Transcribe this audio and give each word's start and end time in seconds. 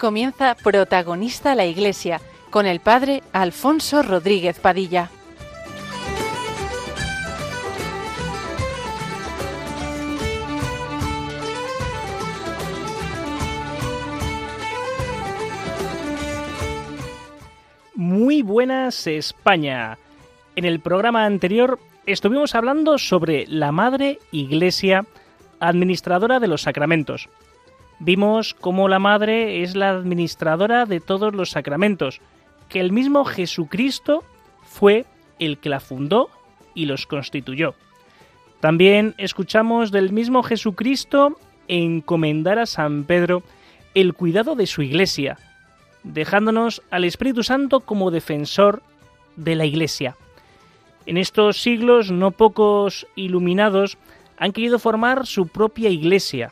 comienza 0.00 0.56
Protagonista 0.56 1.54
la 1.54 1.66
Iglesia 1.66 2.22
con 2.48 2.66
el 2.66 2.80
Padre 2.80 3.22
Alfonso 3.32 4.02
Rodríguez 4.02 4.58
Padilla. 4.58 5.10
Muy 17.94 18.40
buenas 18.40 19.06
España. 19.06 19.98
En 20.56 20.64
el 20.64 20.80
programa 20.80 21.26
anterior 21.26 21.78
estuvimos 22.06 22.54
hablando 22.54 22.96
sobre 22.96 23.46
la 23.46 23.70
Madre 23.70 24.18
Iglesia, 24.32 25.04
administradora 25.60 26.40
de 26.40 26.48
los 26.48 26.62
sacramentos. 26.62 27.28
Vimos 28.00 28.54
cómo 28.54 28.88
la 28.88 28.98
Madre 28.98 29.62
es 29.62 29.76
la 29.76 29.90
administradora 29.90 30.86
de 30.86 31.00
todos 31.00 31.34
los 31.34 31.50
sacramentos, 31.50 32.22
que 32.70 32.80
el 32.80 32.92
mismo 32.92 33.26
Jesucristo 33.26 34.24
fue 34.64 35.04
el 35.38 35.58
que 35.58 35.68
la 35.68 35.80
fundó 35.80 36.30
y 36.74 36.86
los 36.86 37.06
constituyó. 37.06 37.74
También 38.60 39.14
escuchamos 39.18 39.90
del 39.92 40.12
mismo 40.12 40.42
Jesucristo 40.42 41.36
encomendar 41.68 42.58
a 42.58 42.64
San 42.64 43.04
Pedro 43.04 43.42
el 43.94 44.14
cuidado 44.14 44.54
de 44.54 44.66
su 44.66 44.80
iglesia, 44.80 45.36
dejándonos 46.02 46.82
al 46.90 47.04
Espíritu 47.04 47.42
Santo 47.42 47.80
como 47.80 48.10
defensor 48.10 48.82
de 49.36 49.56
la 49.56 49.66
iglesia. 49.66 50.16
En 51.04 51.18
estos 51.18 51.60
siglos 51.60 52.10
no 52.10 52.30
pocos 52.30 53.06
iluminados 53.14 53.98
han 54.38 54.52
querido 54.52 54.78
formar 54.78 55.26
su 55.26 55.48
propia 55.48 55.90
iglesia, 55.90 56.50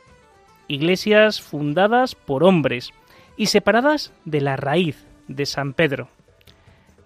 iglesias 0.68 1.40
fundadas 1.40 2.14
por 2.14 2.44
hombres 2.44 2.92
y 3.36 3.46
separadas 3.46 4.12
de 4.24 4.40
la 4.40 4.56
raíz 4.56 5.06
de 5.26 5.46
San 5.46 5.72
Pedro. 5.72 6.08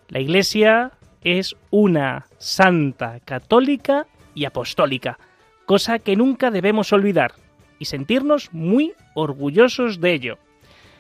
La 0.09 0.21
iglesia 0.21 0.93
es 1.23 1.57
una 1.71 2.27
santa, 2.39 3.21
católica 3.21 4.07
y 4.35 4.45
apostólica, 4.45 5.19
cosa 5.67 5.99
que 5.99 6.17
nunca 6.17 6.51
debemos 6.51 6.93
olvidar 6.93 7.35
y 7.79 7.87
sentirnos 7.87 8.53
muy 8.53 8.95
orgullosos 9.15 10.01
de 10.01 10.13
ello. 10.13 10.39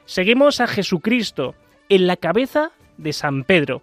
Seguimos 0.04 0.60
a 0.60 0.66
Jesucristo 0.66 1.54
en 1.88 2.06
la 2.06 2.16
cabeza 2.16 2.72
de 2.96 3.12
San 3.12 3.44
Pedro 3.44 3.82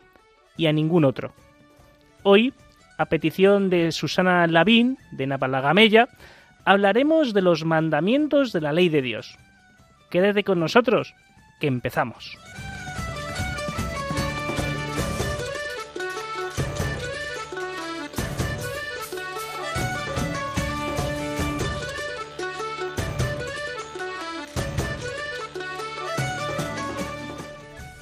y 0.58 0.68
a 0.68 0.74
ningún 0.74 1.06
otro. 1.06 1.34
Hoy, 2.24 2.54
a 2.98 3.06
petición 3.06 3.70
de 3.70 3.92
Susana 3.92 4.46
Lavín, 4.48 4.98
de 5.12 5.28
Napalagamella, 5.28 6.10
hablaremos 6.66 7.34
de 7.34 7.42
los 7.42 7.66
mandamientos 7.66 8.52
de 8.54 8.62
la 8.62 8.74
ley 8.74 8.90
de 8.90 9.02
Dios. 9.02 9.38
Quédate 10.10 10.44
con 10.44 10.60
nosotros, 10.60 11.14
que 11.60 11.68
empezamos. 11.68 12.38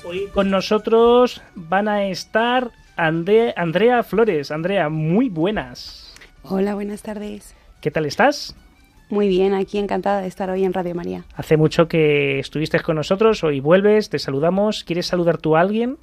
Hoy 0.06 0.28
con 0.34 0.50
nosotros 0.50 1.42
van 1.56 1.90
a 1.90 2.06
estar 2.06 2.72
Andrea 2.96 4.04
Flores. 4.04 4.52
Andrea, 4.52 4.88
muy 4.88 5.28
buenas. 5.28 6.14
Hola, 6.44 6.76
buenas 6.76 7.02
tardes. 7.02 7.54
¿Qué 7.88 7.92
tal 7.92 8.06
estás? 8.06 8.54
Muy 9.10 9.30
bien, 9.30 9.54
aquí 9.54 9.78
encantada 9.78 10.20
de 10.20 10.28
estar 10.28 10.50
hoy 10.50 10.66
en 10.66 10.74
Radio 10.74 10.94
María. 10.94 11.24
Hace 11.36 11.56
mucho 11.56 11.88
que 11.88 12.38
estuviste 12.38 12.82
con 12.82 12.98
nosotros, 12.98 13.46
hoy 13.46 13.62
vuelves, 13.62 14.10
te 14.10 14.20
saludamos. 14.20 14.84
¿Quieres 14.84 15.08
saludar 15.08 15.38
tú 15.38 15.56
a 15.56 15.62
alguien? 15.62 15.98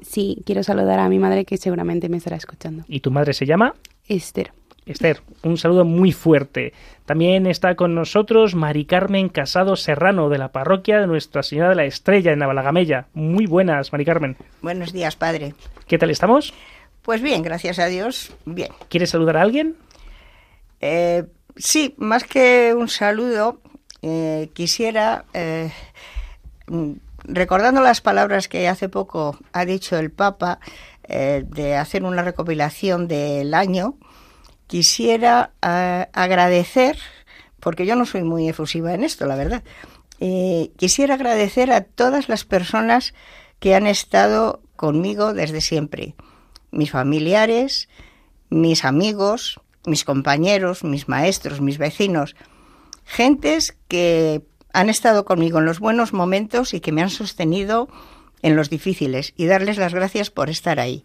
Sí, 0.00 0.44
quiero 0.46 0.62
saludar 0.62 1.00
a 1.00 1.08
mi 1.08 1.18
madre 1.18 1.44
que 1.44 1.56
seguramente 1.56 2.08
me 2.08 2.18
estará 2.18 2.36
escuchando. 2.36 2.84
¿Y 2.86 3.00
tu 3.00 3.10
madre 3.10 3.32
se 3.32 3.46
llama? 3.46 3.74
Esther. 4.06 4.52
Esther, 4.86 5.22
un 5.42 5.56
saludo 5.56 5.84
muy 5.84 6.12
fuerte. 6.12 6.72
También 7.04 7.48
está 7.48 7.74
con 7.74 7.96
nosotros 7.96 8.54
Mari 8.54 8.84
Carmen 8.84 9.28
Casado 9.28 9.74
Serrano 9.74 10.28
de 10.28 10.38
la 10.38 10.52
parroquia 10.52 11.00
de 11.00 11.08
Nuestra 11.08 11.42
Señora 11.42 11.70
de 11.70 11.74
la 11.74 11.84
Estrella 11.84 12.30
en 12.30 12.38
Navalagamella. 12.38 13.08
Muy 13.12 13.46
buenas, 13.46 13.90
Mari 13.90 14.04
Carmen. 14.04 14.36
Buenos 14.62 14.92
días, 14.92 15.16
padre. 15.16 15.54
¿Qué 15.88 15.98
tal 15.98 16.10
estamos? 16.10 16.54
Pues 17.02 17.20
bien, 17.22 17.42
gracias 17.42 17.80
a 17.80 17.86
Dios, 17.86 18.32
bien. 18.44 18.68
¿Quieres 18.88 19.10
saludar 19.10 19.36
a 19.38 19.42
alguien? 19.42 19.74
Eh, 20.86 21.24
sí, 21.56 21.94
más 21.96 22.24
que 22.24 22.74
un 22.76 22.90
saludo, 22.90 23.62
eh, 24.02 24.50
quisiera, 24.52 25.24
eh, 25.32 25.72
recordando 27.22 27.80
las 27.80 28.02
palabras 28.02 28.48
que 28.48 28.68
hace 28.68 28.90
poco 28.90 29.38
ha 29.54 29.64
dicho 29.64 29.96
el 29.96 30.10
Papa, 30.10 30.60
de 31.08 31.76
hacer 31.76 32.02
una 32.04 32.22
recopilación 32.22 33.08
del 33.08 33.54
año, 33.54 33.98
quisiera 34.66 35.52
agradecer, 35.60 36.98
porque 37.60 37.84
yo 37.84 37.94
no 37.94 38.06
soy 38.06 38.22
muy 38.22 38.48
efusiva 38.48 38.94
en 38.94 39.04
esto, 39.04 39.26
la 39.26 39.36
verdad, 39.36 39.62
quisiera 40.76 41.14
agradecer 41.14 41.72
a 41.72 41.82
todas 41.82 42.30
las 42.30 42.44
personas 42.44 43.12
que 43.58 43.74
han 43.74 43.86
estado 43.86 44.62
conmigo 44.76 45.34
desde 45.34 45.60
siempre, 45.60 46.14
mis 46.70 46.90
familiares, 46.90 47.90
mis 48.48 48.86
amigos, 48.86 49.60
mis 49.86 50.04
compañeros, 50.04 50.84
mis 50.84 51.08
maestros, 51.08 51.60
mis 51.60 51.78
vecinos, 51.78 52.36
gentes 53.04 53.76
que 53.88 54.42
han 54.72 54.88
estado 54.88 55.24
conmigo 55.24 55.58
en 55.58 55.66
los 55.66 55.78
buenos 55.78 56.12
momentos 56.12 56.74
y 56.74 56.80
que 56.80 56.92
me 56.92 57.02
han 57.02 57.10
sostenido 57.10 57.88
en 58.42 58.56
los 58.56 58.70
difíciles 58.70 59.32
y 59.36 59.46
darles 59.46 59.78
las 59.78 59.94
gracias 59.94 60.30
por 60.30 60.50
estar 60.50 60.80
ahí. 60.80 61.04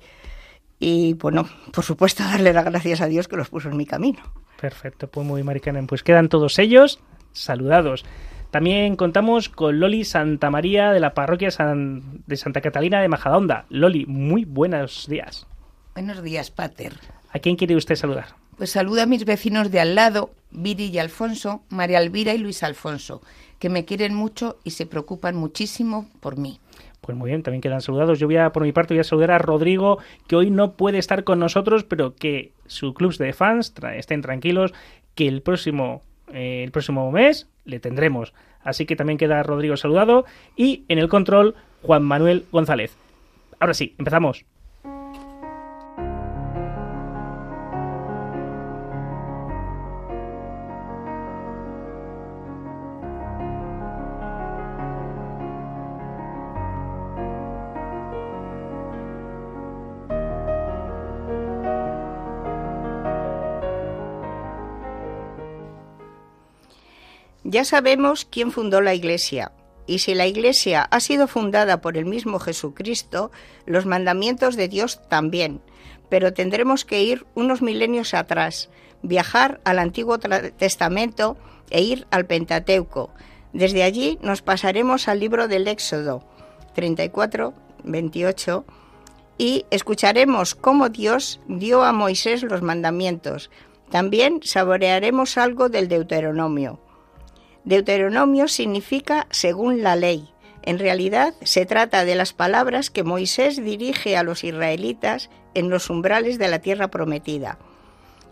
Y 0.80 1.14
bueno, 1.14 1.48
por 1.72 1.84
supuesto 1.84 2.24
darle 2.26 2.54
las 2.54 2.66
gracias 2.66 3.02
a 3.02 3.08
Dios 3.08 3.28
que 3.28 3.38
los 3.38 3.50
puso 3.50 3.70
en 3.70 3.78
mi 3.78 3.86
camino. 3.86 4.20
Perfecto, 4.60 5.08
pues 5.08 5.26
muy 5.26 5.44
maricanen. 5.44 5.88
Pues 5.88 6.04
quedan 6.04 6.30
todos 6.30 6.60
ellos 6.60 7.00
saludados. 7.32 8.06
También 8.52 8.96
contamos 8.96 9.48
con 9.48 9.80
Loli 9.80 10.04
Santa 10.04 10.50
María 10.50 10.92
de 10.92 11.00
la 11.00 11.14
parroquia 11.14 11.50
de 11.50 12.38
Santa 12.38 12.62
Catalina 12.62 13.00
de 13.00 13.08
Majadahonda. 13.08 13.66
Loli, 13.70 14.06
muy 14.08 14.44
buenos 14.46 15.08
días. 15.08 15.46
Buenos 15.94 16.24
días, 16.24 16.50
Pater. 16.50 16.94
¿A 17.32 17.40
quién 17.40 17.56
quiere 17.56 17.76
usted 17.76 17.96
saludar? 17.96 18.36
Pues 18.60 18.72
saluda 18.72 19.04
a 19.04 19.06
mis 19.06 19.24
vecinos 19.24 19.72
de 19.72 19.80
al 19.80 19.96
lado, 19.96 20.32
Viri 20.52 20.88
y 20.88 21.00
Alfonso, 21.00 21.62
María 21.70 22.00
Elvira 22.00 22.34
y 22.34 22.40
Luis 22.40 22.62
Alfonso, 22.62 23.22
que 23.58 23.70
me 23.70 23.86
quieren 23.86 24.14
mucho 24.14 24.58
y 24.66 24.72
se 24.72 24.86
preocupan 24.86 25.38
muchísimo 25.38 26.10
por 26.20 26.36
mí. 26.38 26.60
Pues 27.00 27.18
muy 27.18 27.30
bien, 27.30 27.42
también 27.42 27.62
quedan 27.62 27.80
saludados. 27.80 28.20
Yo 28.20 28.28
voy 28.28 28.36
a, 28.36 28.52
por 28.52 28.64
mi 28.64 28.74
parte, 28.74 28.94
voy 28.94 29.00
a 29.00 29.06
saludar 29.06 29.32
a 29.32 29.38
Rodrigo, 29.38 30.00
que 30.28 30.36
hoy 30.36 30.52
no 30.52 30.74
puede 30.74 30.98
estar 30.98 31.24
con 31.24 31.40
nosotros, 31.40 31.86
pero 31.86 32.16
que 32.16 32.52
su 32.68 32.94
club 32.94 33.16
de 33.16 33.32
fans 33.32 33.74
estén 33.96 34.22
tranquilos, 34.22 34.74
que 35.16 35.30
el 35.30 35.42
próximo, 35.42 36.02
eh, 36.34 36.62
el 36.66 36.72
próximo 36.72 37.10
mes 37.14 37.48
le 37.64 37.80
tendremos. 37.80 38.34
Así 38.62 38.86
que 38.86 38.98
también 38.98 39.18
queda 39.18 39.42
Rodrigo 39.42 39.78
saludado 39.78 40.26
y 40.58 40.84
en 40.90 41.00
el 41.00 41.08
control 41.08 41.56
Juan 41.84 42.04
Manuel 42.04 42.44
González. 42.52 42.92
Ahora 43.58 43.74
sí, 43.74 43.96
empezamos. 43.98 44.44
Ya 67.52 67.66
sabemos 67.66 68.28
quién 68.30 68.52
fundó 68.52 68.80
la 68.80 68.94
Iglesia, 68.94 69.52
y 69.88 70.00
si 70.00 70.14
la 70.14 70.28
Iglesia 70.28 70.84
ha 70.84 71.00
sido 71.00 71.28
fundada 71.28 71.82
por 71.82 71.98
el 71.98 72.06
mismo 72.06 72.38
Jesucristo, 72.38 73.32
los 73.66 73.88
mandamientos 73.88 74.56
de 74.56 74.68
Dios 74.68 75.02
también. 75.10 75.60
Pero 76.10 76.32
tendremos 76.32 76.86
que 76.86 77.02
ir 77.02 77.26
unos 77.34 77.64
milenios 77.64 78.14
atrás, 78.14 78.70
viajar 79.02 79.62
al 79.64 79.80
Antiguo 79.80 80.20
Testamento 80.20 81.38
e 81.72 81.82
ir 81.82 82.06
al 82.12 82.28
Pentateuco. 82.28 83.10
Desde 83.52 83.82
allí 83.82 84.20
nos 84.22 84.44
pasaremos 84.44 85.08
al 85.08 85.20
libro 85.20 85.48
del 85.48 85.68
Éxodo 85.68 86.24
34, 86.76 87.56
28 87.84 88.66
y 89.40 89.66
escucharemos 89.72 90.54
cómo 90.54 90.90
Dios 90.90 91.40
dio 91.48 91.84
a 91.84 91.94
Moisés 91.94 92.44
los 92.44 92.62
mandamientos. 92.62 93.50
También 93.90 94.42
saborearemos 94.44 95.40
algo 95.40 95.68
del 95.70 95.88
Deuteronomio. 95.88 96.80
Deuteronomio 97.66 98.48
significa 98.48 99.28
según 99.30 99.84
la 99.84 99.96
ley. 99.96 100.30
En 100.62 100.80
realidad 100.80 101.34
se 101.42 101.66
trata 101.66 102.06
de 102.06 102.16
las 102.16 102.34
palabras 102.34 102.90
que 102.90 103.04
Moisés 103.04 103.64
dirige 103.64 104.18
a 104.18 104.24
los 104.24 104.44
israelitas 104.44 105.30
en 105.54 105.70
los 105.70 105.90
umbrales 105.90 106.38
de 106.38 106.48
la 106.48 106.60
tierra 106.60 106.90
prometida. 106.90 107.58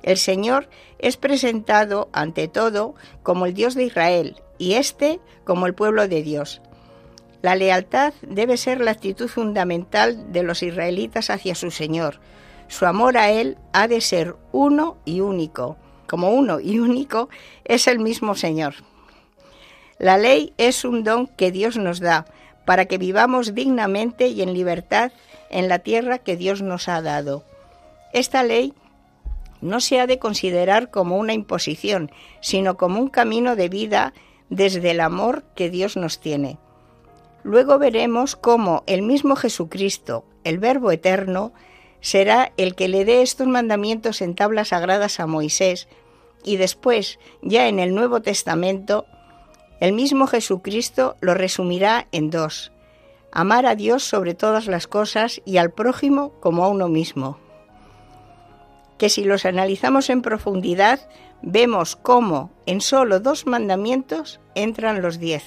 El 0.03 0.18
Señor 0.18 0.69
es 1.00 1.18
presentado 1.18 2.09
ante 2.13 2.47
todo 2.47 2.95
como 3.24 3.45
el 3.45 3.53
Dios 3.53 3.75
de 3.75 3.85
Israel 3.85 4.41
y 4.57 4.74
éste 4.74 5.19
como 5.44 5.65
el 5.65 5.74
pueblo 5.74 6.07
de 6.07 6.24
Dios. 6.24 6.62
La 7.41 7.56
lealtad 7.56 8.13
debe 8.21 8.57
ser 8.57 8.81
la 8.81 8.91
actitud 8.91 9.27
fundamental 9.27 10.31
de 10.31 10.44
los 10.44 10.63
israelitas 10.63 11.29
hacia 11.29 11.56
su 11.56 11.71
Señor. 11.71 12.19
Su 12.68 12.85
amor 12.85 13.18
a 13.18 13.31
Él 13.31 13.57
ha 13.74 13.88
de 13.88 14.01
ser 14.01 14.35
uno 14.51 14.97
y 15.06 15.21
único. 15.21 15.77
Como 16.07 16.31
uno 16.31 16.59
y 16.59 16.79
único 16.79 17.29
es 17.63 17.88
el 17.88 18.00
mismo 18.00 18.35
Señor. 18.35 18.75
La 20.00 20.18
ley 20.18 20.54
es 20.58 20.86
un 20.86 21.04
don 21.04 21.28
que 21.28 21.52
Dios 21.52 21.78
nos 21.78 22.00
da 22.00 22.26
para 22.66 22.86
que 22.86 22.98
vivamos 22.98 23.56
dignamente 23.56 24.28
y 24.28 24.42
en 24.42 24.54
libertad 24.54 25.12
en 25.50 25.70
la 25.70 25.80
tierra 25.80 26.20
que 26.20 26.36
Dios 26.36 26.62
nos 26.62 26.88
ha 26.88 27.02
dado. 27.02 27.44
Esta 28.14 28.44
ley 28.44 28.74
no 29.62 29.80
se 29.80 30.00
ha 30.00 30.08
de 30.08 30.20
considerar 30.20 30.92
como 30.92 31.18
una 31.18 31.34
imposición, 31.34 32.12
sino 32.42 32.78
como 32.78 33.00
un 33.00 33.10
camino 33.10 33.56
de 33.56 33.70
vida 33.70 34.14
desde 34.50 34.92
el 34.92 35.00
amor 35.00 35.44
que 35.56 35.70
Dios 35.70 35.98
nos 35.98 36.20
tiene. 36.20 36.58
Luego 37.44 37.80
veremos 37.80 38.36
cómo 38.36 38.84
el 38.88 39.02
mismo 39.02 39.36
Jesucristo, 39.36 40.26
el 40.44 40.60
Verbo 40.60 40.92
eterno, 40.92 41.54
será 42.02 42.52
el 42.58 42.76
que 42.76 42.88
le 42.88 43.06
dé 43.06 43.22
estos 43.22 43.48
mandamientos 43.48 44.22
en 44.22 44.36
tablas 44.36 44.70
sagradas 44.70 45.20
a 45.20 45.28
Moisés 45.28 45.88
y 46.44 46.58
después, 46.58 47.20
ya 47.42 47.68
en 47.68 47.80
el 47.80 47.96
Nuevo 47.96 48.22
Testamento, 48.22 49.06
el 49.79 49.94
mismo 49.94 50.27
Jesucristo 50.27 51.15
lo 51.21 51.33
resumirá 51.33 52.07
en 52.12 52.29
dos, 52.29 52.71
amar 53.31 53.65
a 53.65 53.75
Dios 53.75 54.03
sobre 54.03 54.33
todas 54.33 54.68
las 54.68 54.88
cosas 54.88 55.41
y 55.45 55.57
al 55.57 55.71
prójimo 55.71 56.31
como 56.39 56.63
a 56.63 56.69
uno 56.69 56.88
mismo. 56.88 57.38
Que 58.97 59.09
si 59.09 59.24
los 59.24 59.45
analizamos 59.45 60.09
en 60.09 60.21
profundidad, 60.21 61.07
vemos 61.41 61.95
cómo 61.95 62.51
en 62.65 62.81
solo 62.81 63.19
dos 63.19 63.45
mandamientos 63.45 64.39
entran 64.56 65.01
los 65.01 65.19
diez. 65.19 65.44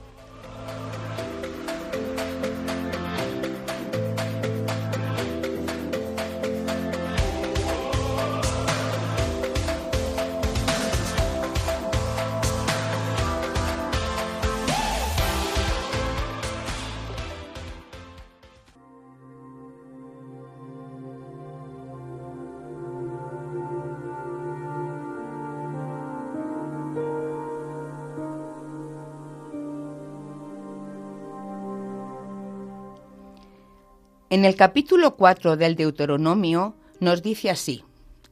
En 34.28 34.44
el 34.44 34.56
capítulo 34.56 35.14
4 35.14 35.56
del 35.56 35.76
Deuteronomio 35.76 36.74
nos 36.98 37.22
dice 37.22 37.48
así, 37.48 37.84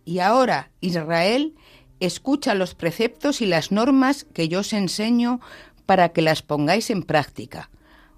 Y 0.04 0.18
ahora, 0.18 0.70
Israel, 0.80 1.54
escucha 2.00 2.54
los 2.54 2.74
preceptos 2.74 3.40
y 3.40 3.46
las 3.46 3.70
normas 3.70 4.24
que 4.24 4.48
yo 4.48 4.60
os 4.60 4.72
enseño 4.72 5.40
para 5.86 6.08
que 6.08 6.20
las 6.20 6.42
pongáis 6.42 6.90
en 6.90 7.04
práctica, 7.04 7.70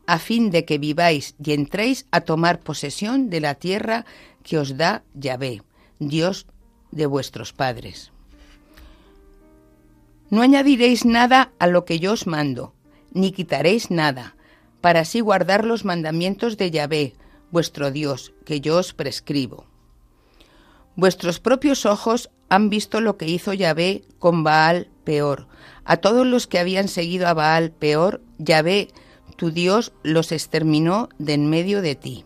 a 0.07 0.19
fin 0.19 0.51
de 0.51 0.65
que 0.65 0.79
viváis 0.79 1.35
y 1.43 1.53
entréis 1.53 2.07
a 2.13 2.23
tomar 2.23 2.61
posesión 2.61 3.29
de 3.29 3.41
la 3.41 3.55
tierra 3.57 4.07
que 4.43 4.59
os 4.59 4.79
da 4.79 5.03
Yahvé, 5.13 5.63
Dios 5.99 6.47
de 6.93 7.05
vuestros 7.05 7.53
padres. 7.53 8.11
No 10.31 10.41
añadiréis 10.41 11.05
nada 11.05 11.53
a 11.59 11.67
lo 11.67 11.85
que 11.85 11.99
yo 11.99 12.13
os 12.13 12.27
mando, 12.27 12.73
ni 13.13 13.33
quitaréis 13.33 13.91
nada, 13.91 14.35
para 14.81 15.01
así 15.01 15.21
guardar 15.21 15.67
los 15.67 15.85
mandamientos 15.85 16.57
de 16.57 16.71
Yahvé, 16.71 17.15
vuestro 17.51 17.91
Dios, 17.91 18.33
que 18.45 18.61
yo 18.61 18.79
os 18.79 18.93
prescribo. 18.93 19.67
Vuestros 20.95 21.41
propios 21.41 21.87
ojos 21.87 22.31
han 22.49 22.71
visto 22.71 23.01
lo 23.01 23.17
que 23.17 23.27
hizo 23.27 23.53
Yahvé 23.53 24.05
con 24.19 24.45
Baal 24.45 24.89
peor. 25.05 25.47
A 25.85 25.99
todos 25.99 26.27
los 26.27 26.47
que 26.47 26.59
habían 26.59 26.89
seguido 26.89 27.29
a 27.29 27.35
Baal 27.35 27.71
peor, 27.71 28.23
Yahvé, 28.39 28.89
tu 29.37 29.51
Dios, 29.51 29.93
los 30.03 30.33
exterminó 30.33 31.09
de 31.19 31.35
en 31.35 31.51
medio 31.51 31.83
de 31.83 31.95
ti. 31.95 32.25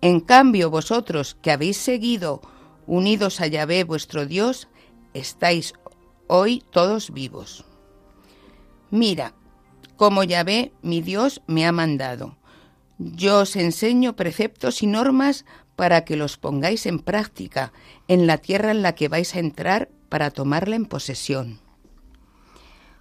En 0.00 0.20
cambio, 0.20 0.68
vosotros 0.68 1.36
que 1.40 1.52
habéis 1.52 1.76
seguido 1.76 2.40
unidos 2.86 3.40
a 3.40 3.46
Yahvé 3.46 3.84
vuestro 3.84 4.26
Dios, 4.26 4.68
estáis 5.14 5.74
hoy 6.26 6.64
todos 6.70 7.12
vivos. 7.12 7.64
Mira, 8.90 9.34
como 9.96 10.24
Yahvé, 10.24 10.72
mi 10.82 11.00
Dios, 11.00 11.40
me 11.46 11.64
ha 11.66 11.72
mandado. 11.72 12.36
Yo 13.04 13.40
os 13.40 13.56
enseño 13.56 14.14
preceptos 14.14 14.82
y 14.82 14.86
normas 14.86 15.44
para 15.74 16.04
que 16.04 16.14
los 16.14 16.36
pongáis 16.36 16.86
en 16.86 17.00
práctica 17.00 17.72
en 18.06 18.28
la 18.28 18.38
tierra 18.38 18.70
en 18.70 18.82
la 18.82 18.94
que 18.94 19.08
vais 19.08 19.34
a 19.34 19.40
entrar 19.40 19.88
para 20.08 20.30
tomarla 20.30 20.76
en 20.76 20.86
posesión. 20.86 21.58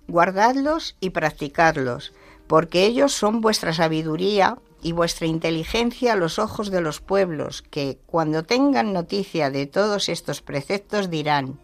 Guardadlos 0.08 0.98
y 1.00 1.12
practicadlos, 1.12 2.14
porque 2.48 2.86
ellos 2.86 3.14
son 3.14 3.42
vuestra 3.42 3.74
sabiduría 3.74 4.58
y 4.82 4.94
vuestra 4.94 5.28
inteligencia 5.28 6.14
a 6.14 6.16
los 6.16 6.40
ojos 6.40 6.72
de 6.72 6.82
los 6.82 7.00
pueblos, 7.00 7.62
que, 7.62 8.00
cuando 8.08 8.44
tengan 8.44 8.94
noticia 8.94 9.52
de 9.52 9.68
todos 9.68 10.10
estos 10.10 10.42
preceptos, 10.42 11.12
dirán, 11.12 11.60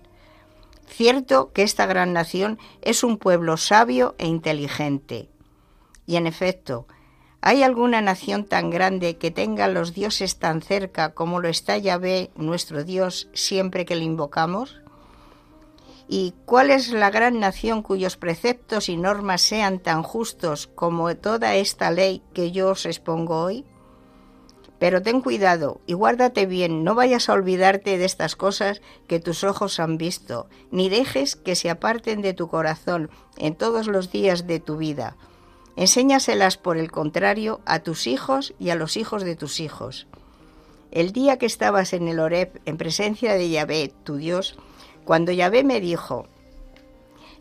Cierto 0.88 1.52
que 1.54 1.64
esta 1.64 1.88
gran 1.88 2.14
nación 2.14 2.60
es 2.82 3.04
un 3.04 3.18
pueblo 3.18 3.58
sabio 3.58 4.16
e 4.20 4.28
inteligente. 4.28 5.30
Y 6.06 6.16
en 6.16 6.28
efecto, 6.28 6.88
¿Hay 7.42 7.64
alguna 7.64 8.02
nación 8.02 8.46
tan 8.46 8.70
grande 8.70 9.18
que 9.18 9.32
tenga 9.32 9.68
los 9.68 9.94
dioses 9.94 10.38
tan 10.38 10.62
cerca 10.62 11.14
como 11.14 11.40
lo 11.40 11.48
está 11.48 11.78
Yahvé, 11.78 12.32
nuestro 12.36 12.84
Dios, 12.84 13.30
siempre 13.34 13.86
que 13.86 13.96
le 13.96 14.04
invocamos? 14.04 14.82
¿Y 16.10 16.34
cuál 16.46 16.72
es 16.72 16.92
la 16.92 17.12
gran 17.12 17.40
nación 17.40 17.84
cuyos 17.84 18.18
preceptos 18.18 18.90
y 18.90 18.98
normas 18.98 19.42
sean 19.42 19.80
tan 19.80 20.04
justos 20.04 20.68
como 20.68 21.16
toda 21.16 21.56
esta 21.56 21.92
ley 21.92 22.24
que 22.34 22.52
yo 22.52 22.70
os 22.70 22.86
expongo 22.86 23.42
hoy? 23.42 23.66
Pero 24.80 25.02
ten 25.02 25.22
cuidado 25.22 25.82
y 25.86 25.94
guárdate 25.94 26.46
bien, 26.46 26.84
no 26.84 26.96
vayas 26.96 27.30
a 27.30 27.34
olvidarte 27.34 27.98
de 27.98 28.06
estas 28.06 28.36
cosas 28.36 28.82
que 29.08 29.20
tus 29.20 29.44
ojos 29.44 29.80
han 29.80 29.98
visto, 29.98 30.48
ni 30.72 30.90
dejes 30.90 31.36
que 31.36 31.56
se 31.56 31.70
aparten 31.70 32.22
de 32.22 32.34
tu 32.34 32.48
corazón 32.48 33.10
en 33.38 33.56
todos 33.56 33.88
los 33.88 34.12
días 34.12 34.48
de 34.48 34.60
tu 34.60 34.78
vida. 34.78 35.18
Enséñaselas, 35.78 36.58
por 36.58 36.78
el 36.78 36.92
contrario, 36.92 37.62
a 37.66 37.80
tus 37.80 38.08
hijos 38.08 38.56
y 38.60 38.72
a 38.72 38.76
los 38.76 38.98
hijos 38.98 39.24
de 39.24 39.36
tus 39.36 39.60
hijos. 39.60 40.08
El 40.90 41.12
día 41.14 41.38
que 41.38 41.46
estabas 41.46 41.94
en 41.94 42.08
el 42.08 42.20
Oreb, 42.20 42.60
en 42.66 42.78
presencia 42.78 43.36
de 43.36 43.50
Yahvé, 43.50 43.94
tu 44.04 44.16
Dios, 44.16 44.58
cuando 45.06 45.32
Yahvé 45.32 45.64
me 45.64 45.80
dijo, 45.80 46.28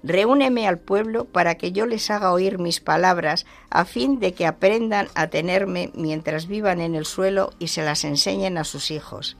Reúneme 0.02 0.68
al 0.68 0.78
pueblo 0.78 1.24
para 1.24 1.54
que 1.56 1.72
yo 1.72 1.86
les 1.86 2.10
haga 2.10 2.30
oír 2.30 2.58
mis 2.58 2.80
palabras, 2.80 3.46
a 3.70 3.86
fin 3.86 4.20
de 4.20 4.34
que 4.34 4.46
aprendan 4.46 5.08
a 5.14 5.28
tenerme 5.28 5.90
mientras 5.94 6.46
vivan 6.46 6.82
en 6.82 6.94
el 6.94 7.06
suelo 7.06 7.54
y 7.58 7.68
se 7.68 7.82
las 7.82 8.04
enseñen 8.04 8.58
a 8.58 8.64
sus 8.64 8.90
hijos. 8.90 9.38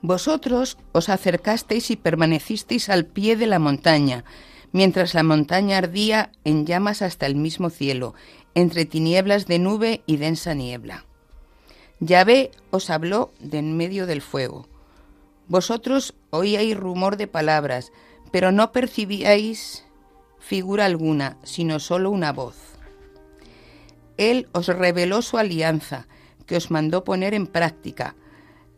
Vosotros 0.00 0.78
os 0.92 1.08
acercasteis 1.08 1.90
y 1.90 1.96
permanecisteis 1.96 2.88
al 2.88 3.04
pie 3.04 3.34
de 3.34 3.48
la 3.48 3.58
montaña, 3.58 4.24
mientras 4.74 5.14
la 5.14 5.22
montaña 5.22 5.78
ardía 5.78 6.32
en 6.42 6.66
llamas 6.66 7.00
hasta 7.00 7.26
el 7.26 7.36
mismo 7.36 7.70
cielo, 7.70 8.12
entre 8.56 8.84
tinieblas 8.84 9.46
de 9.46 9.60
nube 9.60 10.02
y 10.04 10.16
densa 10.16 10.52
niebla. 10.52 11.04
Yahvé 12.00 12.50
os 12.72 12.90
habló 12.90 13.30
de 13.38 13.58
en 13.58 13.76
medio 13.76 14.06
del 14.06 14.20
fuego. 14.20 14.66
Vosotros 15.46 16.14
oíais 16.30 16.76
rumor 16.76 17.16
de 17.16 17.28
palabras, 17.28 17.92
pero 18.32 18.50
no 18.50 18.72
percibíais 18.72 19.84
figura 20.40 20.86
alguna, 20.86 21.38
sino 21.44 21.78
solo 21.78 22.10
una 22.10 22.32
voz. 22.32 22.56
Él 24.16 24.48
os 24.50 24.66
reveló 24.66 25.22
su 25.22 25.38
alianza, 25.38 26.08
que 26.46 26.56
os 26.56 26.72
mandó 26.72 27.04
poner 27.04 27.32
en 27.32 27.46
práctica, 27.46 28.16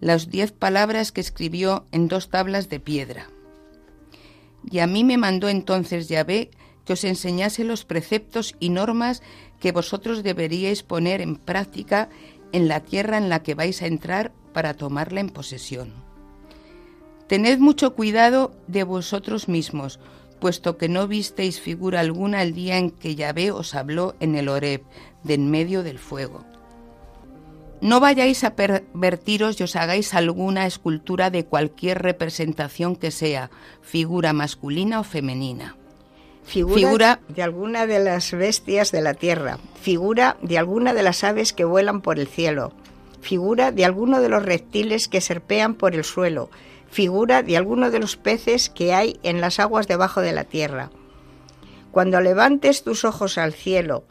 las 0.01 0.29
diez 0.29 0.53
palabras 0.53 1.11
que 1.11 1.23
escribió 1.23 1.87
en 1.91 2.09
dos 2.09 2.29
tablas 2.29 2.69
de 2.69 2.81
piedra. 2.81 3.29
Y 4.71 4.81
a 4.81 4.87
mí 4.87 5.05
me 5.05 5.17
mandó 5.17 5.49
entonces 5.49 6.09
Yahvé 6.09 6.51
que 6.85 6.93
os 6.93 7.05
enseñase 7.05 7.65
los 7.65 7.85
preceptos 7.85 8.55
y 8.61 8.71
normas 8.71 9.23
que 9.61 9.73
vosotros 9.73 10.23
deberíais 10.23 10.83
poner 10.83 11.21
en 11.21 11.37
práctica 11.37 12.09
en 12.53 12.69
la 12.69 12.81
tierra 12.81 13.19
en 13.19 13.29
la 13.29 13.43
que 13.43 13.55
vais 13.55 13.83
a 13.83 13.87
entrar 13.87 14.33
para 14.53 14.75
tomarla 14.75 15.21
en 15.21 15.31
posesión. 15.31 15.93
Tened 17.27 17.59
mucho 17.59 17.95
cuidado 17.95 18.55
de 18.69 18.85
vosotros 18.85 19.49
mismos, 19.49 19.99
puesto 20.39 20.77
que 20.77 20.89
no 20.89 21.09
visteis 21.09 21.61
figura 21.61 22.01
alguna 22.01 22.43
el 22.43 22.55
día 22.55 22.79
en 22.79 22.91
que 22.91 23.17
Yahvé 23.17 23.51
os 23.51 23.75
habló 23.75 24.15
en 24.21 24.37
el 24.37 24.49
Horeb, 24.49 24.83
de 25.25 25.35
en 25.35 25.51
medio 25.51 25.83
del 25.83 25.99
fuego. 25.99 26.45
No 27.81 28.01
vayáis 28.01 28.43
a 28.45 28.55
pervertiros 28.57 29.61
y 29.61 29.65
os 29.65 29.77
hagáis 29.77 30.15
alguna 30.15 30.67
escultura 30.67 31.31
de 31.31 31.45
cualquier 31.45 32.03
representación 32.03 32.97
que 32.97 33.11
sea, 33.11 33.51
figura 33.83 34.33
masculina 34.33 35.01
o 35.01 35.05
femenina. 35.05 35.77
Figura, 36.45 36.75
figura, 36.75 37.21
de 37.29 37.43
alguna 37.43 37.87
de 37.87 37.99
las 37.99 38.31
bestias 38.33 38.93
de 38.93 39.03
la 39.03 39.15
tierra, 39.15 39.59
figura 39.81 40.37
de 40.43 40.59
alguna 40.59 40.95
de 40.95 41.03
las 41.03 41.25
aves 41.25 41.53
que 41.53 41.65
vuelan 41.65 42.01
por 42.01 42.21
el 42.21 42.29
cielo, 42.29 42.73
figura 43.21 43.73
de 43.73 43.85
alguno 43.85 44.21
de 44.21 44.29
los 44.29 44.45
reptiles 44.45 45.09
que 45.09 45.21
serpean 45.21 45.75
por 45.75 45.95
el 45.97 46.05
suelo, 46.05 46.49
figura 46.89 47.43
de 47.43 47.57
alguno 47.57 47.91
de 47.91 47.99
los 47.99 48.17
peces 48.17 48.71
que 48.71 48.95
hay 48.95 49.19
en 49.25 49.41
las 49.41 49.59
aguas 49.59 49.89
debajo 49.89 50.21
de 50.21 50.33
la 50.33 50.45
tierra. 50.45 50.91
Cuando 51.91 52.21
levantes 52.21 52.85
tus 52.85 53.05
ojos 53.05 53.39
al 53.39 53.53
cielo, 53.53 54.05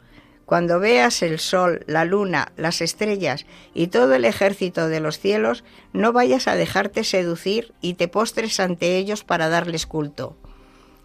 cuando 0.46 0.78
veas 0.78 1.22
el 1.22 1.40
sol, 1.40 1.84
la 1.88 2.04
luna, 2.04 2.52
las 2.56 2.80
estrellas 2.80 3.46
y 3.74 3.88
todo 3.88 4.14
el 4.14 4.24
ejército 4.24 4.88
de 4.88 5.00
los 5.00 5.18
cielos, 5.18 5.64
no 5.92 6.12
vayas 6.12 6.46
a 6.46 6.54
dejarte 6.54 7.02
seducir 7.02 7.74
y 7.80 7.94
te 7.94 8.06
postres 8.06 8.60
ante 8.60 8.96
ellos 8.96 9.24
para 9.24 9.48
darles 9.48 9.86
culto. 9.86 10.36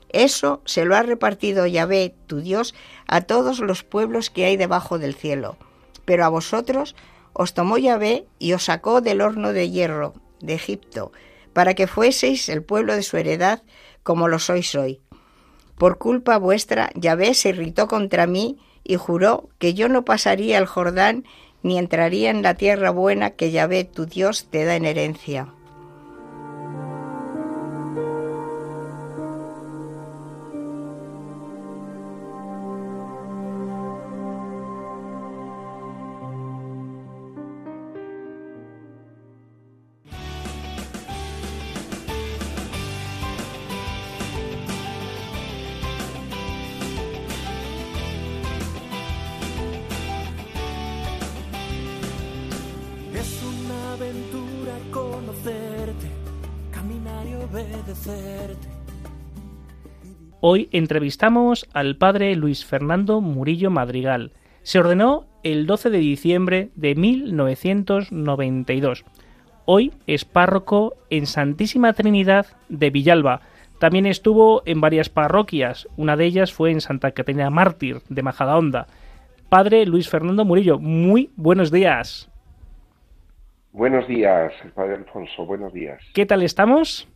Eso 0.09 0.61
se 0.65 0.85
lo 0.85 0.95
ha 0.95 1.01
repartido 1.01 1.65
Yahvé, 1.65 2.13
tu 2.27 2.41
Dios, 2.41 2.75
a 3.07 3.21
todos 3.21 3.59
los 3.59 3.83
pueblos 3.83 4.29
que 4.29 4.45
hay 4.45 4.57
debajo 4.57 4.99
del 4.99 5.15
cielo. 5.15 5.57
Pero 6.05 6.23
a 6.23 6.29
vosotros 6.29 6.95
os 7.33 7.53
tomó 7.55 7.79
Yahvé 7.79 8.27
y 8.37 8.53
os 8.53 8.65
sacó 8.65 9.01
del 9.01 9.21
horno 9.21 9.53
de 9.53 9.71
hierro 9.71 10.13
de 10.39 10.53
Egipto, 10.53 11.11
para 11.53 11.73
que 11.73 11.87
fueseis 11.87 12.47
el 12.49 12.61
pueblo 12.61 12.95
de 12.95 13.03
su 13.03 13.17
heredad 13.17 13.63
como 14.03 14.27
lo 14.27 14.37
sois 14.37 14.75
hoy. 14.75 15.01
Por 15.77 15.97
culpa 15.97 16.37
vuestra, 16.37 16.91
Yahvé 16.93 17.33
se 17.33 17.49
irritó 17.49 17.87
contra 17.87 18.27
mí 18.27 18.59
y 18.83 18.95
juró 18.95 19.49
que 19.59 19.73
yo 19.73 19.89
no 19.89 20.05
pasaría 20.05 20.57
el 20.57 20.65
Jordán 20.65 21.25
ni 21.63 21.77
entraría 21.77 22.29
en 22.29 22.41
la 22.41 22.55
tierra 22.55 22.89
buena 22.89 23.31
que 23.31 23.51
Yahvé 23.51 23.83
tu 23.83 24.05
Dios 24.05 24.47
te 24.49 24.65
da 24.65 24.75
en 24.75 24.85
herencia. 24.85 25.53
Hoy 60.39 60.69
entrevistamos 60.71 61.67
al 61.73 61.97
padre 61.97 62.35
Luis 62.35 62.65
Fernando 62.65 63.21
Murillo 63.21 63.69
Madrigal. 63.69 64.31
Se 64.63 64.79
ordenó 64.79 65.27
el 65.43 65.67
12 65.67 65.89
de 65.89 65.97
diciembre 65.99 66.69
de 66.75 66.95
1992. 66.95 69.05
Hoy 69.65 69.93
es 70.07 70.25
párroco 70.25 70.95
en 71.09 71.27
Santísima 71.27 71.93
Trinidad 71.93 72.47
de 72.69 72.89
Villalba. 72.89 73.41
También 73.79 74.05
estuvo 74.05 74.63
en 74.65 74.81
varias 74.81 75.07
parroquias. 75.09 75.87
Una 75.97 76.17
de 76.17 76.25
ellas 76.25 76.53
fue 76.53 76.71
en 76.71 76.81
Santa 76.81 77.11
Catarina 77.11 77.49
Mártir 77.49 78.01
de 78.09 78.23
Majadahonda. 78.23 78.87
Padre 79.49 79.85
Luis 79.85 80.09
Fernando 80.09 80.45
Murillo, 80.45 80.79
muy 80.79 81.29
buenos 81.35 81.71
días. 81.71 82.27
Buenos 83.73 84.05
días, 84.07 84.51
padre 84.75 84.95
Alfonso, 84.95 85.45
buenos 85.45 85.71
días. 85.71 86.01
¿Qué 86.13 86.25
tal 86.25 86.43
estamos? 86.43 87.07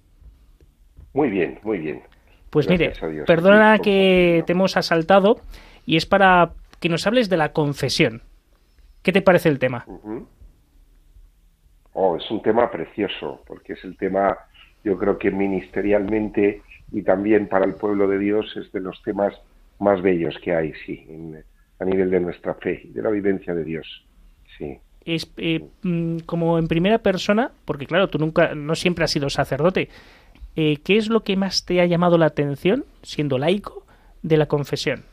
Muy 1.16 1.30
bien, 1.30 1.60
muy 1.64 1.78
bien. 1.80 2.02
Pues 2.50 2.70
mire, 2.70 2.92
perdona 3.26 3.80
que 3.80 4.44
te 4.46 4.52
hemos 4.52 4.76
asaltado 4.76 5.40
y 5.86 5.96
es 5.96 6.06
para 6.06 6.52
que 6.82 6.90
nos 6.90 7.08
hables 7.08 7.30
de 7.30 7.38
la 7.38 7.54
confesión. 7.54 8.22
¿Qué 9.02 9.14
te 9.14 9.22
parece 9.22 9.48
el 9.48 9.58
tema? 9.58 9.86
Oh, 11.94 12.18
es 12.18 12.30
un 12.30 12.42
tema 12.42 12.70
precioso, 12.70 13.42
porque 13.48 13.74
es 13.74 13.84
el 13.86 13.96
tema, 13.98 14.38
yo 14.84 14.98
creo 14.98 15.18
que 15.18 15.32
ministerialmente 15.32 16.62
y 16.92 17.02
también 17.02 17.48
para 17.48 17.66
el 17.66 17.76
pueblo 17.76 18.10
de 18.10 18.20
Dios 18.20 18.54
es 18.58 18.70
de 18.74 18.82
los 18.82 19.02
temas 19.04 19.34
más 19.80 20.02
bellos 20.02 20.38
que 20.44 20.54
hay, 20.54 20.74
sí, 20.86 21.08
a 21.80 21.86
nivel 21.86 22.10
de 22.10 22.20
nuestra 22.20 22.56
fe 22.56 22.82
y 22.84 22.90
de 22.90 23.02
la 23.02 23.10
vivencia 23.10 23.56
de 23.56 23.64
Dios, 23.64 24.06
sí. 24.58 24.80
Es 25.06 25.32
eh, 25.38 25.64
mm, 25.84 26.20
como 26.26 26.58
en 26.58 26.68
primera 26.68 26.98
persona, 26.98 27.52
porque 27.64 27.86
claro, 27.86 28.10
tú 28.10 28.18
nunca, 28.18 28.56
no 28.56 28.76
siempre 28.76 29.06
has 29.06 29.12
sido 29.12 29.30
sacerdote, 29.30 29.90
eh, 30.56 30.78
¿qué 30.84 30.98
es 30.98 31.10
lo 31.10 31.24
que 31.24 31.36
más 31.36 31.66
te 31.66 31.82
ha 31.82 31.86
llamado 31.86 32.18
la 32.18 32.28
atención, 32.28 32.86
siendo 33.02 33.38
laico, 33.38 33.86
de 34.22 34.38
la 34.38 34.48
confesión? 34.48 35.04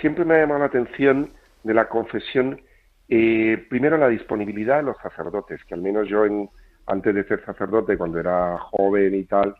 Siempre 0.00 0.24
me 0.24 0.34
ha 0.34 0.40
llamado 0.40 0.60
la 0.60 0.66
atención 0.66 1.30
de 1.64 1.74
la 1.74 1.88
confesión, 1.88 2.60
eh, 3.08 3.66
primero 3.68 3.96
la 3.96 4.08
disponibilidad 4.08 4.76
de 4.76 4.84
los 4.84 4.96
sacerdotes, 4.98 5.64
que 5.64 5.74
al 5.74 5.82
menos 5.82 6.08
yo 6.08 6.24
en, 6.24 6.48
antes 6.86 7.14
de 7.14 7.24
ser 7.24 7.44
sacerdote, 7.44 7.98
cuando 7.98 8.18
era 8.18 8.58
joven 8.58 9.14
y 9.14 9.24
tal, 9.24 9.56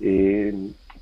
eh, 0.00 0.52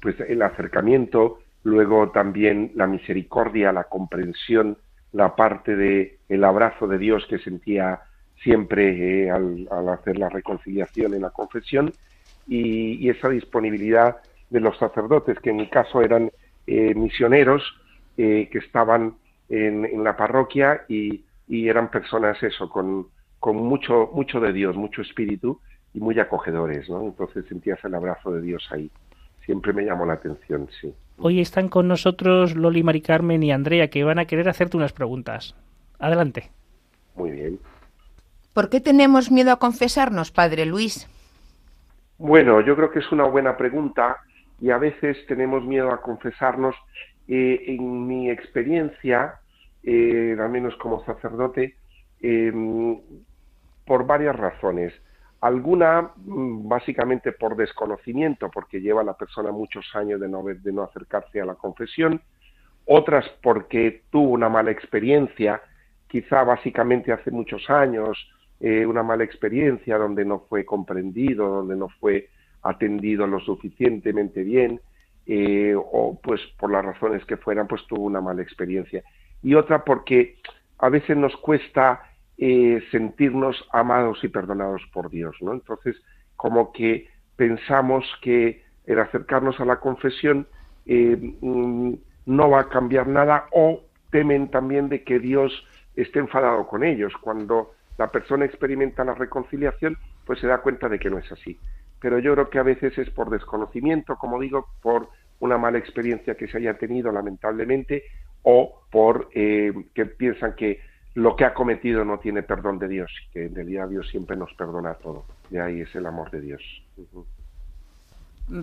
pues 0.01 0.19
el 0.21 0.43
acercamiento, 0.43 1.41
luego 1.65 2.11
también 2.11 2.73
la 2.75 2.87
misericordia, 2.87 3.73
la 3.73 3.85
comprensión, 3.85 4.79
la 5.13 5.35
parte 5.37 5.77
de 5.77 6.19
el 6.29 6.45
abrazo 6.45 6.87
de 6.87 6.99
Dios 6.99 7.27
que 7.29 7.39
sentía 7.39 8.01
siempre 8.43 9.31
al, 9.31 9.69
hacer 9.89 10.19
la 10.19 10.29
reconciliación 10.29 11.15
en 11.15 11.23
la 11.23 11.31
confesión 11.31 11.93
y, 12.49 13.09
esa 13.09 13.29
disponibilidad 13.29 14.17
de 14.51 14.61
los 14.61 14.77
sacerdotes, 14.79 15.39
que 15.41 15.51
en 15.51 15.57
mi 15.57 15.69
caso 15.69 16.01
eran 16.01 16.31
eh, 16.67 16.95
misioneros 16.95 17.63
eh, 18.17 18.49
que 18.51 18.59
estaban 18.59 19.15
en, 19.49 20.03
la 20.03 20.17
parroquia 20.17 20.85
y, 20.89 21.25
eran 21.49 21.91
personas 21.91 22.43
eso, 22.43 22.69
con, 22.69 23.07
con, 23.41 23.57
mucho, 23.57 24.11
mucho 24.13 24.39
de 24.41 24.53
Dios, 24.53 24.77
mucho 24.77 25.01
espíritu 25.01 25.61
y 25.95 26.01
muy 26.01 26.19
acogedores, 26.19 26.89
¿no? 26.91 27.03
Entonces 27.03 27.47
sentías 27.49 27.83
el 27.85 27.95
abrazo 27.95 28.33
de 28.33 28.43
Dios 28.43 28.69
ahí. 28.71 28.91
Siempre 29.47 29.73
me 29.73 29.85
llamó 29.85 30.05
la 30.05 30.15
atención, 30.15 30.69
sí. 30.79 30.93
Hoy 31.17 31.41
están 31.41 31.69
con 31.69 31.89
nosotros 31.89 32.55
Loli, 32.55 32.83
Mari 32.83 33.01
Carmen 33.01 33.43
y 33.43 33.51
Andrea, 33.51 33.89
que 33.89 34.05
van 34.05 34.19
a 34.19 34.27
querer 34.27 34.49
hacerte 34.49 34.77
unas 34.77 34.93
preguntas. 34.93 35.55
Adelante. 35.99 36.51
Muy 37.17 37.31
bien. 37.31 37.59
¿Por 38.53 38.69
qué 38.69 38.81
tenemos 38.81 39.31
miedo 39.31 39.53
a 39.53 39.59
confesarnos, 39.59 40.31
Padre 40.31 40.67
Luis? 40.67 41.09
Bueno, 42.19 42.61
yo 42.61 42.75
creo 42.75 42.91
que 42.91 42.99
es 42.99 43.13
una 43.13 43.25
buena 43.25 43.57
pregunta 43.57 44.19
y 44.61 44.71
a 44.71 44.79
veces 44.79 45.25
tenemos 45.27 45.65
miedo 45.65 45.93
a 45.93 46.03
confesarnos. 46.03 46.75
Eh, 47.29 47.75
en 47.75 48.07
mi 48.07 48.31
experiencia, 48.31 49.35
eh, 49.83 50.37
al 50.39 50.49
menos 50.49 50.75
como 50.77 51.05
sacerdote, 51.05 51.77
em, 52.21 52.99
por 53.87 54.07
varias 54.07 54.35
razones. 54.35 54.93
Alguna 55.41 56.11
mm, 56.17 56.69
básicamente 56.69 57.33
por 57.33 57.55
desconocimiento, 57.55 58.51
porque 58.51 58.81
lleva 58.81 59.05
la 59.05 59.17
persona 59.17 59.53
muchos 59.53 59.85
años 59.95 60.21
de 60.21 60.29
no, 60.29 60.43
de 60.43 60.73
no 60.73 60.83
acercarse 60.83 61.41
a 61.41 61.45
la 61.45 61.55
confesión. 61.55 62.21
Otras 62.87 63.29
porque 63.43 64.03
tuvo 64.11 64.31
una 64.31 64.49
mala 64.49 64.71
experiencia, 64.71 65.61
quizá 66.09 66.43
básicamente 66.43 67.13
hace 67.13 67.31
muchos 67.31 67.69
años, 67.71 68.17
eh, 68.61 68.85
una 68.87 69.03
mala 69.03 69.25
experiencia 69.25 69.99
donde 69.99 70.25
no 70.25 70.41
fue 70.49 70.65
comprendido, 70.65 71.49
donde 71.49 71.77
no 71.77 71.89
fue 72.01 72.29
atendido 72.63 73.27
lo 73.27 73.39
suficientemente 73.41 74.43
bien, 74.43 74.81
eh, 75.27 75.75
o 75.77 76.19
pues 76.21 76.41
por 76.59 76.73
las 76.73 76.85
razones 76.85 77.25
que 77.25 77.37
fueran, 77.37 77.69
pues 77.69 77.87
tuvo 77.87 78.05
una 78.05 78.21
mala 78.21 78.43
experiencia. 78.43 79.05
Y 79.43 79.55
otra 79.55 79.85
porque 79.85 80.37
a 80.79 80.89
veces 80.89 81.17
nos 81.17 81.37
cuesta 81.37 82.03
eh, 82.37 82.83
sentirnos 82.91 83.57
amados 83.73 84.23
y 84.25 84.29
perdonados 84.29 84.83
por 84.93 85.11
Dios, 85.11 85.37
¿no? 85.41 85.53
Entonces, 85.53 85.97
como 86.37 86.73
que 86.73 87.09
pensamos 87.37 88.05
que 88.23 88.65
el 88.87 88.99
acercarnos 88.99 89.61
a 89.61 89.65
la 89.65 89.81
confesión 89.81 90.49
mm, 90.87 91.95
no 92.27 92.51
va 92.51 92.61
a 92.61 92.69
cambiar 92.69 93.07
nada 93.07 93.47
o 93.53 93.83
temen 94.11 94.51
también 94.51 94.89
de 94.89 95.05
que 95.05 95.19
Dios 95.19 95.53
esté 95.95 96.19
enfadado 96.19 96.67
con 96.67 96.85
ellos. 96.85 97.13
Cuando 97.21 97.73
la 97.99 98.09
persona 98.09 98.45
experimenta 98.45 99.05
la 99.05 99.15
reconciliación, 99.15 99.99
pues 100.25 100.39
se 100.39 100.47
da 100.47 100.63
cuenta 100.63 100.89
de 100.89 100.99
que 100.99 101.11
no 101.11 101.19
es 101.19 101.31
así. 101.31 101.59
Pero 102.01 102.21
yo 102.21 102.33
creo 102.35 102.49
que 102.49 102.59
a 102.59 102.63
veces 102.63 102.97
es 102.97 103.11
por 103.11 103.29
desconocimiento, 103.29 104.17
como 104.17 104.41
digo, 104.41 104.69
por 104.81 105.09
una 105.41 105.59
mala 105.59 105.79
experiencia 105.79 106.37
que 106.37 106.49
se 106.49 106.59
haya 106.59 106.79
tenido 106.79 107.13
lamentablemente 107.13 108.05
o 108.43 108.83
por 108.91 109.29
eh, 109.35 109.73
que 109.95 110.07
piensan 110.07 110.55
que 110.55 110.81
lo 111.15 111.35
que 111.35 111.45
ha 111.45 111.55
cometido 111.55 112.05
no 112.05 112.19
tiene 112.21 112.45
perdón 112.45 112.79
de 112.79 112.87
Dios, 112.87 113.11
que 113.33 113.47
en 113.47 113.55
realidad 113.55 113.89
Dios 113.89 114.09
siempre 114.09 114.37
nos 114.37 114.55
perdona 114.55 114.95
todo. 114.95 115.25
Y 115.51 115.57
ahí 115.57 115.81
es 115.81 115.93
el 115.97 116.07
amor 116.07 116.31
de 116.31 116.41
Dios. 116.41 116.63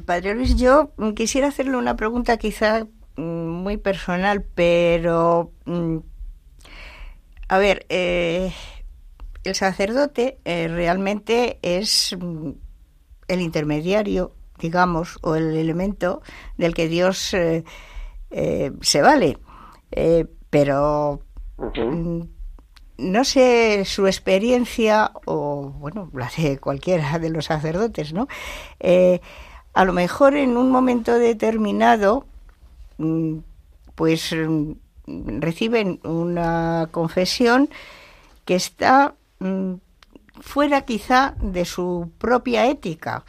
Padre 0.05 0.35
Luis, 0.35 0.55
yo 0.55 0.91
quisiera 1.15 1.47
hacerle 1.47 1.75
una 1.75 1.97
pregunta 1.97 2.37
quizá 2.37 2.87
mm, 3.17 3.21
muy 3.21 3.75
personal, 3.75 4.45
pero 4.55 5.51
mm, 5.65 5.97
a 7.49 7.57
ver, 7.57 7.85
eh, 7.89 8.51
el 9.45 9.55
sacerdote 9.55 10.39
eh, 10.43 10.67
realmente 10.67 11.59
es 11.61 12.15
mm, 12.19 12.49
el 13.27 13.41
intermediario, 13.41 14.33
digamos, 14.59 15.17
o 15.21 15.35
el 15.35 15.55
elemento 15.55 16.21
del 16.57 16.73
que 16.73 16.87
Dios 16.87 17.33
eh, 17.33 17.63
eh, 18.31 18.71
se 18.81 19.01
vale. 19.01 19.37
pero 20.49 21.21
mm, 21.57 22.21
no 22.97 23.23
sé 23.23 23.83
su 23.85 24.07
experiencia, 24.07 25.11
o 25.25 25.69
bueno, 25.77 26.09
la 26.13 26.31
de 26.37 26.57
cualquiera 26.57 27.19
de 27.19 27.29
los 27.29 27.45
sacerdotes, 27.45 28.13
¿no? 28.13 28.27
a 29.73 29.83
lo 29.83 29.91
mejor 29.91 30.37
en 30.37 30.55
un 30.55 30.71
momento 30.71 31.19
determinado, 31.19 32.25
mm, 32.97 33.39
pues 33.95 34.33
reciben 35.05 35.99
una 36.03 36.87
confesión 36.91 37.69
que 38.45 38.55
está 38.55 39.15
fuera 40.41 40.81
quizá 40.81 41.35
de 41.41 41.65
su 41.65 42.11
propia 42.17 42.67
ética. 42.67 43.23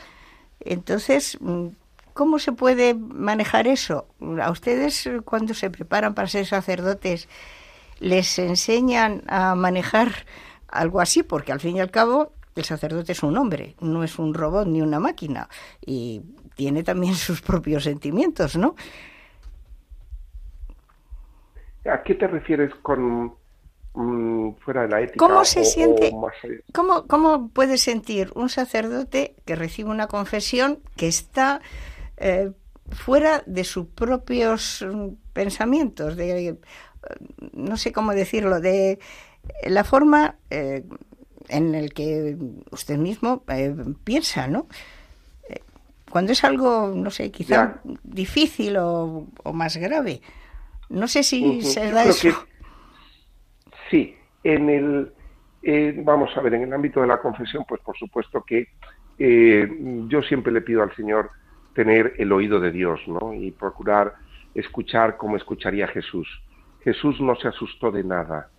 Entonces, 0.60 1.38
mm, 1.40 1.68
¿cómo 2.12 2.38
se 2.38 2.52
puede 2.52 2.94
manejar 2.94 3.66
eso? 3.66 4.06
A 4.42 4.50
ustedes 4.50 5.08
cuando 5.24 5.54
se 5.54 5.70
preparan 5.70 6.14
para 6.14 6.28
ser 6.28 6.46
sacerdotes, 6.46 7.28
les 8.00 8.38
enseñan 8.38 9.22
a 9.26 9.54
manejar 9.54 10.08
algo 10.68 11.00
así, 11.00 11.22
porque 11.22 11.52
al 11.52 11.60
fin 11.60 11.76
y 11.76 11.80
al 11.80 11.90
cabo 11.90 12.32
el 12.54 12.64
sacerdote 12.64 13.12
es 13.12 13.22
un 13.22 13.36
hombre, 13.36 13.76
no 13.80 14.02
es 14.02 14.18
un 14.18 14.34
robot 14.34 14.66
ni 14.66 14.80
una 14.80 14.98
máquina, 14.98 15.48
y 15.84 16.22
tiene 16.54 16.82
también 16.82 17.14
sus 17.26 17.42
propios 17.42 17.84
sentimientos, 17.84 18.56
¿no? 18.56 18.74
¿A 21.84 22.02
qué 22.02 22.14
te 22.16 22.26
refieres 22.26 22.74
con 22.82 23.34
Mm, 23.96 24.56
fuera 24.58 24.82
de 24.82 24.88
la 24.88 25.00
ética. 25.00 25.16
¿Cómo 25.16 25.42
se 25.46 25.64
siente? 25.64 26.12
¿cómo, 26.74 27.06
¿Cómo 27.06 27.48
puede 27.48 27.78
sentir 27.78 28.30
un 28.34 28.50
sacerdote 28.50 29.34
que 29.46 29.56
recibe 29.56 29.88
una 29.88 30.06
confesión 30.06 30.80
que 30.96 31.08
está 31.08 31.62
eh, 32.18 32.52
fuera 32.90 33.42
de 33.46 33.64
sus 33.64 33.86
propios 33.86 34.84
mm, 34.86 35.14
pensamientos, 35.32 36.14
de 36.14 36.58
no 37.54 37.78
sé 37.78 37.90
cómo 37.92 38.12
decirlo, 38.12 38.60
de 38.60 38.98
la 39.64 39.82
forma 39.82 40.36
eh, 40.50 40.84
en 41.48 41.74
el 41.74 41.94
que 41.94 42.36
usted 42.72 42.98
mismo 42.98 43.44
eh, 43.48 43.74
piensa, 44.04 44.46
¿no? 44.46 44.66
Cuando 46.10 46.32
es 46.32 46.44
algo, 46.44 46.92
no 46.94 47.10
sé, 47.10 47.30
quizá 47.30 47.80
difícil 48.02 48.76
o, 48.78 49.26
más 49.54 49.76
grave. 49.78 50.20
No 50.90 51.08
sé 51.08 51.22
si 51.22 51.62
se 51.62 51.90
da 51.90 52.04
eso. 52.04 52.28
Sí, 53.90 54.16
en 54.42 54.68
el, 54.68 55.12
eh, 55.62 55.94
vamos 56.04 56.36
a 56.36 56.40
ver, 56.40 56.54
en 56.54 56.62
el 56.62 56.72
ámbito 56.72 57.00
de 57.00 57.06
la 57.06 57.18
confesión, 57.18 57.64
pues 57.68 57.80
por 57.82 57.96
supuesto 57.96 58.42
que 58.46 58.68
eh, 59.18 59.68
yo 60.08 60.22
siempre 60.22 60.52
le 60.52 60.60
pido 60.60 60.82
al 60.82 60.94
Señor 60.94 61.30
tener 61.74 62.14
el 62.18 62.32
oído 62.32 62.60
de 62.60 62.70
Dios, 62.70 63.00
¿no? 63.06 63.34
Y 63.34 63.50
procurar 63.50 64.14
escuchar 64.54 65.16
como 65.16 65.36
escucharía 65.36 65.88
Jesús. 65.88 66.28
Jesús 66.80 67.20
no 67.20 67.36
se 67.36 67.48
asustó 67.48 67.90
de 67.90 68.04
nada. 68.04 68.50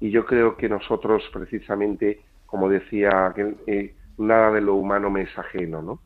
Y 0.00 0.10
yo 0.10 0.24
creo 0.24 0.56
que 0.56 0.68
nosotros, 0.68 1.22
precisamente, 1.32 2.20
como 2.46 2.68
decía, 2.68 3.34
eh, 3.66 3.94
nada 4.18 4.50
de 4.52 4.60
lo 4.60 4.74
humano 4.74 5.10
me 5.10 5.22
es 5.22 5.38
ajeno, 5.38 5.82
¿no? 5.82 6.00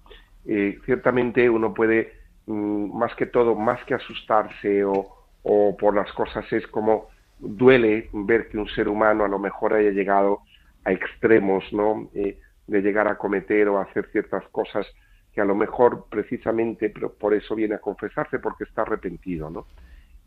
ciertamente 0.87 1.51
uno 1.51 1.75
puede, 1.75 2.15
mm, 2.47 2.97
más 2.97 3.15
que 3.17 3.27
todo, 3.27 3.55
más 3.55 3.85
que 3.85 3.93
asustarse 3.93 4.83
o, 4.83 5.19
o 5.43 5.77
por 5.77 5.95
las 5.95 6.11
cosas, 6.13 6.51
es 6.55 6.67
como 6.69 7.09
duele 7.39 8.11
ver 8.13 8.49
que 8.49 8.59
un 8.59 8.69
ser 8.69 8.89
humano 8.89 9.25
a 9.25 9.29
lo 9.29 9.39
mejor 9.39 9.75
haya 9.75 9.91
llegado 9.91 10.41
a 10.85 10.93
extremos, 10.93 11.65
¿no? 11.73 12.11
Eh, 12.15 12.39
de 12.67 12.83
llegar 12.83 13.09
a 13.09 13.17
cometer 13.17 13.69
o 13.69 13.79
a 13.79 13.83
hacer 13.83 14.09
ciertas 14.13 14.47
cosas 14.49 14.87
que 15.33 15.41
a 15.41 15.45
lo 15.45 15.55
mejor 15.55 16.07
precisamente 16.11 16.91
por 16.91 17.35
eso 17.35 17.55
viene 17.55 17.77
a 17.77 17.81
confesarse 17.81 18.39
porque 18.39 18.65
está 18.65 18.83
arrepentido, 18.83 19.51
¿no? 19.51 19.67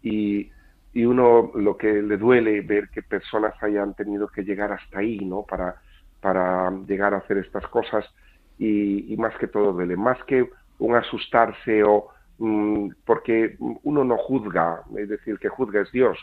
Y, 0.02 0.52
y 0.93 1.06
uno 1.06 1.52
lo 1.56 1.78
que 1.78 2.02
le 2.02 2.17
duele 2.17 2.62
ver 2.62 2.89
que 2.89 3.04
personas 3.04 3.54
hayan 3.62 3.93
tenido 3.93 4.28
que 4.28 4.43
llegar 4.43 4.71
hasta 4.71 5.00
ahí, 5.00 5.19
¿no? 5.19 5.43
Para, 5.43 5.76
para 6.19 6.71
llegar 6.88 7.13
a 7.13 7.17
hacer 7.17 7.38
estas 7.38 7.67
cosas 7.67 8.06
y, 8.58 9.13
y 9.13 9.17
más 9.17 9.36
que 9.38 9.47
todo 9.47 9.74
duele, 9.74 9.95
más 9.95 10.21
que 10.26 10.50
un 10.80 10.95
asustarse 10.95 11.84
o 11.84 12.08
mm, 12.39 12.89
porque 13.06 13.56
uno 13.60 14.04
no 14.04 14.17
juzga, 14.17 14.82
es 14.97 15.10
decir, 15.10 15.38
que 15.39 15.50
juzga 15.50 15.82
es 15.82 15.91
Dios, 15.91 16.17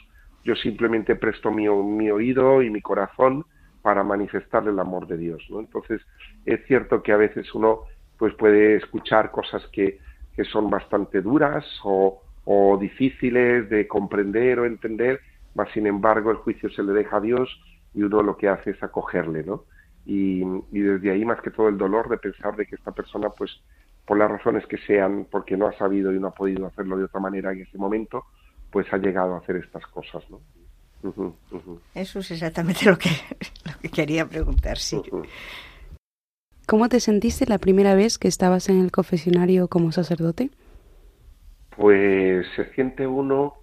yo 0.44 0.55
simplemente 0.57 1.16
presto 1.16 1.51
mi, 1.51 1.68
mi 1.68 2.11
oído 2.11 2.62
y 2.62 2.70
mi 2.70 2.81
corazón 2.81 3.44
para 3.83 4.03
manifestarle 4.03 4.70
el 4.70 4.79
amor 4.79 5.07
de 5.07 5.16
Dios. 5.16 5.42
¿no? 5.51 5.61
Entonces, 5.61 6.01
es 6.44 6.64
cierto 6.66 7.03
que 7.03 7.12
a 7.12 7.16
veces 7.16 7.55
uno 7.55 7.81
pues, 8.18 8.35
puede 8.35 8.77
escuchar 8.77 9.31
cosas 9.31 9.66
que, 9.72 9.98
que 10.35 10.44
son 10.44 10.70
bastante 10.70 11.20
duras 11.20 11.64
o, 11.85 12.22
o, 12.44 12.77
difíciles 12.79 13.68
de 13.68 13.87
comprender 13.87 14.61
o 14.61 14.66
entender, 14.66 15.20
mas 15.55 15.70
sin 15.72 15.87
embargo 15.87 16.31
el 16.31 16.38
juicio 16.38 16.70
se 16.70 16.83
le 16.83 16.92
deja 16.92 17.16
a 17.16 17.20
Dios 17.20 17.48
y 17.94 18.03
uno 18.03 18.22
lo 18.22 18.37
que 18.37 18.48
hace 18.48 18.70
es 18.70 18.83
acogerle, 18.83 19.42
¿no? 19.42 19.64
Y, 20.07 20.42
y 20.72 20.81
desde 20.81 21.11
ahí 21.11 21.24
más 21.24 21.40
que 21.42 21.51
todo 21.51 21.68
el 21.68 21.77
dolor 21.77 22.09
de 22.09 22.16
pensar 22.18 22.57
de 22.57 22.66
que 22.66 22.77
esta 22.77 22.92
persona, 22.92 23.29
pues, 23.31 23.51
por 24.07 24.16
las 24.16 24.31
razones 24.31 24.66
que 24.66 24.79
sean, 24.79 25.27
porque 25.31 25.57
no 25.57 25.66
ha 25.66 25.72
sabido 25.77 26.12
y 26.14 26.18
no 26.18 26.29
ha 26.29 26.35
podido 26.35 26.66
hacerlo 26.66 26.96
de 26.96 27.05
otra 27.05 27.20
manera 27.20 27.53
en 27.53 27.61
ese 27.61 27.77
momento, 27.77 28.24
pues 28.70 28.87
ha 28.92 28.98
llegado 28.98 29.35
a 29.35 29.38
hacer 29.38 29.57
estas 29.57 29.87
cosas, 29.87 30.22
¿no? 30.31 30.40
Eso 31.94 32.18
es 32.18 32.31
exactamente 32.31 32.85
lo 32.85 32.98
que, 32.98 33.09
lo 33.64 33.78
que 33.81 33.88
quería 33.88 34.26
preguntar, 34.26 34.78
sí. 34.78 35.00
¿Cómo 36.66 36.88
te 36.88 37.00
sentiste 37.00 37.46
la 37.46 37.59
primera 37.59 37.94
vez 37.94 38.18
que 38.18 38.28
estabas 38.28 38.68
en 38.68 38.81
el 38.81 38.90
confesionario 38.90 39.68
como 39.68 39.92
sacerdote? 39.92 40.50
Pues 41.76 42.46
se 42.57 42.72
siente 42.74 43.07
uno... 43.07 43.54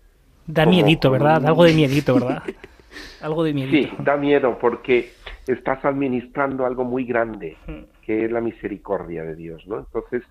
Da 0.48 0.66
miedito, 0.66 1.12
¿verdad? 1.12 1.46
Algo 1.46 1.66
de 1.66 1.74
miedito, 1.74 2.16
¿verdad? 2.16 2.44
algo 3.22 3.44
de 3.44 3.54
miedito. 3.54 3.96
Sí, 3.96 4.04
da 4.04 4.16
miedo 4.16 4.58
porque 4.60 5.12
estás 5.46 5.84
administrando 5.84 6.66
algo 6.66 6.84
muy 6.84 7.04
grande, 7.06 7.58
que 8.02 8.26
es 8.26 8.32
la 8.32 8.42
misericordia 8.42 9.24
de 9.24 9.36
Dios, 9.36 9.68
¿no? 9.68 9.80
Entonces, 9.80 10.24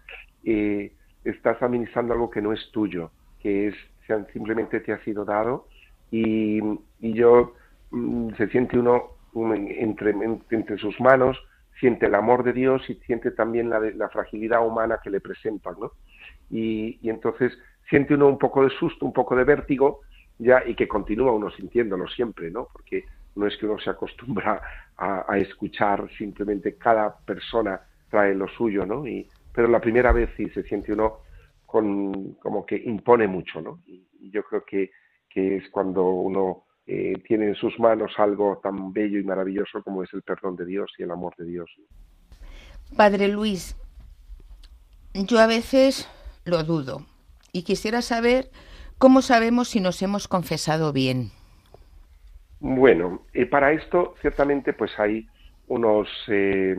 eh, 0.44 0.92
estás 1.24 1.62
administrando 1.62 2.14
algo 2.14 2.30
que 2.30 2.42
no 2.42 2.52
es 2.52 2.70
tuyo, 2.72 3.10
que 3.40 3.68
es 3.68 3.74
simplemente 4.32 4.80
te 4.80 4.92
ha 4.92 5.02
sido 5.04 5.24
dado 5.24 5.66
y, 6.10 6.60
yo 7.00 7.54
mm, 7.90 8.34
se 8.36 8.48
siente 8.48 8.78
uno 8.78 9.16
entre, 9.34 10.14
entre 10.50 10.78
sus 10.78 11.00
manos, 11.00 11.38
siente 11.80 12.06
el 12.06 12.14
amor 12.14 12.44
de 12.44 12.52
Dios 12.52 12.88
y 12.88 12.94
siente 13.06 13.30
también 13.30 13.68
la, 13.68 13.80
la 13.80 14.08
fragilidad 14.08 14.66
humana 14.66 15.00
que 15.02 15.10
le 15.10 15.20
presentan, 15.20 15.74
¿no? 15.80 15.92
Y, 16.50 17.08
entonces 17.08 17.52
siente 17.88 18.14
uno 18.14 18.28
un 18.28 18.38
poco 18.38 18.62
de 18.64 18.70
susto, 18.70 19.04
un 19.04 19.12
poco 19.12 19.36
de 19.36 19.44
vértigo, 19.44 20.00
ya, 20.38 20.62
y 20.66 20.74
que 20.74 20.88
continúa 20.88 21.32
uno 21.32 21.50
sintiéndolo 21.50 22.08
siempre, 22.08 22.50
¿no? 22.50 22.68
Porque 22.72 23.04
no 23.36 23.46
es 23.46 23.56
que 23.56 23.66
uno 23.66 23.78
se 23.78 23.90
acostumbra 23.90 24.60
a, 24.96 25.38
escuchar 25.38 26.08
simplemente 26.16 26.76
cada 26.76 27.16
persona 27.18 27.80
trae 28.08 28.34
lo 28.34 28.48
suyo, 28.48 28.86
¿no? 28.86 29.06
Y, 29.06 29.28
pero 29.52 29.68
la 29.68 29.80
primera 29.80 30.12
vez 30.12 30.30
sí 30.36 30.48
se 30.50 30.62
siente 30.62 30.92
uno 30.92 31.18
con, 31.74 32.34
como 32.34 32.64
que 32.64 32.76
impone 32.76 33.26
mucho, 33.26 33.60
¿no? 33.60 33.80
Y, 33.84 34.06
yo 34.30 34.44
creo 34.44 34.64
que, 34.64 34.92
que 35.28 35.56
es 35.56 35.68
cuando 35.70 36.04
uno 36.08 36.66
eh, 36.86 37.14
tiene 37.26 37.48
en 37.48 37.54
sus 37.56 37.78
manos 37.80 38.12
algo 38.16 38.60
tan 38.62 38.92
bello 38.92 39.18
y 39.18 39.24
maravilloso 39.24 39.82
como 39.82 40.04
es 40.04 40.12
el 40.14 40.22
perdón 40.22 40.54
de 40.54 40.66
Dios 40.66 40.92
y 40.98 41.02
el 41.02 41.10
amor 41.10 41.34
de 41.36 41.46
Dios. 41.46 41.68
Padre 42.96 43.26
Luis, 43.26 43.76
yo 45.14 45.40
a 45.40 45.48
veces 45.48 46.08
lo 46.44 46.62
dudo 46.62 47.06
y 47.52 47.64
quisiera 47.64 48.02
saber 48.02 48.50
cómo 48.98 49.20
sabemos 49.20 49.68
si 49.68 49.80
nos 49.80 50.00
hemos 50.00 50.28
confesado 50.28 50.92
bien. 50.92 51.32
Bueno, 52.60 53.22
eh, 53.32 53.46
para 53.46 53.72
esto 53.72 54.14
ciertamente 54.20 54.72
pues 54.74 54.96
hay 54.98 55.26
unos, 55.66 56.08
eh, 56.28 56.76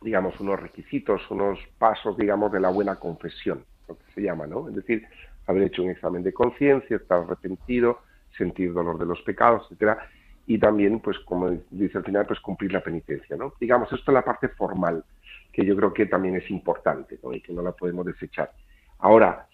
digamos, 0.00 0.38
unos 0.38 0.60
requisitos, 0.60 1.28
unos 1.28 1.58
pasos, 1.78 2.16
digamos, 2.16 2.52
de 2.52 2.60
la 2.60 2.70
buena 2.70 2.96
confesión, 2.96 3.64
lo 3.88 3.96
que 3.96 4.12
se 4.14 4.22
llama, 4.22 4.46
¿no? 4.46 4.68
Es 4.68 4.74
decir, 4.74 5.06
haber 5.46 5.64
hecho 5.64 5.82
un 5.82 5.90
examen 5.90 6.22
de 6.22 6.32
conciencia, 6.32 6.96
estar 6.96 7.22
arrepentido, 7.22 8.00
sentir 8.36 8.72
dolor 8.72 8.98
de 8.98 9.06
los 9.06 9.20
pecados, 9.22 9.62
etcétera, 9.64 9.98
y 10.46 10.58
también, 10.58 11.00
pues, 11.00 11.18
como 11.20 11.50
dice 11.70 11.98
al 11.98 12.04
final, 12.04 12.26
pues 12.26 12.40
cumplir 12.40 12.72
la 12.72 12.82
penitencia, 12.82 13.36
¿no? 13.36 13.52
Digamos, 13.60 13.92
esto 13.92 14.10
es 14.10 14.14
la 14.14 14.24
parte 14.24 14.48
formal, 14.48 15.04
que 15.52 15.64
yo 15.64 15.74
creo 15.76 15.92
que 15.92 16.06
también 16.06 16.36
es 16.36 16.48
importante, 16.50 17.18
¿no? 17.22 17.32
Y 17.32 17.40
que 17.40 17.52
no 17.52 17.62
la 17.62 17.72
podemos 17.72 18.06
desechar. 18.06 18.52
Ahora, 18.98 19.46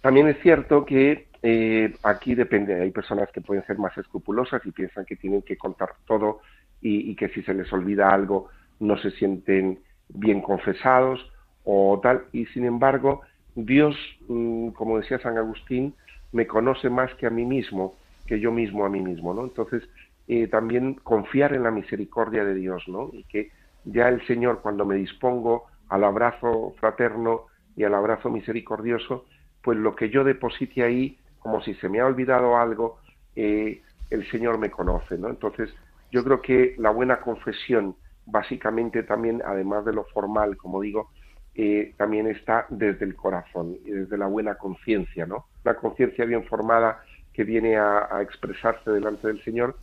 también 0.00 0.28
es 0.28 0.40
cierto 0.42 0.84
que 0.84 1.28
eh, 1.42 1.94
aquí 2.02 2.34
depende, 2.34 2.80
hay 2.80 2.90
personas 2.92 3.30
que 3.32 3.40
pueden 3.40 3.64
ser 3.66 3.78
más 3.78 3.96
escrupulosas 3.98 4.64
y 4.64 4.70
piensan 4.70 5.04
que 5.04 5.16
tienen 5.16 5.42
que 5.42 5.56
contar 5.56 5.90
todo 6.06 6.40
y, 6.80 7.10
y 7.10 7.16
que 7.16 7.28
si 7.30 7.42
se 7.42 7.54
les 7.54 7.72
olvida 7.72 8.10
algo 8.10 8.48
no 8.78 8.96
se 8.98 9.10
sienten 9.12 9.80
bien 10.08 10.40
confesados 10.40 11.20
o 11.64 11.98
tal, 12.00 12.24
y 12.32 12.46
sin 12.46 12.64
embargo, 12.64 13.22
Dios, 13.56 13.96
mm, 14.28 14.68
como 14.68 14.98
decía 14.98 15.18
San 15.18 15.36
Agustín, 15.38 15.94
me 16.32 16.46
conoce 16.46 16.90
más 16.90 17.12
que 17.14 17.26
a 17.26 17.30
mí 17.30 17.44
mismo 17.44 17.94
que 18.26 18.40
yo 18.40 18.52
mismo 18.52 18.84
a 18.84 18.88
mí 18.88 19.00
mismo, 19.00 19.32
¿no? 19.32 19.44
Entonces, 19.44 19.82
eh, 20.28 20.48
también 20.48 20.94
confiar 20.94 21.54
en 21.54 21.62
la 21.62 21.70
misericordia 21.70 22.44
de 22.44 22.54
Dios, 22.54 22.86
¿no? 22.88 23.10
Y 23.12 23.24
que 23.24 23.50
ya 23.84 24.08
el 24.08 24.24
Señor, 24.26 24.60
cuando 24.60 24.84
me 24.84 24.96
dispongo 24.96 25.66
al 25.88 26.04
abrazo 26.04 26.74
fraterno 26.80 27.42
y 27.76 27.84
al 27.84 27.94
abrazo 27.94 28.28
misericordioso, 28.28 29.26
pues 29.62 29.78
lo 29.78 29.94
que 29.94 30.10
yo 30.10 30.24
deposite 30.24 30.82
ahí, 30.82 31.18
como 31.38 31.62
si 31.62 31.74
se 31.74 31.88
me 31.88 32.00
ha 32.00 32.06
olvidado 32.06 32.56
algo, 32.56 32.98
eh, 33.36 33.80
el 34.10 34.28
Señor 34.30 34.58
me 34.58 34.70
conoce, 34.70 35.16
¿no? 35.16 35.28
Entonces, 35.28 35.72
yo 36.10 36.24
creo 36.24 36.42
que 36.42 36.74
la 36.78 36.90
buena 36.90 37.20
confesión, 37.20 37.96
básicamente 38.26 39.04
también, 39.04 39.42
además 39.44 39.84
de 39.84 39.92
lo 39.92 40.04
formal, 40.04 40.56
como 40.56 40.80
digo, 40.80 41.10
eh, 41.58 41.94
también 41.96 42.26
está 42.26 42.66
desde 42.68 43.06
el 43.06 43.16
corazón 43.16 43.78
y 43.82 43.90
desde 43.90 44.18
la 44.18 44.26
buena 44.26 44.56
conciencia, 44.56 45.24
¿no? 45.24 45.46
Una 45.64 45.74
conciencia 45.74 46.26
bien 46.26 46.44
formada 46.44 47.00
que 47.32 47.44
viene 47.44 47.78
a, 47.78 48.20
expresarse 48.20 48.90
delante 48.90 49.28
del 49.28 49.42
Señor, 49.42 49.74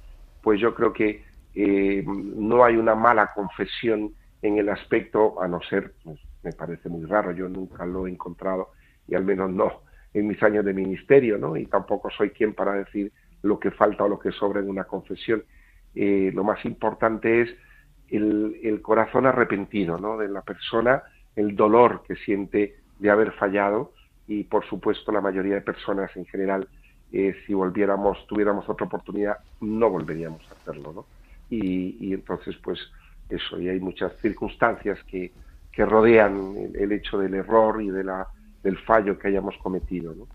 pues 0.43 0.59
yo 0.59 0.75
creo 0.75 0.93
que 0.93 1.23
eh, 1.55 2.03
no 2.05 2.63
hay 2.63 2.77
una 2.77 2.93
mala 2.93 3.31
confesión 3.33 4.13
en 4.43 4.59
el 4.59 4.69
aspecto, 4.69 5.41
a 5.41 5.47
no 5.47 5.61
ser, 5.61 5.93
pues, 6.03 6.19
me 6.43 6.51
parece 6.51 6.89
muy 6.89 7.05
raro, 7.05 7.31
yo 7.31 7.49
nunca 7.49 7.87
lo 7.87 8.05
he 8.05 8.11
encontrado, 8.11 8.69
y 9.07 9.15
al 9.15 9.23
menos 9.23 9.49
no 9.49 9.81
en 10.13 10.27
mis 10.27 10.43
años 10.43 10.63
de 10.63 10.75
ministerio, 10.75 11.39
¿no? 11.39 11.57
Y 11.57 11.65
tampoco 11.65 12.11
soy 12.11 12.29
quien 12.29 12.53
para 12.53 12.73
decir 12.73 13.11
lo 13.41 13.59
que 13.59 13.71
falta 13.71 14.03
o 14.03 14.09
lo 14.09 14.19
que 14.19 14.31
sobra 14.31 14.59
en 14.59 14.69
una 14.69 14.83
confesión. 14.83 15.43
Eh, 15.95 16.31
lo 16.35 16.43
más 16.43 16.63
importante 16.65 17.41
es 17.41 17.49
el, 18.09 18.59
el, 18.61 18.79
corazón 18.83 19.25
arrepentido, 19.25 19.97
¿no? 19.97 20.19
De 20.19 20.27
la 20.27 20.43
persona, 20.43 21.01
el 21.35 21.55
dolor 21.55 22.03
que 22.07 22.15
siente 22.15 22.77
de 22.99 23.09
haber 23.09 23.31
fallado 23.33 23.93
y, 24.27 24.43
por 24.43 24.65
supuesto, 24.65 25.11
la 25.11 25.21
mayoría 25.21 25.55
de 25.55 25.61
personas 25.61 26.15
en 26.15 26.25
general 26.25 26.67
eh, 27.13 27.35
si 27.45 27.53
volviéramos, 27.53 28.25
tuviéramos 28.25 28.67
otra 28.67 28.87
oportunidad, 28.87 29.37
no 29.61 29.87
volveríamos 29.91 30.41
a 30.49 30.55
hacerlo, 30.55 30.93
¿no? 30.93 31.05
Y, 31.47 32.11
entonces, 32.11 32.55
pues 32.63 32.79
eso, 33.29 33.59
y 33.61 33.69
hay 33.69 33.79
muchas 33.79 34.13
circunstancias 34.19 34.97
que, 35.03 35.31
que 35.71 35.85
rodean 35.85 36.71
el, 36.73 36.91
hecho 36.91 37.19
del 37.19 37.35
error 37.35 37.83
y 37.83 37.89
de 37.89 38.03
la, 38.03 38.27
del 38.63 38.79
fallo 38.79 39.19
que 39.19 39.27
hayamos 39.27 39.55
cometido, 39.57 40.15
¿no? 40.15 40.27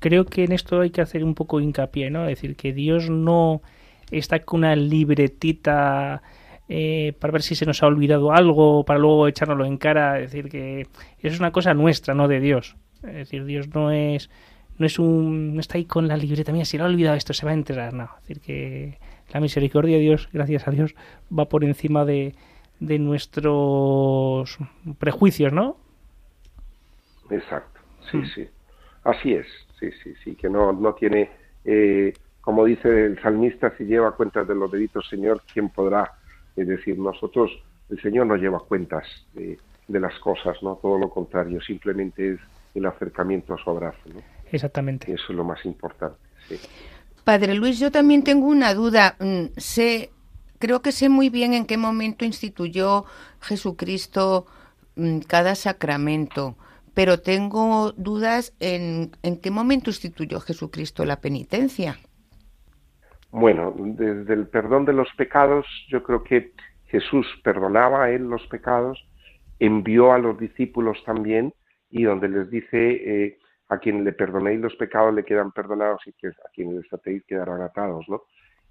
Creo 0.00 0.26
que 0.26 0.44
en 0.44 0.52
esto 0.52 0.80
hay 0.80 0.90
que 0.90 1.00
hacer 1.00 1.24
un 1.24 1.34
poco 1.34 1.60
hincapié, 1.60 2.10
¿no? 2.10 2.24
Decir, 2.24 2.56
que 2.56 2.74
Dios 2.74 3.08
no 3.08 3.62
está 4.10 4.40
con 4.40 4.60
una 4.60 4.76
libretita 4.76 6.22
eh, 6.72 7.14
para 7.18 7.32
ver 7.32 7.42
si 7.42 7.56
se 7.56 7.66
nos 7.66 7.82
ha 7.82 7.88
olvidado 7.88 8.32
algo, 8.32 8.84
para 8.84 9.00
luego 9.00 9.26
echárnoslo 9.26 9.64
en 9.64 9.76
cara. 9.76 10.20
Es 10.20 10.30
decir, 10.30 10.48
que 10.48 10.86
es 11.18 11.40
una 11.40 11.50
cosa 11.50 11.74
nuestra, 11.74 12.14
no 12.14 12.28
de 12.28 12.38
Dios. 12.38 12.76
Es 13.02 13.14
decir, 13.14 13.44
Dios 13.44 13.68
no 13.74 13.90
es 13.90 14.30
no 14.78 14.86
es 14.86 14.98
un 14.98 15.54
no 15.54 15.60
está 15.60 15.78
ahí 15.78 15.84
con 15.84 16.06
la 16.08 16.16
libreta 16.16 16.52
mía 16.52 16.64
si 16.64 16.78
lo 16.78 16.84
ha 16.84 16.86
olvidado 16.86 17.16
esto 17.16 17.34
se 17.34 17.44
va 17.44 17.52
a 17.52 17.54
enterar 17.54 17.92
no 17.92 18.04
es 18.04 18.28
decir 18.28 18.40
que 18.40 18.98
la 19.30 19.40
misericordia 19.40 19.96
de 19.96 20.02
Dios 20.02 20.30
gracias 20.32 20.66
a 20.66 20.70
Dios 20.70 20.94
va 21.38 21.50
por 21.50 21.64
encima 21.64 22.06
de, 22.06 22.34
de 22.78 22.98
nuestros 22.98 24.56
prejuicios 24.98 25.52
no 25.52 25.76
exacto 27.28 27.80
sí 28.10 28.16
mm. 28.16 28.26
sí 28.34 28.48
así 29.04 29.34
es 29.34 29.46
sí 29.78 29.90
sí 30.02 30.14
sí 30.24 30.34
que 30.34 30.48
no 30.48 30.72
no 30.72 30.94
tiene 30.94 31.30
eh, 31.66 32.14
como 32.40 32.64
dice 32.64 33.04
el 33.04 33.20
salmista 33.20 33.76
si 33.76 33.84
lleva 33.84 34.16
cuentas 34.16 34.48
de 34.48 34.54
los 34.54 34.72
delitos 34.72 35.06
Señor 35.10 35.42
quién 35.52 35.68
podrá 35.68 36.10
es 36.60 36.68
decir 36.68 36.98
nosotros 36.98 37.50
el 37.88 38.00
Señor 38.00 38.26
no 38.26 38.36
lleva 38.36 38.60
cuentas 38.60 39.04
de, 39.34 39.58
de 39.88 40.00
las 40.00 40.18
cosas 40.20 40.56
no 40.62 40.76
todo 40.76 40.98
lo 40.98 41.08
contrario 41.10 41.60
simplemente 41.60 42.34
es 42.34 42.40
el 42.74 42.86
acercamiento 42.86 43.54
a 43.54 43.58
su 43.58 43.70
abrazo 43.70 43.98
¿no? 44.12 44.20
Exactamente. 44.52 45.12
eso 45.12 45.24
es 45.28 45.36
lo 45.36 45.44
más 45.44 45.64
importante. 45.64 46.18
Padre 47.24 47.54
Luis, 47.54 47.78
yo 47.78 47.90
también 47.90 48.24
tengo 48.24 48.46
una 48.46 48.74
duda. 48.74 49.16
Mm, 49.20 49.56
sé, 49.56 50.10
creo 50.58 50.82
que 50.82 50.92
sé 50.92 51.08
muy 51.08 51.28
bien 51.28 51.54
en 51.54 51.66
qué 51.66 51.76
momento 51.76 52.24
instituyó 52.24 53.04
Jesucristo 53.40 54.46
mm, 54.96 55.20
cada 55.20 55.54
sacramento, 55.54 56.56
pero 56.94 57.20
tengo 57.20 57.92
dudas 57.92 58.52
en, 58.58 59.12
en 59.22 59.36
qué 59.36 59.50
momento 59.50 59.90
instituyó 59.90 60.40
Jesucristo 60.40 61.04
la 61.04 61.20
penitencia. 61.20 61.98
Bueno, 63.30 63.74
desde 63.76 64.34
el 64.34 64.48
perdón 64.48 64.84
de 64.84 64.92
los 64.92 65.08
pecados, 65.16 65.66
yo 65.88 66.02
creo 66.02 66.24
que 66.24 66.52
Jesús 66.86 67.26
perdonaba 67.44 68.04
a 68.04 68.10
él 68.10 68.28
los 68.28 68.44
pecados, 68.48 69.06
envió 69.60 70.12
a 70.12 70.18
los 70.18 70.38
discípulos 70.38 71.02
también, 71.04 71.54
y 71.90 72.04
donde 72.04 72.28
les 72.28 72.50
dice, 72.50 73.24
eh, 73.24 73.38
a 73.68 73.78
quien 73.78 74.04
le 74.04 74.12
perdonéis 74.12 74.60
los 74.60 74.74
pecados 74.74 75.14
le 75.14 75.24
quedan 75.24 75.52
perdonados 75.52 76.00
y 76.06 76.12
que 76.12 76.28
a 76.28 76.50
quien 76.52 76.76
les 76.76 76.92
atéis 76.92 77.24
quedarán 77.24 77.62
atados, 77.62 78.08
¿no? 78.08 78.22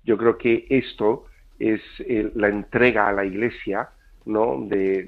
Yo 0.03 0.17
creo 0.17 0.37
que 0.37 0.67
esto 0.69 1.25
es 1.57 1.81
eh, 1.99 2.31
la 2.35 2.49
entrega 2.49 3.07
a 3.07 3.13
la 3.13 3.23
Iglesia, 3.23 3.89
¿no? 4.25 4.65
De, 4.65 5.03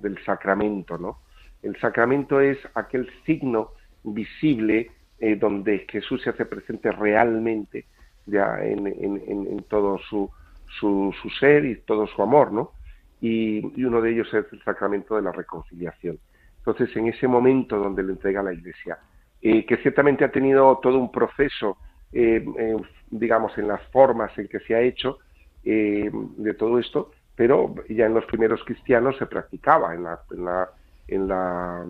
del 0.00 0.18
sacramento, 0.24 0.96
¿no? 0.96 1.18
El 1.62 1.76
sacramento 1.80 2.40
es 2.40 2.58
aquel 2.74 3.10
signo 3.24 3.72
visible 4.04 4.92
eh, 5.18 5.34
donde 5.34 5.86
Jesús 5.90 6.22
se 6.22 6.30
hace 6.30 6.44
presente 6.44 6.92
realmente 6.92 7.86
ya 8.26 8.62
en, 8.62 8.86
en, 8.86 9.64
todo 9.68 9.98
su, 9.98 10.30
su, 10.78 11.14
su, 11.22 11.30
ser 11.30 11.64
y 11.64 11.76
todo 11.76 12.06
su 12.06 12.22
amor, 12.22 12.52
¿no? 12.52 12.72
Y, 13.20 13.84
uno 13.84 14.00
de 14.00 14.12
ellos 14.12 14.28
es 14.34 14.44
el 14.52 14.62
sacramento 14.62 15.16
de 15.16 15.22
la 15.22 15.32
reconciliación. 15.32 16.18
Entonces, 16.58 16.94
en 16.96 17.06
ese 17.08 17.28
momento 17.28 17.78
donde 17.78 18.02
le 18.02 18.12
entrega 18.12 18.42
la 18.42 18.52
Iglesia 18.52 18.98
eh, 19.40 19.64
que 19.64 19.76
ciertamente 19.76 20.24
ha 20.24 20.30
tenido 20.30 20.78
todo 20.78 20.98
un 20.98 21.12
proceso, 21.12 21.78
eh, 22.12 22.44
eh, 22.58 22.76
digamos, 23.10 23.56
en 23.58 23.68
las 23.68 23.82
formas 23.92 24.36
en 24.38 24.48
que 24.48 24.60
se 24.60 24.74
ha 24.74 24.80
hecho 24.80 25.18
de 25.62 26.54
todo 26.56 26.78
esto, 26.78 27.10
pero 27.34 27.74
ya 27.88 28.06
en 28.06 28.14
los 28.14 28.24
primeros 28.26 28.62
cristianos 28.64 29.16
se 29.18 29.26
practicaba 29.26 29.96
en 29.96 30.04
la, 30.04 30.20
en 30.30 30.44
la, 30.44 30.68
en 31.08 31.26
la, 31.26 31.84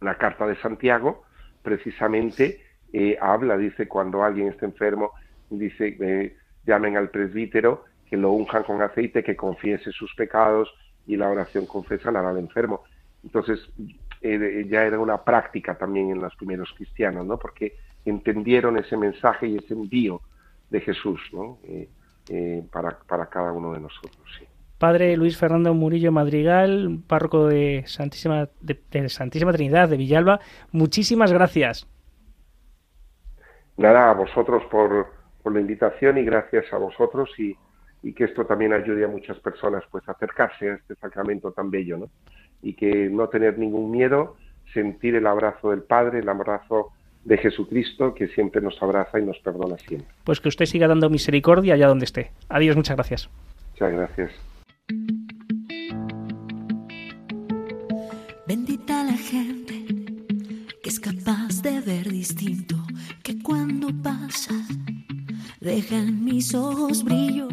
la 0.00 0.14
Carta 0.16 0.46
de 0.46 0.56
Santiago, 0.56 1.22
precisamente 1.62 2.60
habla, 3.20 3.58
dice, 3.58 3.86
cuando 3.86 4.24
alguien 4.24 4.48
está 4.48 4.64
enfermo, 4.64 5.12
dice, 5.58 6.36
llamen 6.64 6.96
al 6.96 7.10
presbítero, 7.10 7.84
que 8.08 8.16
lo 8.16 8.32
unjan 8.32 8.62
con 8.62 8.82
aceite, 8.82 9.22
que 9.22 9.36
confiese 9.36 9.90
sus 9.92 10.14
pecados 10.14 10.72
y 11.06 11.16
la 11.16 11.28
oración 11.28 11.66
confesan 11.66 12.16
al 12.16 12.38
enfermo. 12.38 12.82
Entonces, 13.24 13.60
eh, 14.20 14.66
ya 14.68 14.84
era 14.84 14.98
una 14.98 15.22
práctica 15.22 15.76
también 15.76 16.10
en 16.10 16.20
los 16.20 16.34
primeros 16.36 16.72
cristianos, 16.76 17.26
¿no? 17.26 17.38
Porque 17.38 17.76
entendieron 18.04 18.78
ese 18.78 18.96
mensaje 18.96 19.48
y 19.48 19.56
ese 19.56 19.74
envío 19.74 20.20
de 20.70 20.80
Jesús, 20.80 21.20
¿no? 21.32 21.58
Eh, 21.64 21.88
eh, 22.28 22.64
para, 22.70 22.98
para 22.98 23.26
cada 23.26 23.52
uno 23.52 23.72
de 23.72 23.80
nosotros. 23.80 24.22
Sí. 24.38 24.46
Padre 24.82 25.16
Luis 25.16 25.36
Fernando 25.36 25.74
Murillo 25.74 26.10
Madrigal, 26.10 26.98
párroco 27.06 27.46
de 27.46 27.84
Santísima, 27.86 28.48
de, 28.60 29.08
Santísima 29.08 29.52
Trinidad 29.52 29.88
de 29.88 29.96
Villalba, 29.96 30.40
muchísimas 30.72 31.32
gracias. 31.32 31.86
Nada, 33.76 34.10
a 34.10 34.14
vosotros 34.14 34.64
por, 34.70 35.06
por 35.42 35.54
la 35.54 35.60
invitación 35.60 36.18
y 36.18 36.24
gracias 36.24 36.72
a 36.72 36.78
vosotros 36.78 37.30
y, 37.38 37.56
y, 38.02 38.12
que 38.12 38.24
esto 38.24 38.44
también 38.46 38.72
ayude 38.72 39.04
a 39.04 39.08
muchas 39.08 39.38
personas 39.38 39.82
pues 39.90 40.08
a 40.08 40.12
acercarse 40.12 40.70
a 40.70 40.74
este 40.74 40.94
sacramento 40.96 41.52
tan 41.52 41.70
bello, 41.70 41.98
¿no? 41.98 42.10
Y 42.62 42.74
que 42.74 43.08
no 43.10 43.28
tener 43.28 43.58
ningún 43.58 43.90
miedo, 43.90 44.36
sentir 44.72 45.16
el 45.16 45.26
abrazo 45.26 45.70
del 45.70 45.82
Padre, 45.82 46.20
el 46.20 46.28
abrazo 46.28 46.92
de 47.24 47.38
Jesucristo 47.38 48.14
que 48.14 48.28
siempre 48.28 48.60
nos 48.60 48.80
abraza 48.82 49.18
y 49.18 49.24
nos 49.24 49.38
perdona 49.38 49.78
siempre. 49.78 50.08
Pues 50.24 50.40
que 50.40 50.48
usted 50.48 50.66
siga 50.66 50.88
dando 50.88 51.08
misericordia 51.10 51.74
allá 51.74 51.88
donde 51.88 52.04
esté. 52.04 52.30
Adiós, 52.48 52.76
muchas 52.76 52.96
gracias. 52.96 53.30
Muchas 53.72 53.92
gracias. 53.92 54.32
Bendita 58.46 59.04
la 59.04 59.12
gente 59.16 59.84
que 60.82 60.88
es 60.90 60.98
capaz 60.98 61.62
de 61.62 61.80
ver 61.80 62.10
distinto, 62.10 62.76
que 63.22 63.40
cuando 63.40 63.88
pasa 64.02 64.54
dejan 65.62 66.24
mis 66.24 66.54
ojos 66.54 67.04
brillo. 67.04 67.48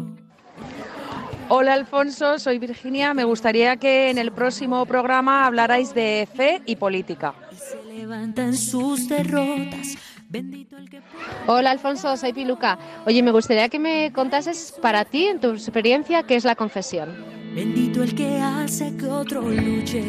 Hola 1.48 1.74
Alfonso, 1.74 2.38
soy 2.38 2.58
Virginia. 2.58 3.14
Me 3.14 3.24
gustaría 3.24 3.76
que 3.76 4.10
en 4.10 4.18
el 4.18 4.32
próximo 4.32 4.84
programa 4.86 5.46
hablarais 5.46 5.94
de 5.94 6.28
fe 6.32 6.60
y 6.66 6.76
política. 6.76 7.34
se 7.52 7.82
levantan 7.92 8.56
sus 8.56 9.08
derrotas. 9.08 9.96
Bendito 10.28 10.76
el 10.76 10.88
que... 10.88 11.00
Hola 11.46 11.72
Alfonso, 11.72 12.16
soy 12.16 12.32
Piluca. 12.32 12.78
Oye, 13.04 13.22
me 13.22 13.32
gustaría 13.32 13.68
que 13.68 13.80
me 13.80 14.12
contases 14.12 14.74
para 14.80 15.04
ti, 15.04 15.26
en 15.26 15.40
tu 15.40 15.50
experiencia, 15.50 16.22
qué 16.22 16.36
es 16.36 16.44
la 16.44 16.54
confesión. 16.54 17.14
Bendito 17.54 18.02
el 18.02 18.14
que 18.14 18.38
hace 18.38 18.96
que 18.96 19.06
otro 19.06 19.42
luche. 19.42 20.04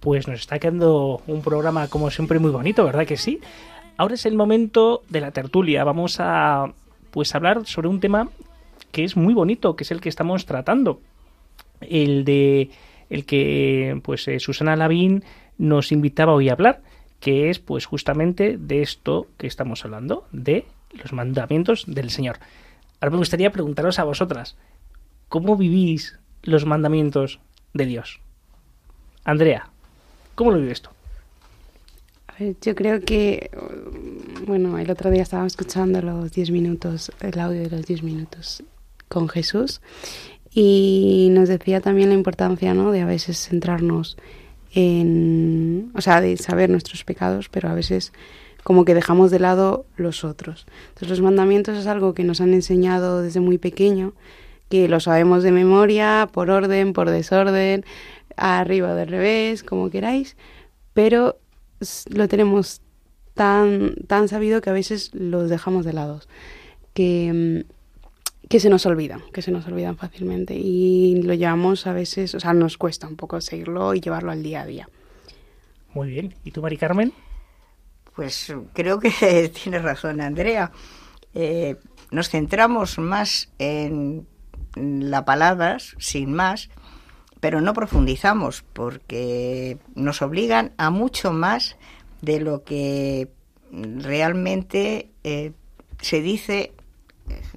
Pues 0.00 0.26
nos 0.26 0.40
está 0.40 0.58
quedando 0.58 1.20
un 1.26 1.42
programa 1.42 1.88
como 1.88 2.10
siempre 2.10 2.38
muy 2.38 2.50
bonito, 2.50 2.84
¿verdad 2.84 3.06
que 3.06 3.18
sí? 3.18 3.40
Ahora 3.96 4.14
es 4.14 4.26
el 4.26 4.34
momento 4.34 5.02
de 5.08 5.20
la 5.20 5.30
tertulia. 5.30 5.84
Vamos 5.84 6.16
a 6.20 6.72
pues 7.10 7.34
hablar 7.34 7.66
sobre 7.66 7.88
un 7.88 8.00
tema 8.00 8.28
que 8.92 9.04
es 9.04 9.16
muy 9.16 9.32
bonito, 9.32 9.74
que 9.74 9.84
es 9.84 9.90
el 9.90 10.00
que 10.00 10.08
estamos 10.08 10.44
tratando. 10.44 11.00
El 11.80 12.24
de 12.24 12.70
el 13.08 13.24
que 13.24 14.00
pues 14.02 14.26
eh, 14.28 14.40
Susana 14.40 14.76
Lavín 14.76 15.24
nos 15.58 15.92
invitaba 15.92 16.34
hoy 16.34 16.48
a 16.48 16.52
hablar, 16.52 16.82
que 17.20 17.48
es 17.50 17.58
pues 17.58 17.86
justamente 17.86 18.58
de 18.58 18.82
esto 18.82 19.28
que 19.38 19.46
estamos 19.46 19.84
hablando, 19.84 20.26
de 20.32 20.66
los 20.92 21.12
mandamientos 21.12 21.84
del 21.86 22.10
Señor. 22.10 22.38
Ahora 23.00 23.12
me 23.12 23.18
gustaría 23.18 23.52
preguntaros 23.52 23.98
a 23.98 24.04
vosotras, 24.04 24.56
¿cómo 25.28 25.56
vivís 25.56 26.18
los 26.42 26.66
mandamientos 26.66 27.40
de 27.72 27.86
Dios? 27.86 28.20
Andrea, 29.24 29.70
¿cómo 30.34 30.50
lo 30.50 30.58
vives 30.58 30.82
tú? 30.82 30.90
Yo 32.38 32.74
creo 32.74 33.00
que, 33.00 33.50
bueno, 34.46 34.78
el 34.78 34.90
otro 34.90 35.10
día 35.10 35.22
estaba 35.22 35.46
escuchando 35.46 36.02
los 36.02 36.32
10 36.32 36.50
minutos, 36.50 37.10
el 37.20 37.38
audio 37.38 37.62
de 37.62 37.70
los 37.70 37.86
10 37.86 38.02
minutos 38.02 38.62
con 39.08 39.28
Jesús 39.28 39.80
y 40.50 41.28
nos 41.30 41.48
decía 41.48 41.80
también 41.80 42.10
la 42.10 42.14
importancia, 42.14 42.74
¿no? 42.74 42.92
De 42.92 43.00
a 43.00 43.06
veces 43.06 43.38
centrarnos 43.48 44.18
en, 44.74 45.90
o 45.94 46.02
sea, 46.02 46.20
de 46.20 46.36
saber 46.36 46.68
nuestros 46.68 47.04
pecados, 47.04 47.48
pero 47.48 47.70
a 47.70 47.74
veces 47.74 48.12
como 48.62 48.84
que 48.84 48.94
dejamos 48.94 49.30
de 49.30 49.38
lado 49.38 49.86
los 49.96 50.22
otros. 50.22 50.66
Entonces 50.88 51.08
los 51.08 51.22
mandamientos 51.22 51.78
es 51.78 51.86
algo 51.86 52.12
que 52.12 52.24
nos 52.24 52.42
han 52.42 52.52
enseñado 52.52 53.22
desde 53.22 53.40
muy 53.40 53.56
pequeño, 53.56 54.12
que 54.68 54.88
lo 54.88 55.00
sabemos 55.00 55.42
de 55.42 55.52
memoria, 55.52 56.28
por 56.30 56.50
orden, 56.50 56.92
por 56.92 57.08
desorden, 57.08 57.84
arriba 58.36 58.92
o 58.92 58.94
de 58.94 59.06
revés, 59.06 59.62
como 59.62 59.88
queráis, 59.88 60.36
pero 60.92 61.38
lo 62.10 62.28
tenemos 62.28 62.80
tan, 63.34 63.94
tan 64.06 64.28
sabido 64.28 64.60
que 64.60 64.70
a 64.70 64.72
veces 64.72 65.10
los 65.14 65.50
dejamos 65.50 65.84
de 65.84 65.92
lado. 65.92 66.20
Que, 66.94 67.64
mm, 67.64 67.76
que 68.48 68.60
se 68.60 68.70
nos 68.70 68.86
olvidan, 68.86 69.22
que 69.32 69.42
se 69.42 69.50
nos 69.50 69.66
olvidan 69.66 69.96
fácilmente 69.96 70.54
y 70.54 71.20
lo 71.22 71.34
llevamos 71.34 71.86
a 71.86 71.92
veces, 71.92 72.34
o 72.34 72.40
sea, 72.40 72.54
nos 72.54 72.78
cuesta 72.78 73.08
un 73.08 73.16
poco 73.16 73.40
seguirlo 73.40 73.94
y 73.94 74.00
llevarlo 74.00 74.30
al 74.30 74.42
día 74.42 74.62
a 74.62 74.66
día. 74.66 74.88
Muy 75.94 76.10
bien. 76.10 76.34
¿Y 76.44 76.52
tú, 76.52 76.62
Mari 76.62 76.76
Carmen? 76.76 77.12
Pues 78.14 78.54
creo 78.72 79.00
que 79.00 79.50
tiene 79.62 79.78
razón 79.78 80.20
Andrea. 80.20 80.70
Eh, 81.34 81.76
nos 82.10 82.30
centramos 82.30 82.98
más 82.98 83.50
en 83.58 84.26
la 84.76 85.24
palabra, 85.24 85.78
sin 85.98 86.32
más, 86.32 86.70
pero 87.46 87.60
no 87.60 87.74
profundizamos 87.74 88.64
porque 88.72 89.78
nos 89.94 90.20
obligan 90.20 90.72
a 90.78 90.90
mucho 90.90 91.30
más 91.30 91.76
de 92.20 92.40
lo 92.40 92.64
que 92.64 93.28
realmente 93.70 95.12
eh, 95.22 95.52
se 96.00 96.22
dice 96.22 96.72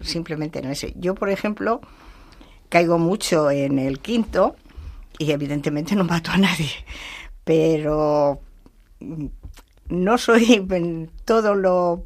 simplemente 0.04 0.60
en 0.60 0.70
ese. 0.70 0.94
Yo, 0.96 1.16
por 1.16 1.32
ejemplo, 1.32 1.82
caigo 2.70 3.00
mucho 3.00 3.50
en 3.50 3.80
el 3.80 3.98
quinto 3.98 4.56
y 5.18 5.32
evidentemente 5.32 5.96
no 5.96 6.04
mato 6.04 6.30
a 6.30 6.38
nadie, 6.38 6.70
pero 7.44 8.42
no 9.88 10.18
soy 10.20 10.68
todo 11.26 11.56
lo, 11.56 12.06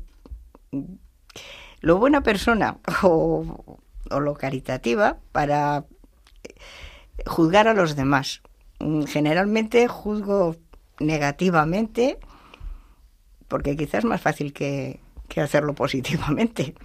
lo 1.82 1.98
buena 1.98 2.22
persona 2.22 2.78
o, 3.02 3.78
o 4.10 4.20
lo 4.22 4.36
caritativa 4.36 5.18
para 5.34 5.84
juzgar 7.26 7.68
a 7.68 7.74
los 7.74 7.96
demás. 7.96 8.42
Generalmente 9.08 9.88
juzgo 9.88 10.56
negativamente 11.00 12.20
porque 13.48 13.76
quizás 13.78 14.00
es 14.00 14.06
más 14.06 14.22
fácil 14.22 14.54
que, 14.54 15.00
que 15.28 15.42
hacerlo 15.42 15.74
positivamente. 15.76 16.76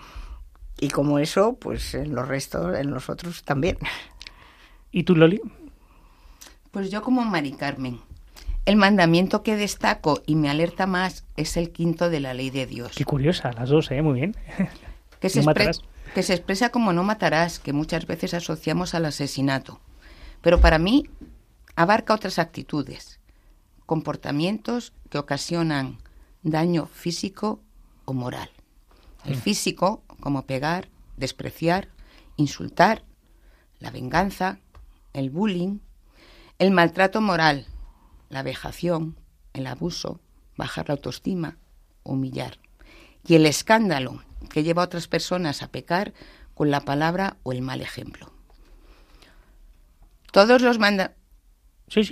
Y 0.81 0.91
como 0.91 1.19
eso, 1.19 1.57
pues 1.59 1.95
en 1.95 2.15
los 2.15 2.29
restos, 2.29 2.79
en 2.79 2.91
los 2.91 3.09
otros 3.09 3.43
también. 3.43 3.79
¿Y 4.93 5.03
tú, 5.03 5.17
Loli? 5.17 5.41
Pues 6.71 6.91
yo 6.91 7.03
como 7.03 7.25
Mari 7.25 7.53
Carmen. 7.53 8.01
El 8.65 8.77
mandamiento 8.77 9.43
que 9.43 9.57
destaco 9.57 10.23
y 10.27 10.37
me 10.37 10.51
alerta 10.51 10.87
más 10.87 11.25
es 11.37 11.57
el 11.57 11.73
quinto 11.73 12.11
de 12.11 12.21
la 12.21 12.35
ley 12.35 12.51
de 12.51 12.67
Dios. 12.67 12.93
Qué 12.95 13.05
curiosa, 13.05 13.51
las 13.53 13.71
dos, 13.71 13.91
¿eh? 13.91 14.03
Muy 14.03 14.21
bien. 14.21 14.37
Que 15.21 15.29
se, 15.31 15.43
que 16.15 16.23
se 16.23 16.35
expresa 16.35 16.69
como 16.69 16.93
no 16.93 17.03
matarás, 17.03 17.59
que 17.59 17.73
muchas 17.73 18.07
veces 18.07 18.35
asociamos 18.35 18.95
al 18.95 19.07
asesinato. 19.07 19.81
Pero 20.41 20.61
para 20.61 20.79
mí 20.79 21.09
abarca 21.77 22.15
otras 22.15 22.39
actitudes, 22.39 23.21
comportamientos 23.87 24.93
que 25.11 25.19
ocasionan 25.19 25.99
daño 26.43 26.87
físico 26.87 27.61
o 28.05 28.13
moral. 28.13 28.51
El 29.25 29.37
mm. 29.37 29.41
físico 29.41 30.03
como 30.21 30.47
pegar, 30.47 30.89
despreciar, 31.17 31.89
insultar, 32.37 33.05
la 33.79 33.91
venganza, 33.91 34.59
el 35.13 35.31
bullying, 35.31 35.79
el 36.59 36.71
maltrato 36.71 37.21
moral, 37.21 37.67
la 38.29 38.43
vejación, 38.43 39.17
el 39.53 39.67
abuso, 39.67 40.21
bajar 40.57 40.89
la 40.89 40.95
autoestima, 40.95 41.59
humillar. 42.03 42.59
Y 43.27 43.35
el 43.35 43.47
escándalo 43.47 44.23
que 44.51 44.63
lleva 44.63 44.83
a 44.83 44.87
otras 44.87 45.09
personas 45.09 45.63
a 45.63 45.69
pecar 45.69 46.15
con 46.55 46.71
la 46.71 46.81
palabra 46.81 47.37
o 47.43 47.53
el 47.53 47.63
mal 47.63 47.81
ejemplo. 47.81 48.33
Todos 50.33 50.63
los, 50.63 50.79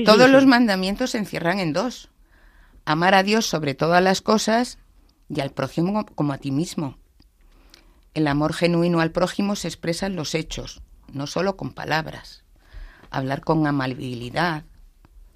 Todos 0.05 0.31
los 0.31 0.47
mandamientos 0.47 1.11
se 1.11 1.19
encierran 1.19 1.59
en 1.59 1.73
dos. 1.73 2.11
Amar 2.85 3.15
a 3.15 3.23
Dios 3.23 3.47
sobre 3.47 3.75
todas 3.75 4.03
las 4.03 4.23
cosas 4.23 4.79
y 5.29 5.41
al 5.41 5.51
prójimo 5.51 6.07
como 6.07 6.33
a 6.33 6.39
ti 6.39 6.51
mismo. 6.51 6.99
El 8.15 8.29
amor 8.29 8.55
genuino 8.55 9.01
al 9.01 9.11
prójimo 9.11 9.57
se 9.57 9.69
expresa 9.69 10.07
en 10.07 10.17
los 10.17 10.35
hechos, 10.35 10.81
no 11.13 11.27
solo 11.27 11.57
con 11.57 11.73
palabras. 11.73 12.45
Hablar 13.11 13.43
con 13.43 13.67
amabilidad, 13.67 14.65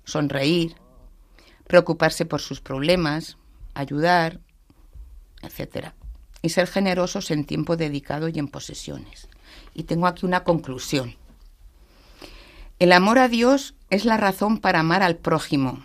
sonreír, 0.04 0.76
preocuparse 1.66 2.24
por 2.24 2.40
sus 2.40 2.60
problemas, 2.60 3.36
ayudar, 3.74 4.40
etc. 5.42 5.92
Y 6.42 6.48
ser 6.50 6.66
generosos 6.66 7.30
en 7.30 7.44
tiempo 7.44 7.76
dedicado 7.76 8.28
y 8.28 8.38
en 8.38 8.48
posesiones. 8.48 9.28
Y 9.74 9.84
tengo 9.84 10.06
aquí 10.06 10.24
una 10.24 10.44
conclusión. 10.44 11.16
El 12.80 12.92
amor 12.92 13.18
a 13.18 13.28
Dios 13.28 13.74
es 13.90 14.06
la 14.06 14.16
razón 14.16 14.56
para 14.56 14.80
amar 14.80 15.02
al 15.02 15.16
prójimo. 15.16 15.84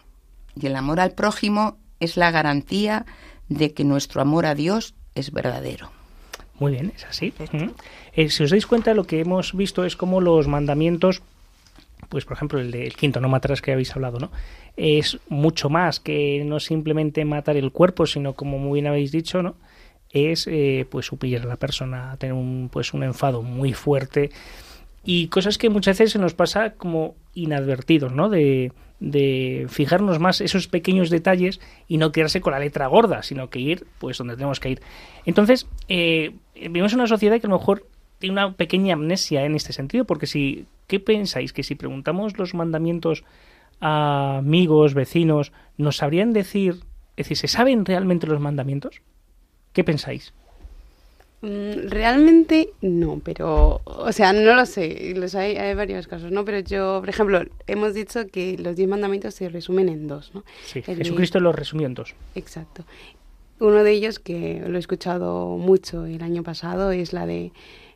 Y 0.55 0.67
el 0.67 0.77
amor 0.77 1.01
al 1.01 1.11
prójimo 1.11 1.77
es 1.99 2.15
la 2.15 2.31
garantía 2.31 3.05
de 3.49 3.73
que 3.73 3.83
nuestro 3.83 4.21
amor 4.21 4.45
a 4.45 4.55
Dios 4.55 4.95
es 5.13 5.33
verdadero. 5.33 5.91
Muy 6.57 6.71
bien, 6.71 6.93
es 6.95 7.03
así. 7.03 7.33
Eh, 8.13 8.29
si 8.29 8.43
os 8.43 8.49
dais 8.49 8.65
cuenta, 8.65 8.93
lo 8.93 9.03
que 9.03 9.19
hemos 9.19 9.53
visto 9.53 9.83
es 9.83 9.97
como 9.97 10.21
los 10.21 10.47
mandamientos, 10.47 11.21
pues 12.07 12.23
por 12.23 12.37
ejemplo 12.37 12.61
el 12.61 12.95
quinto, 12.95 13.19
no 13.19 13.27
matarás 13.27 13.61
que 13.61 13.73
habéis 13.73 13.93
hablado, 13.93 14.17
¿no? 14.17 14.31
Es 14.77 15.19
mucho 15.27 15.69
más 15.69 15.99
que 15.99 16.43
no 16.45 16.61
simplemente 16.61 17.25
matar 17.25 17.57
el 17.57 17.73
cuerpo, 17.73 18.05
sino 18.05 18.35
como 18.35 18.57
muy 18.57 18.77
bien 18.79 18.87
habéis 18.87 19.11
dicho, 19.11 19.43
¿no? 19.43 19.55
es 20.11 20.47
eh, 20.47 20.87
pues 20.89 21.07
suplir 21.07 21.41
a 21.41 21.45
la 21.45 21.57
persona, 21.57 22.15
tener 22.17 22.33
un, 22.33 22.69
pues 22.71 22.93
un 22.93 23.03
enfado 23.03 23.41
muy 23.41 23.73
fuerte 23.73 24.29
y 25.05 25.27
cosas 25.27 25.57
que 25.57 25.69
muchas 25.69 25.97
veces 25.99 26.13
se 26.13 26.19
nos 26.19 26.33
pasa 26.33 26.71
como 26.71 27.15
inadvertidos, 27.33 28.11
¿no? 28.11 28.29
De, 28.29 28.71
de 28.99 29.67
fijarnos 29.69 30.19
más 30.19 30.41
esos 30.41 30.67
pequeños 30.67 31.09
detalles 31.09 31.59
y 31.87 31.97
no 31.97 32.11
quedarse 32.11 32.41
con 32.41 32.53
la 32.53 32.59
letra 32.59 32.87
gorda, 32.87 33.23
sino 33.23 33.49
que 33.49 33.59
ir 33.59 33.85
pues 33.99 34.17
donde 34.17 34.35
tenemos 34.35 34.59
que 34.59 34.71
ir. 34.71 34.81
Entonces, 35.25 35.67
eh, 35.89 36.33
vivimos 36.55 36.93
en 36.93 36.99
una 36.99 37.07
sociedad 37.07 37.39
que 37.39 37.47
a 37.47 37.49
lo 37.49 37.57
mejor 37.57 37.87
tiene 38.19 38.33
una 38.33 38.53
pequeña 38.53 38.93
amnesia 38.93 39.45
en 39.45 39.55
este 39.55 39.73
sentido, 39.73 40.05
porque 40.05 40.27
si, 40.27 40.65
¿qué 40.87 40.99
pensáis? 40.99 41.53
Que 41.53 41.63
si 41.63 41.75
preguntamos 41.75 42.37
los 42.37 42.53
mandamientos 42.53 43.23
a 43.81 44.37
amigos, 44.37 44.93
vecinos, 44.93 45.51
¿nos 45.77 45.97
sabrían 45.97 46.31
decir, 46.31 46.75
es 47.17 47.27
decir, 47.27 47.37
¿se 47.37 47.47
saben 47.47 47.85
realmente 47.85 48.27
los 48.27 48.39
mandamientos? 48.39 49.01
¿Qué 49.73 49.83
pensáis? 49.83 50.33
Mm, 51.41 51.89
Realmente 51.89 52.69
no, 52.81 53.21
pero, 53.23 53.81
o 53.85 54.11
sea, 54.11 54.33
no 54.33 54.55
lo 54.55 54.65
sé, 54.65 55.13
los 55.15 55.35
hay, 55.35 55.57
hay 55.57 55.75
varios 55.75 56.07
casos, 56.07 56.31
¿no? 56.31 56.43
Pero 56.45 56.59
yo, 56.59 56.99
por 57.01 57.09
ejemplo, 57.09 57.41
hemos 57.67 57.93
dicho 57.93 58.25
que 58.27 58.57
los 58.57 58.75
diez 58.75 58.87
mandamientos 58.89 59.35
se 59.35 59.49
resumen 59.49 59.89
en 59.89 60.07
dos, 60.07 60.31
¿no? 60.33 60.43
Sí, 60.65 60.79
El 60.87 60.97
de- 60.97 61.03
Jesucristo 61.03 61.39
los 61.39 61.53
resumió 61.55 61.85
en 61.87 61.93
dos. 61.93 62.15
Exacto. 62.35 62.83
Uno 63.59 63.83
de 63.83 63.91
ellos, 63.91 64.19
que 64.19 64.61
lo 64.67 64.75
he 64.75 64.79
escuchado 64.79 65.57
mucho 65.57 66.05
el 66.05 66.21
año 66.23 66.43
pasado, 66.43 66.91
es 66.91 67.13
la 67.13 67.25
de 67.25 67.51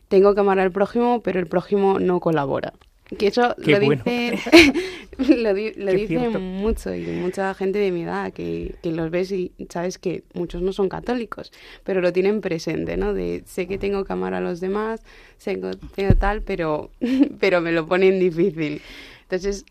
tengo 0.08 0.34
que 0.34 0.40
amar 0.40 0.58
al 0.58 0.72
prójimo, 0.72 1.20
pero 1.22 1.38
el 1.38 1.46
prójimo 1.46 1.98
no 1.98 2.20
colabora. 2.20 2.72
Que 3.18 3.26
eso 3.28 3.56
Qué 3.60 3.74
lo 3.74 3.80
bueno. 3.80 4.04
dice, 4.04 4.38
lo, 5.18 5.52
di- 5.54 5.72
lo 5.74 5.90
Qué 5.90 5.98
dicen 6.00 6.30
cierto. 6.30 6.44
mucho 6.60 6.94
y 6.94 7.10
mucha 7.10 7.52
gente 7.54 7.78
de 7.80 7.90
mi 7.90 8.02
edad 8.02 8.32
que, 8.32 8.78
que 8.82 8.92
los 8.92 9.10
ves 9.10 9.32
y 9.32 9.52
sabes 9.68 9.98
que 9.98 10.24
muchos 10.34 10.62
no 10.62 10.72
son 10.72 10.88
católicos, 10.88 11.50
pero 11.84 12.00
lo 12.00 12.12
tienen 12.12 12.40
presente, 12.40 12.96
¿no? 12.96 13.12
De 13.12 13.42
sé 13.46 13.66
que 13.66 13.78
tengo 13.78 14.04
que 14.04 14.12
amar 14.12 14.34
a 14.34 14.40
los 14.40 14.60
demás, 14.60 15.00
sé 15.38 15.60
que 15.60 15.72
tengo 15.96 16.14
tal, 16.16 16.42
pero, 16.42 16.90
pero 17.40 17.60
me 17.60 17.72
lo 17.72 17.86
ponen 17.86 18.20
difícil. 18.20 18.80
Entonces, 19.22 19.66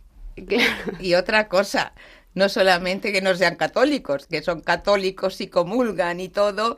Y 0.99 1.13
otra 1.15 1.47
cosa, 1.47 1.93
no 2.33 2.49
solamente 2.49 3.11
que 3.11 3.21
no 3.21 3.35
sean 3.35 3.55
católicos, 3.55 4.27
que 4.27 4.41
son 4.41 4.61
católicos 4.61 5.41
y 5.41 5.47
comulgan 5.47 6.19
y 6.19 6.29
todo, 6.29 6.77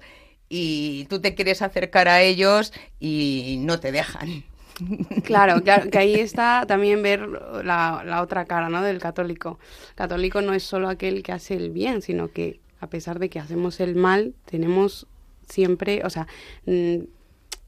y 0.49 1.05
tú 1.09 1.21
te 1.21 1.35
quieres 1.35 1.61
acercar 1.61 2.07
a 2.07 2.21
ellos 2.21 2.73
y 2.99 3.57
no 3.61 3.79
te 3.79 3.91
dejan. 3.91 4.45
Claro, 5.23 5.63
que 5.63 5.97
ahí 5.97 6.15
está 6.15 6.65
también 6.67 7.01
ver 7.03 7.27
la, 7.63 8.21
otra 8.21 8.45
cara, 8.45 8.69
¿no? 8.69 8.81
Del 8.81 8.99
católico. 8.99 9.59
Católico 9.95 10.41
no 10.41 10.53
es 10.53 10.63
solo 10.63 10.89
aquel 10.89 11.23
que 11.23 11.31
hace 11.31 11.55
el 11.55 11.69
bien, 11.71 12.01
sino 12.01 12.31
que 12.31 12.59
a 12.79 12.87
pesar 12.87 13.19
de 13.19 13.29
que 13.29 13.39
hacemos 13.39 13.79
el 13.79 13.95
mal, 13.95 14.33
tenemos 14.45 15.07
siempre, 15.47 16.01
o 16.05 16.09
sea, 16.09 16.27
mm. 16.65 16.99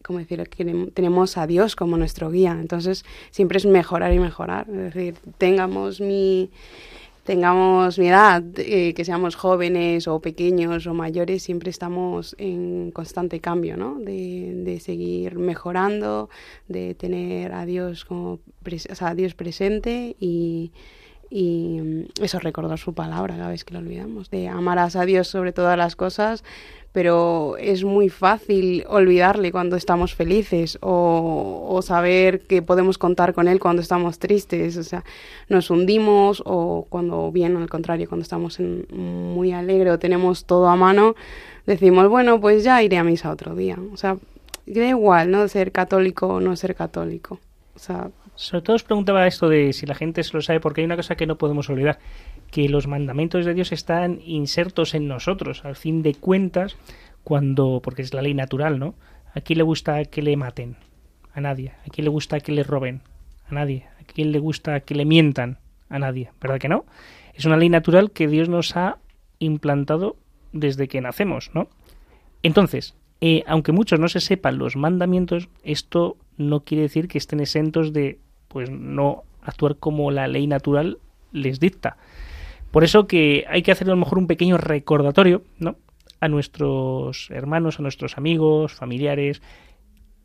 Que 0.06 0.12
tenem- 0.12 0.94
tenemos 0.94 1.38
a 1.38 1.48
Dios 1.48 1.78
como 1.78 1.96
nuestro 1.96 2.30
guía. 2.30 2.58
Entonces, 2.60 3.06
siempre 3.32 3.58
es 3.58 3.66
mejorar 3.66 4.12
y 4.12 4.20
mejorar. 4.20 4.68
Es 4.70 4.94
decir, 4.94 5.16
tengamos 5.38 6.02
mi 6.02 6.50
tengamos 7.24 7.98
mi 7.98 8.08
edad, 8.08 8.44
eh, 8.58 8.94
que 8.94 9.06
seamos 9.06 9.36
jóvenes 9.36 10.08
o 10.08 10.20
pequeños 10.20 10.86
o 10.88 10.94
mayores, 10.94 11.44
siempre 11.44 11.70
estamos 11.70 12.36
en 12.38 12.92
constante 12.92 13.40
cambio, 13.40 13.78
¿no? 13.78 14.00
De, 14.00 14.54
de 14.64 14.80
seguir 14.80 15.38
mejorando, 15.38 16.30
de 16.68 16.96
tener 16.96 17.54
a 17.54 17.66
Dios 17.66 18.06
como 18.06 18.34
o 18.34 18.96
sea, 18.96 19.10
a 19.10 19.16
Dios 19.16 19.36
presente 19.36 20.16
y, 20.20 20.72
y 21.30 21.80
mm, 21.82 22.24
eso, 22.24 22.40
recordar 22.40 22.78
su 22.78 22.94
palabra 22.94 23.36
cada 23.36 23.50
vez 23.50 23.64
que 23.64 23.74
lo 23.74 23.80
olvidamos, 23.80 24.30
de 24.30 24.50
amarás 24.50 24.96
a 24.96 25.06
Dios 25.06 25.28
sobre 25.28 25.54
todas 25.54 25.78
las 25.78 25.96
cosas, 25.96 26.44
pero 26.94 27.58
es 27.58 27.84
muy 27.84 28.08
fácil 28.08 28.86
olvidarle 28.88 29.52
cuando 29.52 29.76
estamos 29.76 30.14
felices 30.16 30.78
o, 30.82 31.66
o 31.70 31.82
saber 31.82 32.42
que 32.42 32.62
podemos 32.62 32.98
contar 32.98 33.34
con 33.34 33.48
él 33.50 33.60
cuando 33.60 33.82
estamos 33.82 34.20
tristes, 34.20 34.78
o 34.78 34.84
sea, 34.84 35.04
nos 35.50 35.70
hundimos 35.70 36.42
o 36.46 36.86
cuando 36.90 37.32
bien 37.32 37.58
al 37.58 37.68
contrario, 37.70 38.08
cuando 38.08 38.22
estamos 38.24 38.60
en- 38.60 38.86
muy 38.92 39.52
alegre 39.52 39.92
o 39.92 40.00
tenemos 40.00 40.46
todo 40.46 40.68
a 40.70 40.76
mano, 40.76 41.16
decimos, 41.66 42.08
bueno, 42.08 42.40
pues 42.40 42.64
ya 42.64 42.82
iré 42.82 42.98
a 42.98 43.04
misa 43.04 43.32
otro 43.32 43.56
día, 43.56 43.78
o 43.92 43.98
sea, 43.98 44.18
da 44.68 44.88
igual, 44.88 45.32
¿no? 45.32 45.48
Ser 45.50 45.72
católico 45.72 46.28
o 46.28 46.40
no 46.40 46.56
ser 46.56 46.76
católico, 46.76 47.40
o 47.76 47.80
sea, 47.80 48.12
Sobre 48.36 48.64
todo 48.64 48.76
os 48.76 48.84
preguntaba 48.84 49.28
esto 49.28 49.48
de 49.48 49.74
si 49.74 49.86
la 49.86 49.96
gente 49.96 50.24
se 50.24 50.34
lo 50.34 50.42
sabe, 50.42 50.60
porque 50.60 50.82
hay 50.82 50.86
una 50.86 50.96
cosa 50.96 51.16
que 51.16 51.28
no 51.28 51.38
podemos 51.38 51.70
olvidar, 51.70 52.00
que 52.52 52.68
los 52.68 52.88
mandamientos 52.88 53.46
de 53.46 53.54
Dios 53.54 53.72
están 53.72 54.20
insertos 54.26 54.96
en 54.96 55.08
nosotros, 55.08 55.66
al 55.66 55.76
fin 55.76 56.02
de 56.02 56.16
cuentas, 56.16 56.78
cuando, 57.24 57.82
porque 57.84 58.02
es 58.02 58.14
la 58.14 58.22
ley 58.22 58.34
natural, 58.34 58.80
¿no? 58.80 58.96
¿A 59.36 59.42
quién 59.42 59.58
le 59.58 59.64
gusta 59.64 60.04
que 60.06 60.22
le 60.22 60.36
maten? 60.36 60.76
A 61.34 61.42
nadie. 61.42 61.74
¿A 61.86 61.90
quién 61.90 62.06
le 62.06 62.12
gusta 62.12 62.40
que 62.40 62.52
le 62.52 62.64
roben? 62.64 63.02
A 63.50 63.54
nadie. 63.54 63.86
¿A 64.00 64.04
quién 64.04 64.32
le 64.32 64.40
gusta 64.40 64.80
que 64.82 64.96
le 64.96 65.06
mientan? 65.06 65.60
A 65.90 66.00
nadie. 66.00 66.32
¿Verdad 66.42 66.60
que 66.60 66.70
no? 66.70 66.86
Es 67.34 67.46
una 67.46 67.58
ley 67.58 67.70
natural 67.70 68.12
que 68.12 68.28
Dios 68.28 68.50
nos 68.50 68.76
ha 68.76 68.98
implantado 69.40 70.18
desde 70.52 70.88
que 70.88 71.02
nacemos, 71.02 71.52
¿no? 71.54 71.68
Entonces, 72.44 72.96
eh, 73.22 73.44
aunque 73.48 73.72
muchos 73.72 74.00
no 74.00 74.08
se 74.08 74.20
sepan 74.20 74.58
los 74.58 74.76
mandamientos, 74.76 75.50
esto 75.64 76.18
no 76.38 76.62
quiere 76.62 76.84
decir 76.84 77.08
que 77.08 77.18
estén 77.18 77.40
exentos 77.40 77.94
de 77.94 78.20
pues 78.48 78.70
no 78.70 79.24
actuar 79.42 79.78
como 79.78 80.12
la 80.12 80.28
ley 80.28 80.48
natural 80.48 81.00
les 81.32 81.60
dicta. 81.60 81.98
Por 82.72 82.84
eso 82.84 83.08
que 83.08 83.46
hay 83.50 83.62
que 83.62 83.72
hacer 83.72 83.88
a 83.88 83.92
lo 83.92 83.98
mejor 83.98 84.18
un 84.18 84.28
pequeño 84.28 84.58
recordatorio, 84.58 85.44
¿no? 85.60 85.76
A 86.20 86.28
nuestros 86.28 87.30
hermanos, 87.32 87.80
a 87.80 87.84
nuestros 87.84 88.18
amigos, 88.18 88.74
familiares, 88.74 89.42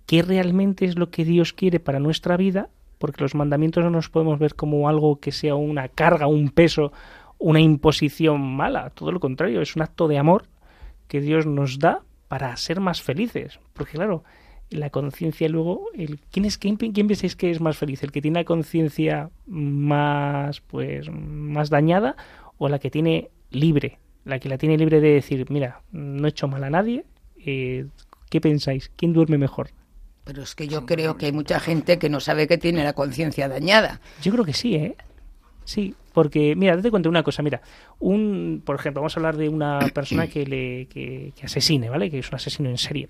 qué 0.06 0.22
realmente 0.22 0.84
es 0.84 0.96
lo 0.96 1.10
que 1.10 1.24
Dios 1.24 1.52
quiere 1.52 1.80
para 1.80 2.00
nuestra 2.00 2.36
vida, 2.36 2.70
porque 2.98 3.22
los 3.22 3.34
mandamientos 3.34 3.84
no 3.84 3.90
nos 3.90 4.08
podemos 4.08 4.38
ver 4.38 4.54
como 4.54 4.88
algo 4.88 5.20
que 5.20 5.32
sea 5.32 5.54
una 5.54 5.88
carga, 5.88 6.26
un 6.26 6.50
peso, 6.50 6.92
una 7.38 7.60
imposición 7.60 8.40
mala, 8.40 8.90
todo 8.90 9.12
lo 9.12 9.20
contrario, 9.20 9.60
es 9.60 9.76
un 9.76 9.82
acto 9.82 10.08
de 10.08 10.18
amor 10.18 10.46
que 11.06 11.20
Dios 11.20 11.46
nos 11.46 11.78
da 11.78 12.02
para 12.28 12.56
ser 12.56 12.80
más 12.80 13.02
felices, 13.02 13.60
porque 13.72 13.92
claro, 13.92 14.24
la 14.70 14.90
conciencia 14.90 15.48
luego, 15.48 15.86
el, 15.94 16.20
¿quién 16.30 16.44
es 16.44 16.58
quién, 16.58 16.76
quién 16.76 17.06
pensáis 17.06 17.36
que 17.36 17.50
es 17.50 17.60
más 17.60 17.76
feliz? 17.76 18.02
¿El 18.02 18.12
que 18.12 18.20
tiene 18.20 18.40
la 18.40 18.44
conciencia 18.44 19.30
más 19.46 20.60
pues 20.60 21.10
más 21.10 21.70
dañada 21.70 22.16
o 22.58 22.68
la 22.68 22.78
que 22.78 22.90
tiene 22.90 23.30
libre? 23.50 23.98
La 24.24 24.38
que 24.38 24.48
la 24.48 24.58
tiene 24.58 24.76
libre 24.76 25.00
de 25.00 25.14
decir, 25.14 25.46
mira, 25.50 25.80
no 25.90 26.26
he 26.26 26.30
hecho 26.30 26.48
mal 26.48 26.64
a 26.64 26.70
nadie, 26.70 27.04
eh, 27.44 27.86
¿qué 28.28 28.40
pensáis? 28.40 28.90
¿Quién 28.96 29.12
duerme 29.12 29.38
mejor? 29.38 29.70
Pero 30.24 30.42
es 30.42 30.54
que 30.54 30.68
yo 30.68 30.84
creo 30.84 31.16
que 31.16 31.26
hay 31.26 31.32
mucha 31.32 31.58
gente 31.58 31.98
que 31.98 32.10
no 32.10 32.20
sabe 32.20 32.46
que 32.46 32.58
tiene 32.58 32.84
la 32.84 32.92
conciencia 32.92 33.48
dañada. 33.48 34.02
Yo 34.20 34.30
creo 34.32 34.44
que 34.44 34.52
sí, 34.52 34.74
¿eh? 34.74 34.96
Sí, 35.64 35.94
porque, 36.12 36.54
mira, 36.56 36.80
te 36.80 36.90
cuento 36.90 37.08
una 37.08 37.22
cosa, 37.22 37.42
mira, 37.42 37.62
un, 37.98 38.62
por 38.64 38.76
ejemplo, 38.76 39.00
vamos 39.00 39.16
a 39.16 39.20
hablar 39.20 39.36
de 39.38 39.48
una 39.48 39.78
persona 39.94 40.26
que 40.26 40.44
le 40.44 40.86
que, 40.86 41.32
que 41.34 41.46
asesine, 41.46 41.88
¿vale? 41.88 42.10
Que 42.10 42.18
es 42.18 42.28
un 42.28 42.34
asesino 42.34 42.68
en 42.68 42.76
serie. 42.76 43.08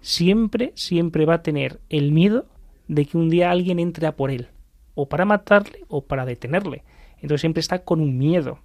Siempre, 0.00 0.72
siempre 0.74 1.26
va 1.26 1.34
a 1.34 1.42
tener 1.42 1.80
el 1.88 2.12
miedo 2.12 2.46
de 2.86 3.04
que 3.04 3.18
un 3.18 3.28
día 3.28 3.50
alguien 3.50 3.78
entre 3.78 4.06
a 4.06 4.16
por 4.16 4.30
él, 4.30 4.48
o 4.94 5.08
para 5.08 5.24
matarle 5.24 5.84
o 5.88 6.02
para 6.02 6.24
detenerle. 6.24 6.82
Entonces 7.16 7.40
siempre 7.40 7.60
está 7.60 7.80
con 7.80 8.00
un 8.00 8.16
miedo. 8.16 8.58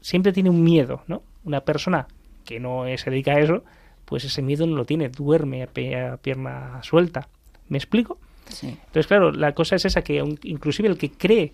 Siempre 0.00 0.32
tiene 0.32 0.50
un 0.50 0.62
miedo, 0.62 1.02
¿no? 1.06 1.22
Una 1.44 1.62
persona 1.62 2.06
que 2.44 2.60
no 2.60 2.84
se 2.96 3.10
dedica 3.10 3.32
a 3.32 3.40
eso, 3.40 3.64
pues 4.04 4.24
ese 4.24 4.42
miedo 4.42 4.66
no 4.66 4.76
lo 4.76 4.84
tiene, 4.84 5.08
duerme 5.08 5.62
a, 5.62 6.16
pierna 6.16 6.80
suelta. 6.82 7.28
¿Me 7.68 7.76
explico? 7.76 8.18
Sí. 8.48 8.68
Entonces, 8.68 9.06
claro, 9.06 9.32
la 9.32 9.52
cosa 9.54 9.76
es 9.76 9.84
esa, 9.84 10.02
que 10.02 10.22
inclusive 10.44 10.88
el 10.88 10.96
que 10.96 11.10
cree 11.10 11.52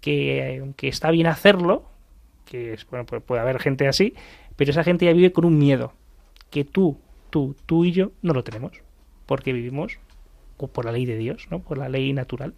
que, 0.00 0.56
eh, 0.56 0.72
que 0.76 0.88
está 0.88 1.10
bien 1.10 1.26
hacerlo, 1.26 1.84
que 2.44 2.74
es, 2.74 2.86
bueno, 2.88 3.04
pues 3.04 3.22
puede 3.22 3.40
haber 3.40 3.58
gente 3.58 3.88
así, 3.88 4.14
pero 4.56 4.70
esa 4.70 4.84
gente 4.84 5.06
ya 5.06 5.12
vive 5.12 5.32
con 5.32 5.44
un 5.44 5.58
miedo, 5.58 5.92
que 6.50 6.64
tú, 6.64 6.98
tú, 7.30 7.56
tú 7.66 7.84
y 7.84 7.92
yo 7.92 8.12
no 8.22 8.32
lo 8.34 8.44
tenemos, 8.44 8.72
porque 9.26 9.52
vivimos 9.52 9.98
por 10.56 10.84
la 10.84 10.92
ley 10.92 11.06
de 11.06 11.16
Dios, 11.16 11.46
¿no? 11.50 11.60
Por 11.60 11.78
la 11.78 11.88
ley 11.88 12.12
natural. 12.12 12.54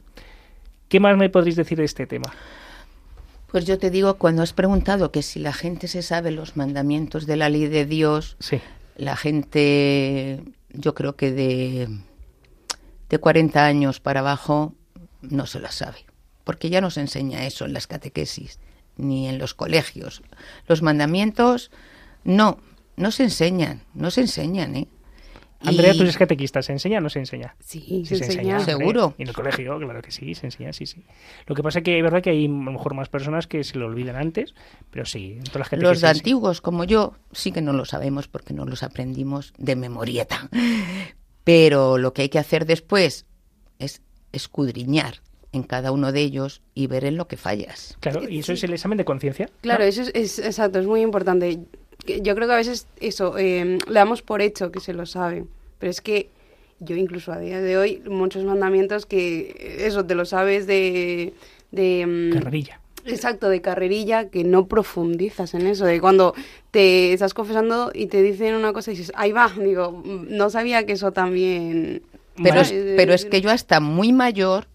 ¿Qué 0.88 1.00
más 1.00 1.16
me 1.16 1.28
podréis 1.28 1.56
decir 1.56 1.78
de 1.78 1.84
este 1.84 2.06
tema? 2.06 2.32
Pues 3.50 3.64
yo 3.66 3.78
te 3.78 3.90
digo, 3.90 4.14
cuando 4.14 4.42
has 4.42 4.52
preguntado 4.52 5.10
que 5.12 5.22
si 5.22 5.38
la 5.40 5.52
gente 5.52 5.88
se 5.88 6.02
sabe 6.02 6.30
los 6.30 6.56
mandamientos 6.56 7.26
de 7.26 7.36
la 7.36 7.48
ley 7.48 7.66
de 7.66 7.84
Dios, 7.84 8.36
Sí. 8.38 8.60
la 8.96 9.16
gente, 9.16 10.42
yo 10.72 10.94
creo 10.94 11.16
que 11.16 11.32
de, 11.32 11.88
de 13.08 13.18
40 13.18 13.64
años 13.66 14.00
para 14.00 14.20
abajo 14.20 14.74
no 15.20 15.46
se 15.46 15.60
la 15.60 15.72
sabe, 15.72 15.98
porque 16.44 16.70
ya 16.70 16.80
no 16.80 16.90
se 16.90 17.00
enseña 17.00 17.44
eso 17.46 17.64
en 17.64 17.72
las 17.72 17.86
catequesis 17.86 18.58
ni 18.96 19.28
en 19.28 19.38
los 19.38 19.54
colegios. 19.54 20.22
Los 20.68 20.82
mandamientos 20.82 21.70
no, 22.24 22.58
no 23.00 23.10
se 23.10 23.24
enseñan, 23.24 23.82
no 23.94 24.10
se 24.10 24.20
enseñan, 24.22 24.76
¿eh? 24.76 24.88
Andrea, 25.62 25.92
Y- 25.92 25.96
tú 25.98 26.02
eres 26.04 26.16
catequista, 26.16 26.62
¿se 26.62 26.72
enseña 26.72 26.98
o 26.98 27.00
no 27.02 27.10
se 27.10 27.18
enseña? 27.18 27.54
Sí, 27.58 28.04
Sí, 28.06 28.16
se 28.16 28.24
enseña. 28.24 28.60
Seguro. 28.60 29.14
Y 29.18 29.22
en 29.22 29.28
el 29.28 29.34
colegio, 29.34 29.78
claro 29.78 30.00
que 30.00 30.10
sí, 30.10 30.34
se 30.34 30.46
enseña, 30.46 30.72
sí, 30.72 30.86
sí. 30.86 31.04
Lo 31.46 31.54
que 31.54 31.62
pasa 31.62 31.80
es 31.80 31.84
que 31.84 31.98
es 31.98 32.02
verdad 32.02 32.22
que 32.22 32.30
hay 32.30 32.46
a 32.46 32.48
lo 32.48 32.54
mejor 32.72 32.94
más 32.94 33.10
personas 33.10 33.46
que 33.46 33.62
se 33.62 33.76
lo 33.76 33.84
olvidan 33.86 34.16
antes, 34.16 34.54
pero 34.90 35.04
sí, 35.04 35.32
en 35.32 35.42
todas 35.44 35.56
las 35.58 35.68
catequesis, 35.68 35.82
Los 35.90 36.00
de 36.00 36.08
sí. 36.14 36.18
antiguos, 36.18 36.60
como 36.62 36.84
yo, 36.84 37.14
sí 37.32 37.52
que 37.52 37.60
no 37.60 37.74
lo 37.74 37.84
sabemos 37.84 38.26
porque 38.26 38.54
no 38.54 38.64
los 38.64 38.82
aprendimos 38.82 39.52
de 39.58 39.76
memorieta. 39.76 40.48
Pero 41.44 41.98
lo 41.98 42.12
que 42.14 42.22
hay 42.22 42.28
que 42.30 42.38
hacer 42.38 42.64
después 42.64 43.26
es 43.78 44.02
escudriñar 44.32 45.16
en 45.52 45.62
cada 45.64 45.90
uno 45.92 46.12
de 46.12 46.20
ellos 46.20 46.62
y 46.74 46.86
ver 46.86 47.04
en 47.04 47.16
lo 47.16 47.26
que 47.26 47.36
fallas. 47.36 47.96
Claro, 48.00 48.26
y 48.28 48.38
eso 48.38 48.52
es 48.52 48.62
el 48.62 48.72
examen 48.72 48.98
de 48.98 49.04
conciencia. 49.04 49.46
¿no? 49.46 49.52
Claro, 49.62 49.84
eso 49.84 50.02
es, 50.02 50.10
es- 50.14 50.38
exacto, 50.38 50.78
es 50.78 50.86
muy 50.86 51.00
importante. 51.02 51.58
Yo 52.06 52.34
creo 52.34 52.48
que 52.48 52.54
a 52.54 52.56
veces 52.56 52.86
eso, 53.00 53.36
eh, 53.38 53.78
le 53.86 53.94
damos 53.94 54.22
por 54.22 54.42
hecho 54.42 54.72
que 54.72 54.80
se 54.80 54.92
lo 54.92 55.06
sabe, 55.06 55.44
pero 55.78 55.90
es 55.90 56.00
que 56.00 56.30
yo 56.80 56.96
incluso 56.96 57.32
a 57.32 57.38
día 57.38 57.60
de 57.60 57.76
hoy, 57.76 58.02
muchos 58.06 58.44
mandamientos 58.44 59.06
que 59.06 59.54
eh, 59.58 59.86
eso 59.86 60.04
te 60.04 60.14
lo 60.14 60.24
sabes 60.24 60.66
de... 60.66 61.34
de 61.70 62.06
mm, 62.06 62.32
Carrerilla. 62.32 62.80
Exacto, 63.06 63.48
de 63.48 63.62
carrerilla, 63.62 64.28
que 64.28 64.44
no 64.44 64.66
profundizas 64.66 65.54
en 65.54 65.66
eso, 65.66 65.86
de 65.86 66.00
cuando 66.02 66.34
te 66.70 67.14
estás 67.14 67.32
confesando 67.32 67.90
y 67.94 68.06
te 68.06 68.22
dicen 68.22 68.54
una 68.54 68.74
cosa 68.74 68.92
y 68.92 68.96
dices, 68.96 69.12
ahí 69.16 69.32
va, 69.32 69.50
digo, 69.58 69.92
mm, 69.92 70.36
no 70.36 70.50
sabía 70.50 70.84
que 70.84 70.92
eso 70.92 71.12
también... 71.12 72.02
Pero, 72.42 72.60
es, 72.60 72.72
pero 72.96 73.12
es 73.12 73.26
que 73.26 73.40
yo 73.40 73.50
hasta 73.50 73.80
muy 73.80 74.12
mayor, 74.12 74.66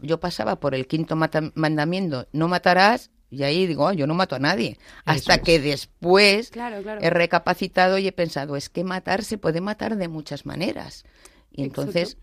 yo 0.00 0.20
pasaba 0.20 0.56
por 0.56 0.74
el 0.74 0.86
quinto 0.86 1.16
mandamiento, 1.16 2.26
no 2.32 2.48
matarás, 2.48 3.10
y 3.30 3.42
ahí 3.42 3.66
digo, 3.66 3.86
"Ah, 3.86 3.94
yo 3.94 4.06
no 4.06 4.14
mato 4.14 4.36
a 4.36 4.38
nadie. 4.38 4.78
Hasta 5.04 5.34
es. 5.34 5.40
que 5.42 5.60
después 5.60 6.50
Claro, 6.50 6.82
claro. 6.82 7.00
he 7.02 7.10
recapacitado 7.10 7.98
y 7.98 8.06
he 8.06 8.12
pensado, 8.12 8.56
es 8.56 8.68
que 8.68 8.84
matar 8.84 9.24
se 9.24 9.38
puede 9.38 9.60
matar 9.60 9.96
de 9.96 10.08
muchas 10.08 10.46
maneras. 10.46 11.04
Y 11.52 11.62
entonces, 11.62 12.16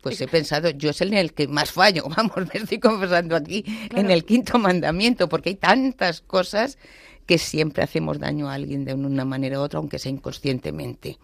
pues 0.00 0.20
he 0.20 0.28
pensado, 0.28 0.70
yo 0.70 0.90
es 0.90 1.00
en 1.00 1.14
el 1.14 1.32
que 1.34 1.48
más 1.48 1.70
fallo, 1.72 2.04
vamos, 2.16 2.36
me 2.36 2.60
estoy 2.60 2.78
confesando 2.78 3.36
aquí, 3.36 3.64
en 3.94 4.10
el 4.10 4.24
quinto 4.24 4.58
mandamiento, 4.58 5.28
porque 5.28 5.50
hay 5.50 5.56
tantas 5.56 6.20
cosas 6.20 6.78
que 7.26 7.38
siempre 7.38 7.82
hacemos 7.84 8.18
daño 8.18 8.48
a 8.48 8.54
alguien 8.54 8.84
de 8.84 8.94
una 8.94 9.24
manera 9.24 9.58
u 9.60 9.62
otra, 9.62 9.78
aunque 9.78 9.98
sea 9.98 10.10
inconscientemente. 10.10 11.18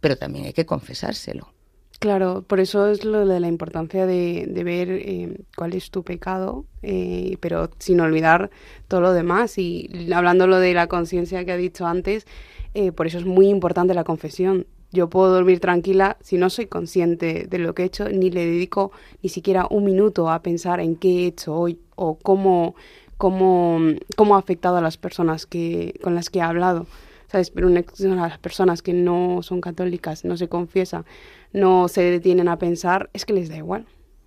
Pero 0.00 0.16
también 0.16 0.44
hay 0.46 0.52
que 0.52 0.66
confesárselo. 0.66 1.53
Claro, 2.00 2.42
por 2.42 2.60
eso 2.60 2.88
es 2.88 3.04
lo 3.04 3.26
de 3.26 3.40
la 3.40 3.48
importancia 3.48 4.04
de, 4.04 4.46
de 4.48 4.64
ver 4.64 4.90
eh, 4.90 5.38
cuál 5.56 5.72
es 5.74 5.90
tu 5.90 6.02
pecado, 6.02 6.66
eh, 6.82 7.38
pero 7.40 7.70
sin 7.78 8.00
olvidar 8.00 8.50
todo 8.88 9.00
lo 9.00 9.12
demás. 9.12 9.56
Y 9.58 9.88
hablando 10.14 10.46
lo 10.46 10.58
de 10.58 10.74
la 10.74 10.86
conciencia 10.86 11.44
que 11.44 11.52
ha 11.52 11.56
dicho 11.56 11.86
antes, 11.86 12.26
eh, 12.74 12.92
por 12.92 13.06
eso 13.06 13.18
es 13.18 13.24
muy 13.24 13.48
importante 13.48 13.94
la 13.94 14.04
confesión. 14.04 14.66
Yo 14.92 15.08
puedo 15.08 15.32
dormir 15.32 15.60
tranquila 15.60 16.18
si 16.20 16.36
no 16.36 16.50
soy 16.50 16.66
consciente 16.66 17.46
de 17.48 17.58
lo 17.58 17.74
que 17.74 17.82
he 17.82 17.86
hecho, 17.86 18.08
ni 18.10 18.30
le 18.30 18.44
dedico 18.44 18.92
ni 19.22 19.28
siquiera 19.30 19.66
un 19.70 19.84
minuto 19.84 20.30
a 20.30 20.42
pensar 20.42 20.80
en 20.80 20.96
qué 20.96 21.24
he 21.24 21.26
hecho 21.28 21.54
hoy 21.54 21.78
o 21.96 22.16
cómo, 22.16 22.74
cómo, 23.16 23.78
cómo 24.16 24.36
ha 24.36 24.38
afectado 24.38 24.76
a 24.76 24.82
las 24.82 24.98
personas 24.98 25.46
que, 25.46 25.98
con 26.02 26.14
las 26.14 26.28
que 26.28 26.40
he 26.40 26.42
hablado. 26.42 26.86
¿Sabes? 27.34 27.50
Pero 27.50 27.66
una, 27.66 27.82
las 28.28 28.38
personas 28.38 28.80
que 28.80 28.92
no 28.92 29.42
son 29.42 29.60
católicas, 29.60 30.24
no 30.24 30.36
se 30.36 30.48
confiesan, 30.48 31.04
no 31.52 31.88
se 31.88 32.02
detienen 32.02 32.46
a 32.46 32.60
pensar, 32.60 33.10
es 33.12 33.24
que 33.24 33.32
les 33.32 33.48
da 33.48 33.56
igual. 33.56 33.86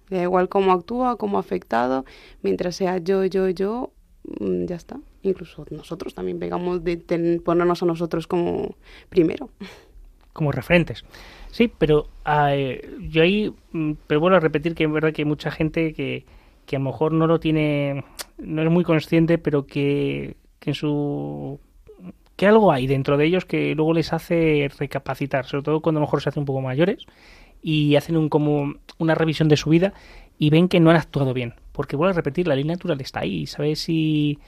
Da 0.09 0.21
igual 0.21 0.49
cómo 0.49 0.73
actúa, 0.73 1.15
cómo 1.15 1.37
ha 1.37 1.39
afectado, 1.39 2.03
mientras 2.41 2.75
sea 2.75 2.97
yo, 2.97 3.23
yo, 3.23 3.47
yo, 3.47 3.91
mm, 4.41 4.65
ya 4.65 4.75
está. 4.75 4.99
Incluso 5.21 5.65
nosotros 5.71 6.13
también 6.15 6.37
pegamos 6.37 6.83
de 6.83 6.97
ponernos 7.45 7.81
a 7.81 7.85
nosotros 7.85 8.27
como 8.27 8.75
primero. 9.07 9.49
como 10.33 10.51
referentes. 10.51 11.05
Sí, 11.49 11.71
pero 11.77 12.09
eh, 12.25 12.93
yo 13.09 13.21
ahí, 13.21 13.53
mm, 13.71 13.93
pero 14.05 14.19
vuelvo 14.19 14.35
a 14.35 14.41
repetir 14.41 14.75
que 14.75 14.83
es 14.83 14.91
verdad 14.91 15.13
que 15.13 15.21
hay 15.21 15.25
mucha 15.25 15.49
gente 15.49 15.93
que, 15.93 16.25
que 16.65 16.75
a 16.75 16.79
lo 16.79 16.85
mejor 16.85 17.13
no 17.13 17.25
lo 17.25 17.39
tiene, 17.39 18.03
no 18.37 18.61
es 18.61 18.69
muy 18.69 18.83
consciente, 18.83 19.37
pero 19.37 19.65
que, 19.65 20.35
que 20.59 20.71
en 20.71 20.75
su 20.75 21.59
que 22.38 22.47
algo 22.47 22.71
hay 22.71 22.88
dentro 22.88 23.17
de 23.17 23.25
ellos 23.25 23.43
que 23.43 23.75
luego 23.75 23.93
les 23.93 24.13
hace 24.13 24.69
recapacitar, 24.79 25.45
sobre 25.45 25.63
todo 25.63 25.81
cuando 25.81 25.99
a 25.99 26.01
lo 26.01 26.05
mejor 26.07 26.21
se 26.21 26.29
hacen 26.29 26.41
un 26.41 26.45
poco 26.45 26.61
mayores 26.61 27.05
y 27.61 27.95
hacen 27.97 28.15
un 28.15 28.29
como 28.29 28.75
una 28.97 29.15
revisión 29.15 29.49
de 29.49 29.57
su 29.57 29.69
vida 29.69 29.93
y 30.39 30.49
ven 30.49 30.69
que 30.69 30.79
no 30.79 30.89
han 30.91 30.95
actuado 30.97 31.33
bien. 31.33 31.55
Porque 31.73 31.95
vuelvo 31.97 32.11
a 32.11 32.15
repetir, 32.15 32.47
la 32.47 32.55
ley 32.55 32.63
natural 32.63 33.01
está 33.01 33.19
ahí, 33.19 33.45
sabes 33.47 33.79
si 33.79 34.39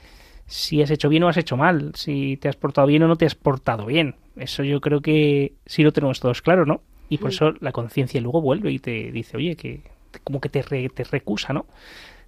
si 0.46 0.82
has 0.82 0.90
hecho 0.90 1.08
bien 1.08 1.22
o 1.22 1.28
has 1.28 1.36
hecho 1.36 1.56
mal, 1.56 1.92
si 1.94 2.36
te 2.38 2.48
has 2.48 2.56
portado 2.56 2.86
bien 2.88 3.02
o 3.04 3.08
no 3.08 3.14
te 3.16 3.26
has 3.26 3.36
portado 3.36 3.86
bien. 3.86 4.16
Eso 4.36 4.64
yo 4.64 4.80
creo 4.80 5.00
que 5.00 5.52
sí 5.66 5.82
lo 5.84 5.92
tenemos 5.92 6.18
todos 6.18 6.42
claro, 6.42 6.66
¿no? 6.66 6.80
Y 7.08 7.18
por 7.18 7.30
eso 7.30 7.52
la 7.60 7.70
conciencia 7.72 8.20
luego 8.20 8.40
vuelve 8.40 8.72
y 8.72 8.78
te 8.80 9.12
dice, 9.12 9.36
oye, 9.36 9.54
que 9.56 9.82
como 10.24 10.40
que 10.40 10.48
te, 10.48 10.62
re- 10.62 10.88
te 10.88 11.04
recusa, 11.04 11.52
¿no? 11.52 11.66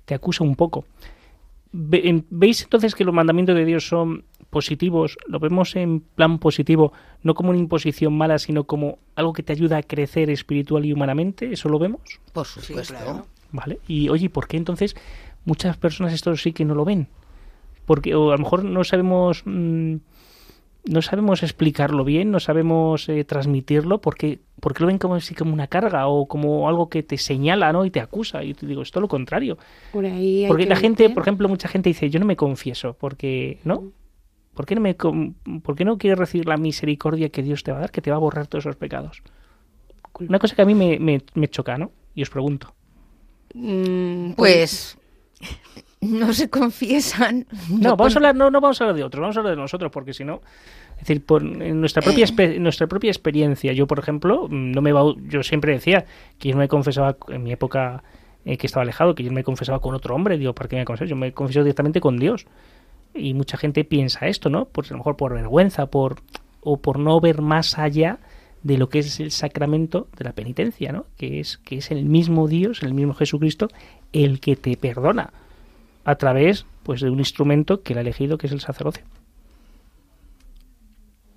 Te 0.05 0.15
acusa 0.15 0.45
un 0.45 0.55
poco. 0.55 0.85
Ve- 1.73 2.25
¿Veis 2.31 2.63
entonces 2.63 2.95
que 2.95 3.05
los 3.05 3.15
mandamientos 3.15 3.55
de 3.55 3.65
Dios 3.65 3.87
son 3.89 4.25
positivos? 4.51 5.17
Lo 5.27 5.39
vemos 5.41 5.75
en 5.77 6.01
plan 6.01 6.39
positivo, 6.39 6.93
no 7.23 7.35
como 7.35 7.51
una 7.51 7.59
imposición 7.59 8.13
mala, 8.17 8.39
sino 8.39 8.65
como 8.65 8.99
algo 9.15 9.33
que 9.33 9.43
te 9.43 9.53
ayuda 9.53 9.79
a 9.79 9.83
crecer 9.83 10.29
espiritual 10.31 10.85
y 10.85 10.93
humanamente. 10.93 11.53
¿Eso 11.53 11.69
lo 11.69 11.79
vemos? 11.79 12.01
Por 12.33 12.47
supuesto. 12.47 13.27
¿Vale? 13.53 13.81
Y 13.89 14.09
oye, 14.11 14.29
¿por 14.31 14.49
qué 14.49 14.57
entonces 14.57 14.95
muchas 15.45 15.77
personas 15.77 16.13
esto 16.13 16.35
sí 16.37 16.53
que 16.53 16.65
no 16.65 16.75
lo 16.75 16.85
ven? 16.85 17.09
Porque 17.87 18.15
o 18.15 18.31
a 18.31 18.37
lo 18.37 18.39
mejor 18.39 18.65
no 18.65 18.85
sabemos 18.85 19.43
mm, 19.45 19.97
no 20.85 21.01
sabemos 21.03 21.43
explicarlo 21.43 22.05
bien, 22.05 22.31
no 22.31 22.41
sabemos 22.41 23.09
eh, 23.09 23.25
transmitirlo, 23.25 24.01
porque, 24.01 24.41
porque 24.61 24.81
lo 24.83 24.89
ven 24.89 24.99
como 24.99 25.15
así 25.15 25.35
como 25.35 25.53
una 25.53 25.69
carga 25.69 26.09
o 26.09 26.27
como 26.27 26.69
algo 26.69 26.89
que 26.89 27.03
te 27.03 27.19
señala, 27.19 27.73
¿no? 27.73 27.85
Y 27.85 27.91
te 27.91 28.01
acusa. 28.01 28.43
Y 28.45 28.55
te 28.55 28.67
digo, 28.67 28.83
es 28.83 28.91
todo 28.91 29.03
lo 29.03 29.09
contrario. 29.09 29.59
Por 29.93 30.05
ahí 30.07 30.45
Porque 30.49 30.65
que 30.65 30.69
la 30.71 30.77
gente, 30.77 31.05
meter- 31.05 31.15
por 31.15 31.23
ejemplo, 31.23 31.49
mucha 31.49 31.69
gente 31.69 31.89
dice, 31.91 32.11
yo 32.11 32.19
no 32.21 32.27
me 32.27 32.37
confieso, 32.37 32.95
porque, 32.99 33.61
¿no? 33.65 33.93
¿Por 34.55 34.67
qué 34.67 34.75
no, 34.75 34.81
me, 34.83 34.95
¿Por 34.95 35.77
qué 35.77 35.85
no 35.85 35.99
quieres 35.99 36.19
recibir 36.19 36.47
la 36.47 36.57
misericordia 36.59 37.31
que 37.31 37.43
Dios 37.43 37.63
te 37.63 37.73
va 37.73 37.79
a 37.79 37.81
dar, 37.83 37.91
que 37.91 38.03
te 38.03 38.11
va 38.11 38.17
a 38.17 38.21
borrar 38.21 38.47
todos 38.49 38.67
esos 38.67 38.77
pecados? 38.77 39.23
Una 40.21 40.39
cosa 40.39 40.55
que 40.57 40.63
a 40.63 40.67
mí 40.67 40.75
me, 40.75 40.99
me, 40.99 41.23
me 41.35 41.49
choca, 41.49 41.79
¿no? 41.79 41.91
Y 42.15 42.23
os 42.23 42.31
pregunto. 42.31 42.75
Mm, 43.55 44.33
Pues 44.33 44.99
no 46.03 46.33
se 46.33 46.51
confiesan. 46.51 47.47
No, 47.71 47.97
vamos 47.97 48.15
a 48.15 48.19
hablar, 48.19 48.35
no, 48.35 48.51
no 48.51 48.61
vamos 48.61 48.81
a 48.81 48.85
hablar 48.85 48.97
de 48.97 49.05
otros, 49.05 49.21
vamos 49.21 49.37
a 49.37 49.41
hablar 49.41 49.57
de 49.57 49.63
nosotros, 49.63 49.91
porque 49.91 50.13
si 50.13 50.25
no, 50.25 50.43
es 50.95 51.01
decir, 51.01 51.25
por 51.25 51.43
en 51.43 51.81
nuestra 51.81 52.03
propia 52.03 52.27
en 52.39 52.63
nuestra 52.63 52.87
propia 52.87 53.11
experiencia, 53.11 53.73
yo 53.73 53.87
por 53.87 53.99
ejemplo, 53.99 54.47
mm, 54.49 54.73
no 54.73 54.83
me 54.83 54.93
yo 55.29 55.43
siempre 55.43 55.73
decía 55.73 56.05
que 56.39 56.49
yo 56.49 56.55
no 56.55 56.61
me 56.61 56.69
confesaba 56.69 57.17
en 57.29 57.43
mi 57.43 57.53
época 57.53 58.03
eh, 58.45 58.57
que 58.57 58.67
estaba 58.67 58.83
alejado, 58.83 59.15
que 59.15 59.23
yo 59.23 59.31
no 59.31 59.37
me 59.37 59.45
confesaba 59.45 59.81
con 59.81 59.95
otro 59.95 60.15
hombre, 60.15 60.37
digo, 60.39 60.55
¿para 60.55 60.69
qué 60.69 60.77
me 60.77 60.85
confieso? 60.85 61.09
Yo 61.09 61.17
me 61.17 61.33
confieso 61.33 61.63
directamente 61.63 62.01
con 62.01 62.19
Dios. 62.19 62.47
Y 63.15 63.35
mucha 63.35 63.57
gente 63.57 63.85
piensa 63.85 64.27
esto, 64.27 64.49
¿no? 64.49 64.65
Pues 64.67 64.91
a 64.91 64.95
lo 64.95 64.99
mejor 64.99 65.17
por 65.17 65.35
vergüenza, 65.35 65.87
por 65.87 66.17
o 66.63 66.79
por 66.79 66.99
no 66.99 67.21
ver 67.21 67.43
más 67.43 67.79
allá 67.79 68.19
de 68.63 68.79
lo 68.79 68.89
que 68.89 69.01
es 69.01 69.21
el 69.21 69.33
sacramento 69.33 70.09
de 70.17 70.25
la 70.25 70.33
penitencia, 70.33 70.93
¿no? 70.93 71.07
Que 71.19 71.41
es 71.41 71.59
que 71.59 71.79
es 71.79 71.91
el 71.91 72.05
mismo 72.05 72.49
Dios, 72.49 72.83
el 72.83 72.95
mismo 72.95 73.15
Jesucristo, 73.15 73.69
el 74.13 74.41
que 74.41 74.57
te 74.57 74.77
perdona 74.77 75.33
a 76.05 76.15
través 76.17 76.67
pues 76.83 77.01
de 77.01 77.11
un 77.11 77.19
instrumento 77.19 77.83
que 77.83 77.93
él 77.93 77.99
ha 77.99 78.03
elegido 78.03 78.39
que 78.39 78.47
es 78.47 78.53
el 78.53 78.61
sacerdocio. 78.61 79.05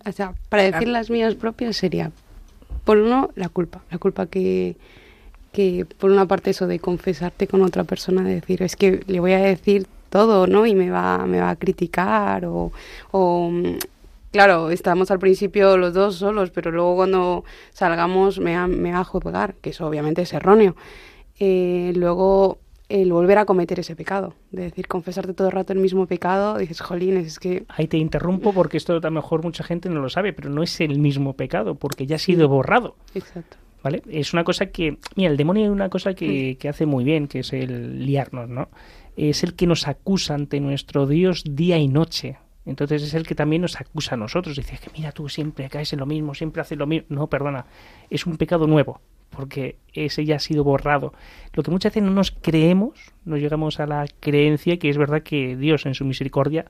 O 0.05 0.11
sea, 0.11 0.34
para 0.49 0.63
decir 0.63 0.88
las 0.88 1.09
mías 1.09 1.36
propias 1.36 1.76
sería, 1.78 2.11
por 2.84 2.97
uno, 2.97 3.30
la 3.36 3.49
culpa. 3.49 3.82
La 3.89 3.97
culpa 3.97 4.28
que, 4.28 4.76
que, 5.51 5.86
por 5.97 6.11
una 6.11 6.28
parte, 6.28 6.51
eso 6.51 6.68
de 6.68 6.80
confesarte 6.80 7.47
con 7.47 7.61
otra 7.63 7.84
persona, 7.84 8.24
de 8.24 8.36
decir, 8.36 8.61
es 8.61 8.76
que 8.76 9.03
le 9.07 9.20
voy 9.20 9.34
a 9.34 9.39
decir 9.39 9.88
todo, 10.09 10.45
¿no? 10.47 10.66
Y 10.66 10.76
me 10.76 10.91
va, 10.91 11.26
me 11.26 11.39
va 11.39 11.49
a 11.49 11.55
criticar 11.55 12.45
o... 12.45 12.72
o 13.11 13.51
Claro, 14.32 14.70
estamos 14.70 15.11
al 15.11 15.20
principio 15.20 15.78
los 15.78 15.93
dos 15.93 16.16
solos, 16.18 16.51
pero 16.51 16.70
luego 16.70 16.97
cuando 16.97 17.45
salgamos 17.72 18.38
me 18.41 18.57
va, 18.57 18.68
me 18.68 18.91
va 18.91 18.99
a 18.99 19.03
juzgar, 19.05 19.53
que 19.61 19.70
eso 19.70 19.88
obviamente 19.88 20.24
es 20.24 20.34
erróneo. 20.34 20.76
Eh, 21.39 21.93
luego 21.95 22.57
el 22.89 23.11
volver 23.11 23.38
a 23.38 23.45
cometer 23.45 23.79
ese 23.79 23.95
pecado, 23.95 24.36
de 24.51 24.63
decir, 24.63 24.88
confesarte 24.88 25.33
todo 25.33 25.47
el 25.47 25.53
rato 25.53 25.73
el 25.73 25.79
mismo 25.79 26.05
pecado, 26.05 26.57
dices, 26.57 26.81
jolines, 26.81 27.25
es 27.25 27.39
que 27.39 27.65
Ahí 27.67 27.88
te 27.88 27.97
interrumpo 27.97 28.53
porque 28.53 28.77
esto 28.77 28.93
a 28.93 28.99
lo 28.99 29.11
mejor 29.11 29.43
mucha 29.43 29.63
gente 29.63 29.89
no 29.89 30.01
lo 30.01 30.09
sabe, 30.09 30.33
pero 30.33 30.49
no 30.49 30.63
es 30.63 30.79
el 30.81 30.99
mismo 30.99 31.33
pecado 31.33 31.75
porque 31.75 32.05
ya 32.05 32.17
ha 32.17 32.19
sido 32.19 32.47
borrado. 32.47 32.95
Exacto. 33.13 33.57
¿Vale? 33.83 34.01
Es 34.09 34.33
una 34.33 34.43
cosa 34.43 34.67
que, 34.67 34.97
mira, 35.15 35.29
el 35.29 35.38
demonio 35.38 35.63
hay 35.63 35.69
una 35.69 35.89
cosa 35.89 36.15
que, 36.15 36.57
que 36.59 36.69
hace 36.69 36.86
muy 36.86 37.03
bien, 37.03 37.27
que 37.27 37.39
es 37.39 37.53
el 37.53 38.03
liarnos, 38.05 38.49
¿no? 38.49 38.69
Es 39.15 39.43
el 39.43 39.53
que 39.55 39.67
nos 39.67 39.88
acusa 39.88 40.33
ante 40.33 40.59
nuestro 40.59 41.05
Dios 41.05 41.43
día 41.45 41.77
y 41.77 41.88
noche. 41.88 42.38
Entonces 42.65 43.03
es 43.03 43.13
el 43.13 43.27
que 43.27 43.36
también 43.36 43.61
nos 43.61 43.79
acusa 43.79 44.15
a 44.15 44.17
nosotros. 44.17 44.55
Dice 44.55 44.79
que 44.83 44.89
mira, 44.97 45.11
tú 45.11 45.29
siempre 45.29 45.69
caes 45.69 45.93
en 45.93 45.99
lo 45.99 46.07
mismo, 46.07 46.33
siempre 46.33 46.61
haces 46.61 46.77
lo 46.77 46.88
mismo. 46.88 47.05
No, 47.09 47.27
perdona, 47.27 47.67
es 48.09 48.25
un 48.25 48.38
pecado 48.38 48.65
nuevo, 48.65 49.01
porque 49.30 49.78
ese 49.93 50.26
ya 50.26 50.38
ha 50.38 50.39
sido 50.39 50.63
borrado. 50.63 51.13
Lo 51.53 51.63
que 51.63 51.71
muchas 51.71 51.91
veces 51.91 52.03
no 52.03 52.11
nos 52.11 52.32
creemos, 52.32 53.13
no 53.26 53.38
llegamos 53.38 53.80
a 53.80 53.88
la 53.88 54.05
creencia 54.19 54.78
que 54.78 54.89
es 54.89 54.97
verdad 54.97 55.23
que 55.23 55.55
Dios 55.55 55.86
en 55.86 55.93
su 55.93 56.05
misericordia 56.05 56.65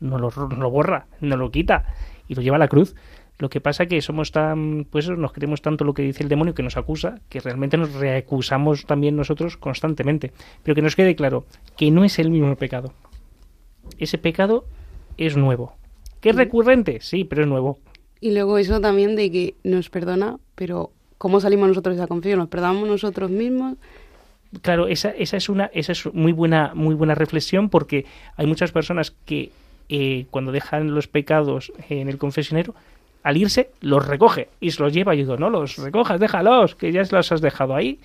no 0.00 0.18
lo, 0.18 0.30
no 0.30 0.56
lo 0.56 0.70
borra, 0.70 1.06
no 1.20 1.36
lo 1.36 1.50
quita 1.50 1.86
y 2.28 2.34
lo 2.34 2.42
lleva 2.42 2.56
a 2.56 2.60
la 2.60 2.68
cruz. 2.68 2.94
Lo 3.38 3.50
que 3.50 3.60
pasa 3.60 3.84
que 3.84 4.00
somos 4.00 4.32
tan, 4.32 4.86
pues 4.90 5.10
nos 5.10 5.32
creemos 5.32 5.60
tanto 5.60 5.84
lo 5.84 5.92
que 5.92 6.02
dice 6.02 6.22
el 6.22 6.30
demonio 6.30 6.54
que 6.54 6.62
nos 6.62 6.78
acusa, 6.78 7.20
que 7.28 7.40
realmente 7.40 7.76
nos 7.76 7.92
reacusamos 7.92 8.86
también 8.86 9.14
nosotros 9.14 9.58
constantemente. 9.58 10.32
Pero 10.62 10.74
que 10.74 10.82
nos 10.82 10.96
quede 10.96 11.14
claro 11.16 11.44
que 11.76 11.90
no 11.90 12.04
es 12.04 12.18
el 12.18 12.30
mismo 12.30 12.56
pecado. 12.56 12.94
Ese 13.98 14.16
pecado 14.16 14.64
es 15.18 15.36
nuevo. 15.36 15.74
¿Que 16.20 16.30
es 16.30 16.36
recurrente? 16.36 17.00
Sí, 17.02 17.24
pero 17.24 17.42
es 17.42 17.48
nuevo. 17.48 17.78
Y 18.20 18.32
luego 18.32 18.56
eso 18.56 18.80
también 18.80 19.16
de 19.16 19.30
que 19.30 19.54
nos 19.62 19.90
perdona, 19.90 20.38
pero 20.54 20.92
¿cómo 21.18 21.40
salimos 21.40 21.68
nosotros 21.68 21.96
de 21.96 22.02
esa? 22.02 22.36
¿Nos 22.36 22.48
perdonamos 22.48 22.88
nosotros 22.88 23.30
mismos? 23.30 23.76
Claro, 24.62 24.86
esa, 24.86 25.10
esa 25.10 25.36
es 25.36 25.48
una 25.48 25.70
esa 25.74 25.92
es 25.92 26.06
muy 26.14 26.32
buena 26.32 26.72
muy 26.74 26.94
buena 26.94 27.14
reflexión 27.14 27.68
porque 27.68 28.06
hay 28.36 28.46
muchas 28.46 28.72
personas 28.72 29.10
que 29.24 29.50
eh, 29.88 30.26
cuando 30.30 30.52
dejan 30.52 30.94
los 30.94 31.08
pecados 31.08 31.72
en 31.88 32.08
el 32.08 32.18
confesionero 32.18 32.74
al 33.26 33.36
irse 33.36 33.70
los 33.80 34.06
recoge 34.06 34.50
y 34.60 34.70
se 34.70 34.80
los 34.80 34.92
lleva. 34.92 35.14
y 35.14 35.18
digo, 35.18 35.36
no 35.36 35.50
los 35.50 35.78
recojas, 35.78 36.20
déjalos, 36.20 36.76
que 36.76 36.92
ya 36.92 37.02
los 37.10 37.32
has 37.32 37.40
dejado 37.40 37.74
ahí. 37.74 37.98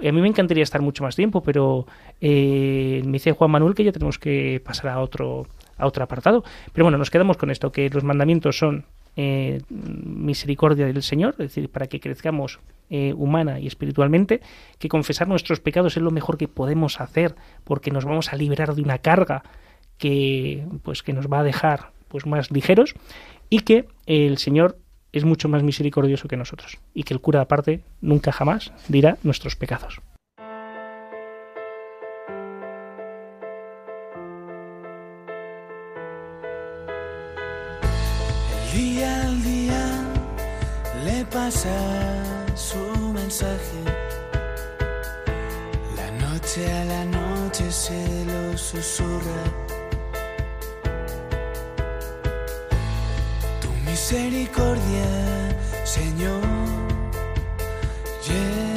a 0.00 0.12
mí 0.12 0.20
me 0.20 0.28
encantaría 0.28 0.62
estar 0.62 0.80
mucho 0.80 1.02
más 1.02 1.16
tiempo, 1.16 1.42
pero 1.42 1.84
eh, 2.20 3.02
me 3.04 3.14
dice 3.14 3.32
Juan 3.32 3.50
Manuel 3.50 3.74
que 3.74 3.82
ya 3.82 3.90
tenemos 3.90 4.20
que 4.20 4.62
pasar 4.64 4.90
a 4.90 5.00
otro, 5.00 5.48
a 5.78 5.86
otro 5.86 6.04
apartado. 6.04 6.44
Pero 6.72 6.84
bueno, 6.84 6.96
nos 6.96 7.10
quedamos 7.10 7.36
con 7.36 7.50
esto, 7.50 7.72
que 7.72 7.90
los 7.90 8.04
mandamientos 8.04 8.56
son 8.56 8.84
eh, 9.16 9.60
misericordia 9.68 10.86
del 10.86 11.02
Señor, 11.02 11.32
es 11.32 11.54
decir, 11.54 11.68
para 11.68 11.86
que 11.86 12.00
crezcamos 12.00 12.60
eh, 12.90 13.14
humana 13.16 13.60
y 13.60 13.66
espiritualmente, 13.66 14.40
que 14.78 14.88
confesar 14.88 15.28
nuestros 15.28 15.60
pecados 15.60 15.96
es 15.96 16.02
lo 16.02 16.10
mejor 16.10 16.38
que 16.38 16.48
podemos 16.48 17.00
hacer, 17.00 17.34
porque 17.64 17.90
nos 17.90 18.04
vamos 18.04 18.32
a 18.32 18.36
liberar 18.36 18.74
de 18.74 18.82
una 18.82 18.98
carga 18.98 19.42
que, 19.98 20.66
pues, 20.82 21.02
que 21.02 21.12
nos 21.12 21.26
va 21.28 21.40
a 21.40 21.44
dejar 21.44 21.92
pues, 22.08 22.26
más 22.26 22.50
ligeros 22.50 22.94
y 23.48 23.60
que 23.60 23.86
el 24.06 24.38
Señor 24.38 24.78
es 25.12 25.24
mucho 25.24 25.48
más 25.48 25.62
misericordioso 25.62 26.28
que 26.28 26.36
nosotros 26.36 26.78
y 26.94 27.04
que 27.04 27.14
el 27.14 27.20
cura 27.20 27.42
aparte 27.42 27.82
nunca 28.00 28.32
jamás 28.32 28.72
dirá 28.88 29.18
nuestros 29.22 29.56
pecados. 29.56 30.00
Pasa 41.44 41.76
su 42.54 42.78
mensaje. 43.12 43.80
La 45.96 46.08
noche 46.24 46.60
a 46.72 46.84
la 46.84 47.04
noche 47.04 47.64
se 47.72 48.24
lo 48.30 48.56
susurra 48.56 49.42
misericordia, 53.84 55.08
Señor, 55.84 56.42
llena 58.26 58.71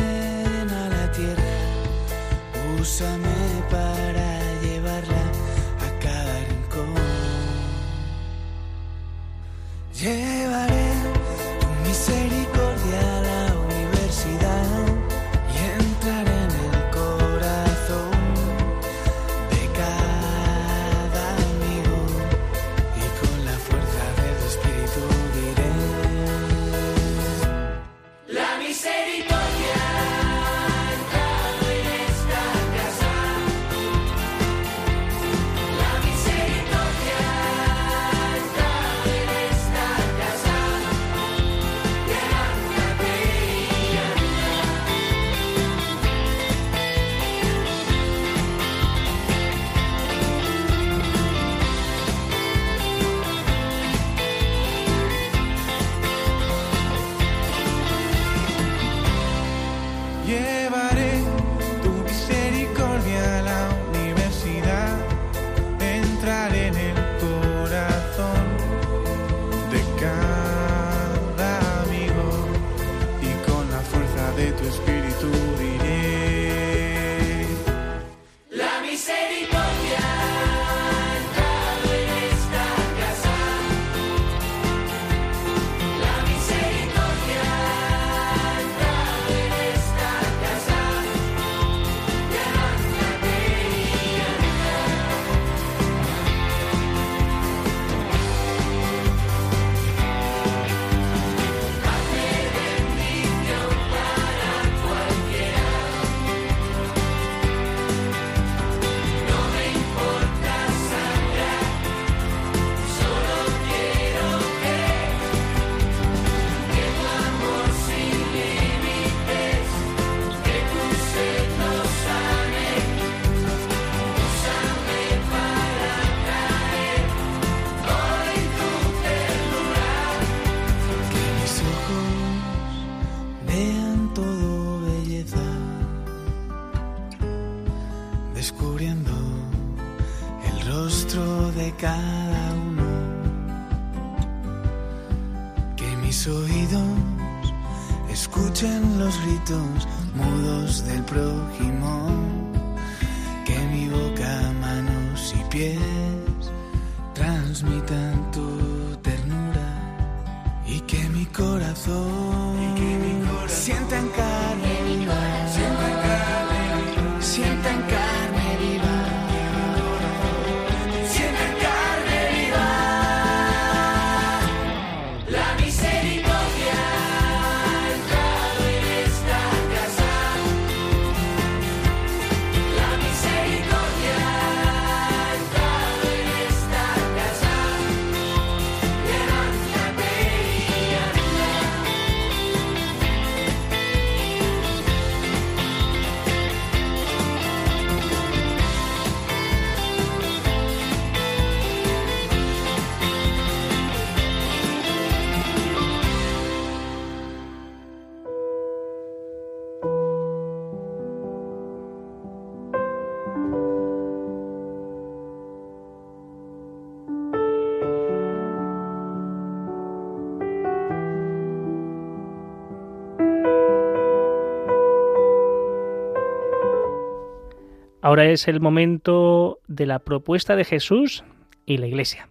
Ahora 228.15 228.31
es 228.31 228.47
el 228.47 228.61
momento 228.61 229.59
de 229.67 229.85
la 229.85 229.99
propuesta 229.99 230.55
de 230.55 230.63
Jesús 230.63 231.25
y 231.65 231.79
la 231.79 231.87
Iglesia. 231.87 232.29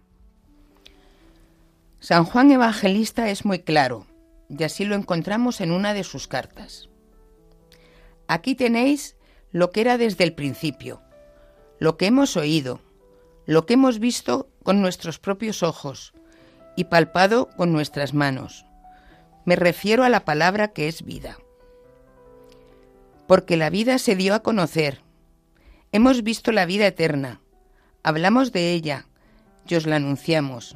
San 1.99 2.25
Juan 2.25 2.49
Evangelista 2.49 3.29
es 3.29 3.45
muy 3.45 3.59
claro, 3.59 4.07
y 4.49 4.63
así 4.63 4.83
lo 4.83 4.95
encontramos 4.95 5.61
en 5.61 5.69
una 5.69 5.93
de 5.93 6.03
sus 6.03 6.27
cartas. 6.27 6.89
Aquí 8.27 8.55
tenéis 8.55 9.15
lo 9.51 9.69
que 9.69 9.81
era 9.81 9.99
desde 9.99 10.23
el 10.23 10.33
principio, 10.33 11.03
lo 11.77 11.97
que 11.97 12.07
hemos 12.07 12.35
oído, 12.35 12.79
lo 13.45 13.67
que 13.67 13.75
hemos 13.75 13.99
visto 13.99 14.49
con 14.63 14.81
nuestros 14.81 15.19
propios 15.19 15.61
ojos 15.61 16.15
y 16.75 16.85
palpado 16.85 17.47
con 17.57 17.71
nuestras 17.71 18.15
manos. 18.15 18.65
Me 19.45 19.55
refiero 19.55 20.03
a 20.03 20.09
la 20.09 20.25
palabra 20.25 20.69
que 20.69 20.87
es 20.87 21.03
vida. 21.03 21.37
Porque 23.27 23.55
la 23.55 23.69
vida 23.69 23.99
se 23.99 24.15
dio 24.15 24.33
a 24.33 24.39
conocer. 24.39 25.04
Hemos 25.95 26.23
visto 26.23 26.51
la 26.51 26.65
vida 26.65 26.87
eterna. 26.87 27.39
Hablamos 28.03 28.51
de 28.51 28.73
ella 28.73 29.07
y 29.65 29.75
os 29.75 29.85
la 29.85 29.95
anunciamos. 29.95 30.75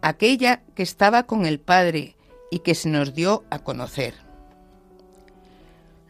Aquella 0.00 0.62
que 0.74 0.82
estaba 0.82 1.24
con 1.24 1.44
el 1.44 1.60
Padre 1.60 2.16
y 2.50 2.60
que 2.60 2.74
se 2.74 2.88
nos 2.88 3.12
dio 3.12 3.44
a 3.50 3.58
conocer. 3.58 4.14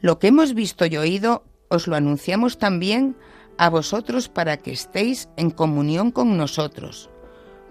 Lo 0.01 0.20
que 0.20 0.28
hemos 0.28 0.55
visto 0.55 0.86
y 0.86 0.97
oído 0.97 1.44
os 1.70 1.88
lo 1.88 1.97
anunciamos 1.97 2.57
también 2.57 3.16
a 3.59 3.68
vosotros 3.68 4.28
para 4.28 4.59
que 4.59 4.70
estéis 4.70 5.28
en 5.36 5.51
comunión 5.51 6.12
con 6.12 6.36
nosotros, 6.36 7.11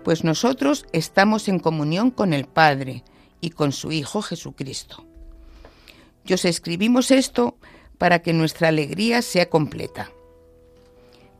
pues 0.03 0.25
nosotros 0.25 0.87
estamos 0.91 1.47
en 1.47 1.59
comunión 1.59 2.11
con 2.11 2.33
el 2.33 2.47
Padre 2.47 3.05
y 3.39 3.51
con 3.51 3.71
su 3.71 3.93
Hijo 3.93 4.21
Jesucristo. 4.21 5.05
Y 6.25 6.33
os 6.33 6.43
escribimos 6.43 7.11
esto 7.11 7.57
para 7.97 8.19
que 8.19 8.33
nuestra 8.33 8.67
alegría 8.67 9.21
sea 9.21 9.49
completa. 9.49 10.11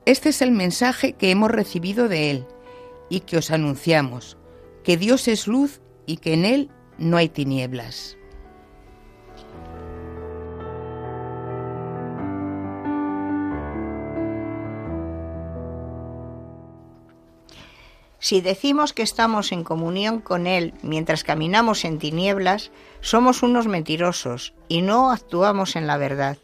Este 0.06 0.30
es 0.30 0.43
el 0.43 0.51
mensaje 0.51 1.14
que 1.14 1.32
hemos 1.32 1.49
recibido 1.49 2.08
de 2.08 2.30
Él 2.30 2.47
y 3.10 3.22
que 3.22 3.38
os 3.38 3.49
anunciamos, 3.49 4.38
que 4.84 4.97
Dios 4.97 5.28
es 5.28 5.47
luz 5.47 5.82
y 6.06 6.18
que 6.18 6.34
en 6.34 6.45
Él 6.45 6.70
no 6.99 7.18
hay 7.18 7.28
tinieblas. 7.28 8.16
Si 18.20 18.41
decimos 18.41 18.93
que 18.93 19.01
estamos 19.03 19.51
en 19.51 19.64
comunión 19.64 20.20
con 20.20 20.45
Él 20.45 20.76
mientras 20.84 21.24
caminamos 21.24 21.84
en 21.84 21.97
tinieblas, 21.97 22.72
somos 23.01 23.41
unos 23.41 23.68
mentirosos 23.68 24.53
y 24.68 24.84
no 24.84 25.12
actuamos 25.12 25.76
en 25.76 25.88
la 25.88 25.97
verdad. 25.97 26.38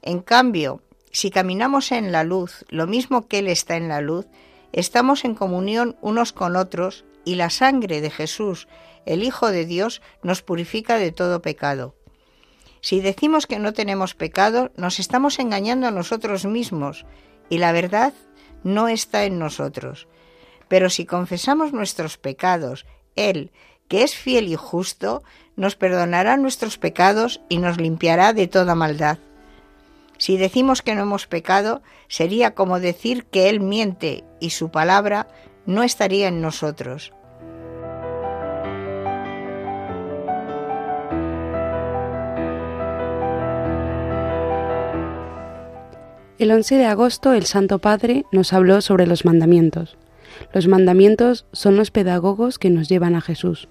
En 0.00 0.20
cambio, 0.20 0.82
si 1.14 1.30
caminamos 1.30 1.92
en 1.92 2.10
la 2.10 2.24
luz, 2.24 2.64
lo 2.70 2.88
mismo 2.88 3.28
que 3.28 3.38
Él 3.38 3.46
está 3.46 3.76
en 3.76 3.86
la 3.88 4.00
luz, 4.00 4.26
estamos 4.72 5.24
en 5.24 5.36
comunión 5.36 5.96
unos 6.00 6.32
con 6.32 6.56
otros 6.56 7.04
y 7.24 7.36
la 7.36 7.50
sangre 7.50 8.00
de 8.00 8.10
Jesús, 8.10 8.66
el 9.06 9.22
Hijo 9.22 9.52
de 9.52 9.64
Dios, 9.64 10.02
nos 10.24 10.42
purifica 10.42 10.98
de 10.98 11.12
todo 11.12 11.40
pecado. 11.40 11.94
Si 12.80 13.00
decimos 13.00 13.46
que 13.46 13.60
no 13.60 13.72
tenemos 13.72 14.14
pecado, 14.14 14.72
nos 14.76 14.98
estamos 14.98 15.38
engañando 15.38 15.86
a 15.86 15.92
nosotros 15.92 16.46
mismos 16.46 17.06
y 17.48 17.58
la 17.58 17.70
verdad 17.70 18.12
no 18.64 18.88
está 18.88 19.24
en 19.24 19.38
nosotros. 19.38 20.08
Pero 20.66 20.90
si 20.90 21.06
confesamos 21.06 21.72
nuestros 21.72 22.18
pecados, 22.18 22.86
Él, 23.14 23.52
que 23.86 24.02
es 24.02 24.16
fiel 24.16 24.48
y 24.48 24.56
justo, 24.56 25.22
nos 25.54 25.76
perdonará 25.76 26.36
nuestros 26.38 26.76
pecados 26.76 27.40
y 27.48 27.58
nos 27.58 27.76
limpiará 27.76 28.32
de 28.32 28.48
toda 28.48 28.74
maldad. 28.74 29.18
Si 30.24 30.38
decimos 30.38 30.80
que 30.80 30.94
no 30.94 31.02
hemos 31.02 31.26
pecado, 31.26 31.82
sería 32.08 32.54
como 32.54 32.80
decir 32.80 33.26
que 33.26 33.50
Él 33.50 33.60
miente 33.60 34.24
y 34.40 34.48
su 34.48 34.70
palabra 34.70 35.28
no 35.66 35.82
estaría 35.82 36.28
en 36.28 36.40
nosotros. 36.40 37.12
El 46.38 46.52
11 46.52 46.76
de 46.76 46.86
agosto 46.86 47.34
el 47.34 47.44
Santo 47.44 47.78
Padre 47.80 48.24
nos 48.32 48.54
habló 48.54 48.80
sobre 48.80 49.06
los 49.06 49.26
mandamientos. 49.26 49.98
Los 50.54 50.68
mandamientos 50.68 51.44
son 51.52 51.76
los 51.76 51.90
pedagogos 51.90 52.58
que 52.58 52.70
nos 52.70 52.88
llevan 52.88 53.14
a 53.14 53.20
Jesús. 53.20 53.68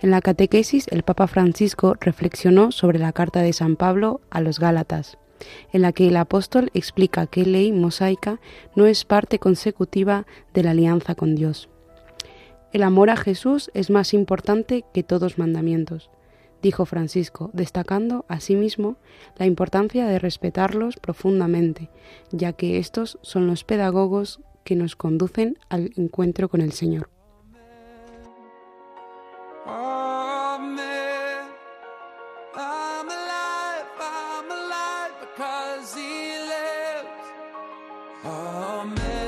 En 0.00 0.12
la 0.12 0.20
catequesis 0.20 0.86
el 0.92 1.02
Papa 1.02 1.26
Francisco 1.26 1.96
reflexionó 2.00 2.70
sobre 2.70 3.00
la 3.00 3.12
carta 3.12 3.40
de 3.40 3.52
San 3.52 3.74
Pablo 3.74 4.20
a 4.30 4.40
los 4.40 4.60
Gálatas, 4.60 5.18
en 5.72 5.82
la 5.82 5.92
que 5.92 6.08
el 6.08 6.16
apóstol 6.16 6.70
explica 6.74 7.26
que 7.26 7.44
ley 7.44 7.72
mosaica 7.72 8.40
no 8.76 8.86
es 8.86 9.04
parte 9.04 9.38
consecutiva 9.38 10.26
de 10.54 10.62
la 10.62 10.70
alianza 10.70 11.14
con 11.14 11.34
Dios. 11.34 11.68
El 12.72 12.82
amor 12.82 13.10
a 13.10 13.16
Jesús 13.16 13.70
es 13.74 13.90
más 13.90 14.14
importante 14.14 14.84
que 14.94 15.02
todos 15.02 15.38
mandamientos, 15.38 16.10
dijo 16.62 16.86
Francisco, 16.86 17.50
destacando 17.52 18.24
asimismo 18.28 18.96
la 19.36 19.46
importancia 19.46 20.06
de 20.06 20.18
respetarlos 20.18 20.96
profundamente, 20.96 21.90
ya 22.30 22.54
que 22.54 22.78
estos 22.78 23.18
son 23.20 23.46
los 23.46 23.64
pedagogos 23.64 24.40
que 24.64 24.76
nos 24.76 24.96
conducen 24.96 25.58
al 25.68 25.90
encuentro 25.96 26.48
con 26.48 26.60
el 26.60 26.72
Señor. 26.72 27.10
Because 35.42 35.96
he 35.96 36.38
lives. 36.38 37.26
Amen. 38.24 39.21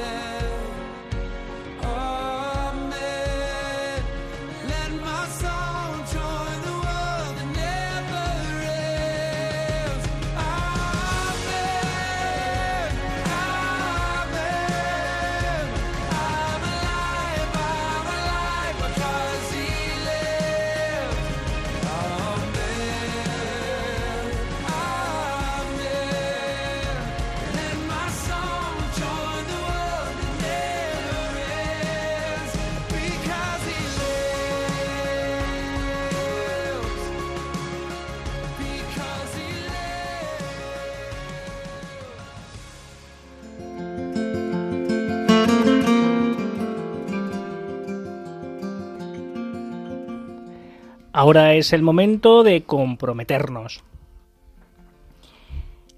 Ahora 51.25 51.55
es 51.55 51.73
el 51.73 51.83
momento 51.83 52.43
de 52.43 52.65
comprometernos. 52.65 53.83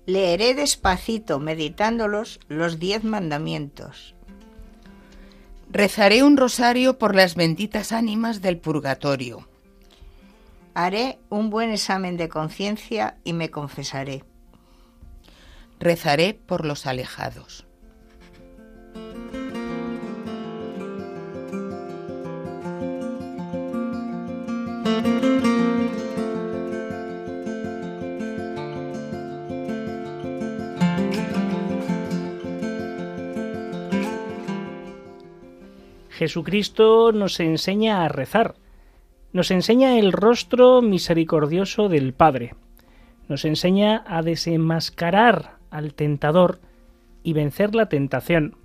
Leeré 0.06 0.54
despacito, 0.54 1.40
meditándolos, 1.40 2.38
los 2.46 2.78
diez 2.78 3.02
mandamientos. 3.02 4.14
Rezaré 5.68 6.22
un 6.22 6.36
rosario 6.36 6.96
por 6.96 7.16
las 7.16 7.34
benditas 7.34 7.90
ánimas 7.90 8.40
del 8.40 8.58
purgatorio. 8.58 9.48
Haré 10.74 11.18
un 11.28 11.50
buen 11.50 11.72
examen 11.72 12.16
de 12.16 12.28
conciencia 12.28 13.16
y 13.24 13.32
me 13.32 13.50
confesaré. 13.50 14.22
Rezaré 15.80 16.34
por 16.34 16.64
los 16.64 16.86
alejados. 16.86 17.66
Jesucristo 36.16 37.12
nos 37.12 37.40
enseña 37.40 38.02
a 38.02 38.08
rezar, 38.08 38.54
nos 39.34 39.50
enseña 39.50 39.98
el 39.98 40.12
rostro 40.12 40.80
misericordioso 40.80 41.90
del 41.90 42.14
Padre, 42.14 42.54
nos 43.28 43.44
enseña 43.44 44.02
a 44.06 44.22
desenmascarar 44.22 45.58
al 45.68 45.92
tentador 45.92 46.58
y 47.22 47.34
vencer 47.34 47.74
la 47.74 47.90
tentación, 47.90 48.56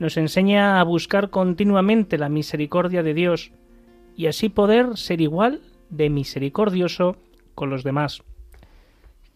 nos 0.00 0.16
enseña 0.16 0.80
a 0.80 0.82
buscar 0.82 1.30
continuamente 1.30 2.18
la 2.18 2.28
misericordia 2.28 3.04
de 3.04 3.14
Dios 3.14 3.52
y 4.16 4.26
así 4.26 4.48
poder 4.48 4.96
ser 4.96 5.20
igual 5.20 5.60
de 5.88 6.10
misericordioso 6.10 7.16
con 7.54 7.70
los 7.70 7.84
demás. 7.84 8.22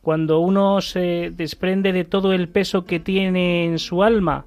cuando 0.02 0.40
uno 0.40 0.82
se 0.82 1.30
desprende 1.30 1.92
de 1.92 2.04
todo 2.04 2.34
el 2.34 2.48
peso 2.48 2.84
que 2.84 3.00
tiene 3.00 3.64
en 3.64 3.78
su 3.78 4.02
alma, 4.02 4.44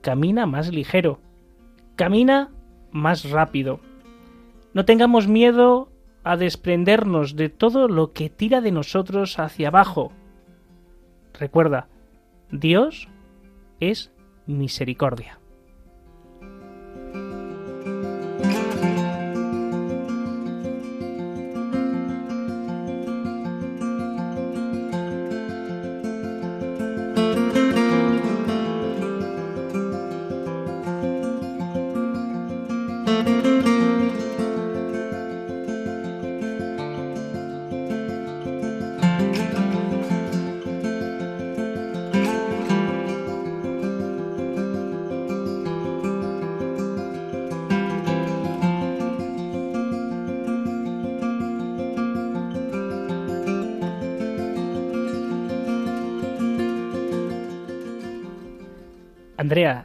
camina 0.00 0.46
más 0.46 0.72
ligero, 0.72 1.18
camina 2.00 2.48
más 2.92 3.28
rápido. 3.28 3.78
No 4.72 4.86
tengamos 4.86 5.28
miedo 5.28 5.92
a 6.24 6.38
desprendernos 6.38 7.36
de 7.36 7.50
todo 7.50 7.88
lo 7.88 8.14
que 8.14 8.30
tira 8.30 8.62
de 8.62 8.72
nosotros 8.72 9.38
hacia 9.38 9.68
abajo. 9.68 10.10
Recuerda, 11.38 11.88
Dios 12.50 13.10
es 13.80 14.14
misericordia. 14.46 15.39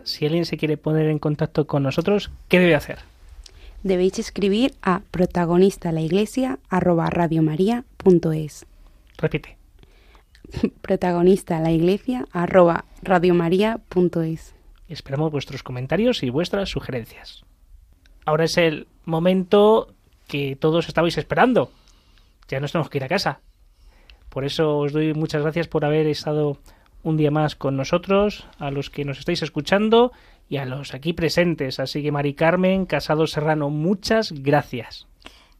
Si 0.03 0.25
alguien 0.25 0.45
se 0.45 0.57
quiere 0.57 0.77
poner 0.77 1.07
en 1.07 1.19
contacto 1.19 1.65
con 1.65 1.83
nosotros, 1.83 2.31
¿qué 2.47 2.59
debe 2.59 2.75
hacer? 2.75 2.99
Debéis 3.83 4.17
escribir 4.19 4.73
a 4.81 5.01
protagonista 5.11 5.91
la 5.91 6.01
iglesia 6.01 6.59
arroba 6.69 7.09
radiomaria.es. 7.09 8.65
Repite. 9.17 9.57
protagonista 10.81 11.59
la 11.59 11.71
iglesia 11.71 12.25
arroba 12.31 12.85
radiomaria.es. 13.01 14.55
Esperamos 14.87 15.31
vuestros 15.31 15.63
comentarios 15.63 16.23
y 16.23 16.29
vuestras 16.29 16.69
sugerencias. 16.69 17.43
Ahora 18.25 18.45
es 18.45 18.57
el 18.57 18.87
momento 19.05 19.93
que 20.27 20.55
todos 20.55 20.87
estabais 20.87 21.17
esperando. 21.17 21.71
Ya 22.47 22.59
nos 22.59 22.71
tenemos 22.71 22.89
que 22.89 22.97
ir 22.97 23.03
a 23.03 23.07
casa. 23.07 23.39
Por 24.29 24.45
eso 24.45 24.79
os 24.79 24.93
doy 24.93 25.13
muchas 25.13 25.41
gracias 25.41 25.67
por 25.67 25.85
haber 25.85 26.07
estado 26.07 26.57
un 27.05 27.15
día 27.15 27.31
más 27.31 27.55
con 27.55 27.77
nosotros, 27.77 28.47
a 28.59 28.71
los 28.71 28.89
que 28.89 29.05
nos 29.05 29.19
estáis 29.19 29.41
escuchando 29.43 30.11
y 30.49 30.57
a 30.57 30.65
los 30.65 30.93
aquí 30.93 31.13
presentes. 31.13 31.79
Así 31.79 32.03
que 32.03 32.11
Mari 32.11 32.33
Carmen, 32.33 32.85
Casado 32.85 33.27
Serrano, 33.27 33.69
muchas 33.69 34.33
gracias. 34.33 35.07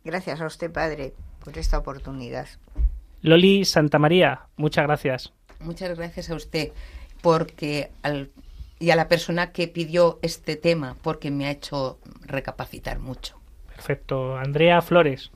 Gracias 0.04 0.42
a 0.42 0.48
usted, 0.48 0.72
padre, 0.72 1.14
por 1.44 1.58
esta 1.58 1.78
oportunidad. 1.78 2.48
Loli 3.22 3.64
Santa 3.64 4.00
María, 4.00 4.48
muchas 4.58 4.86
gracias. 4.86 5.34
Muchas 5.60 5.98
gracias 5.98 6.30
a 6.30 6.36
usted 6.36 6.72
porque 7.22 7.92
al, 8.04 8.32
y 8.80 8.90
a 8.90 8.96
la 8.96 9.08
persona 9.08 9.52
que 9.52 9.68
pidió 9.68 10.20
este 10.22 10.58
tema 10.58 10.98
porque 11.02 11.32
me 11.32 11.46
ha 11.46 11.52
hecho 11.52 12.00
recapacitar 12.22 13.00
mucho. 13.00 13.40
Perfecto. 13.68 14.36
Andrea 14.36 14.82
Flores, 14.82 15.32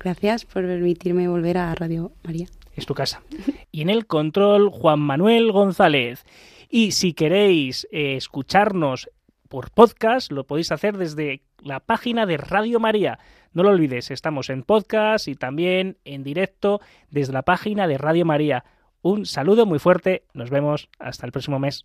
Gracias 0.00 0.46
por 0.46 0.62
permitirme 0.62 1.28
volver 1.28 1.58
a 1.58 1.74
Radio 1.74 2.10
María. 2.22 2.46
Es 2.74 2.86
tu 2.86 2.94
casa. 2.94 3.22
Y 3.70 3.82
en 3.82 3.90
el 3.90 4.06
control, 4.06 4.70
Juan 4.70 5.00
Manuel 5.00 5.52
González. 5.52 6.24
Y 6.68 6.92
si 6.92 7.12
queréis 7.12 7.86
eh, 7.90 8.16
escucharnos 8.16 9.10
por 9.48 9.70
podcast, 9.70 10.30
lo 10.30 10.44
podéis 10.44 10.70
hacer 10.70 10.96
desde 10.96 11.42
la 11.58 11.80
página 11.80 12.26
de 12.26 12.36
Radio 12.36 12.78
María. 12.78 13.18
No 13.52 13.64
lo 13.64 13.70
olvides, 13.70 14.12
estamos 14.12 14.48
en 14.48 14.62
podcast 14.62 15.26
y 15.26 15.34
también 15.34 15.98
en 16.04 16.22
directo 16.22 16.80
desde 17.10 17.32
la 17.32 17.42
página 17.42 17.88
de 17.88 17.98
Radio 17.98 18.24
María. 18.24 18.64
Un 19.02 19.26
saludo 19.26 19.66
muy 19.66 19.80
fuerte, 19.80 20.24
nos 20.34 20.50
vemos 20.50 20.88
hasta 21.00 21.26
el 21.26 21.32
próximo 21.32 21.58
mes. 21.58 21.84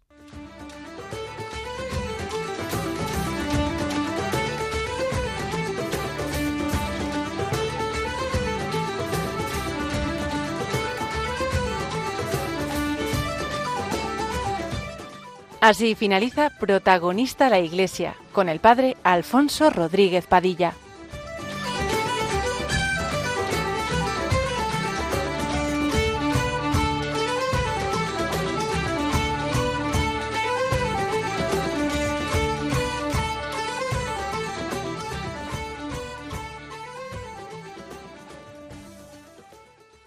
Así 15.65 15.95
finaliza 15.95 16.51
Protagonista 16.51 17.49
la 17.49 17.57
Iglesia 17.57 18.13
con 18.33 18.49
el 18.49 18.59
padre 18.59 18.97
Alfonso 19.03 19.71
Rodríguez 19.71 20.27
Padilla. 20.27 20.75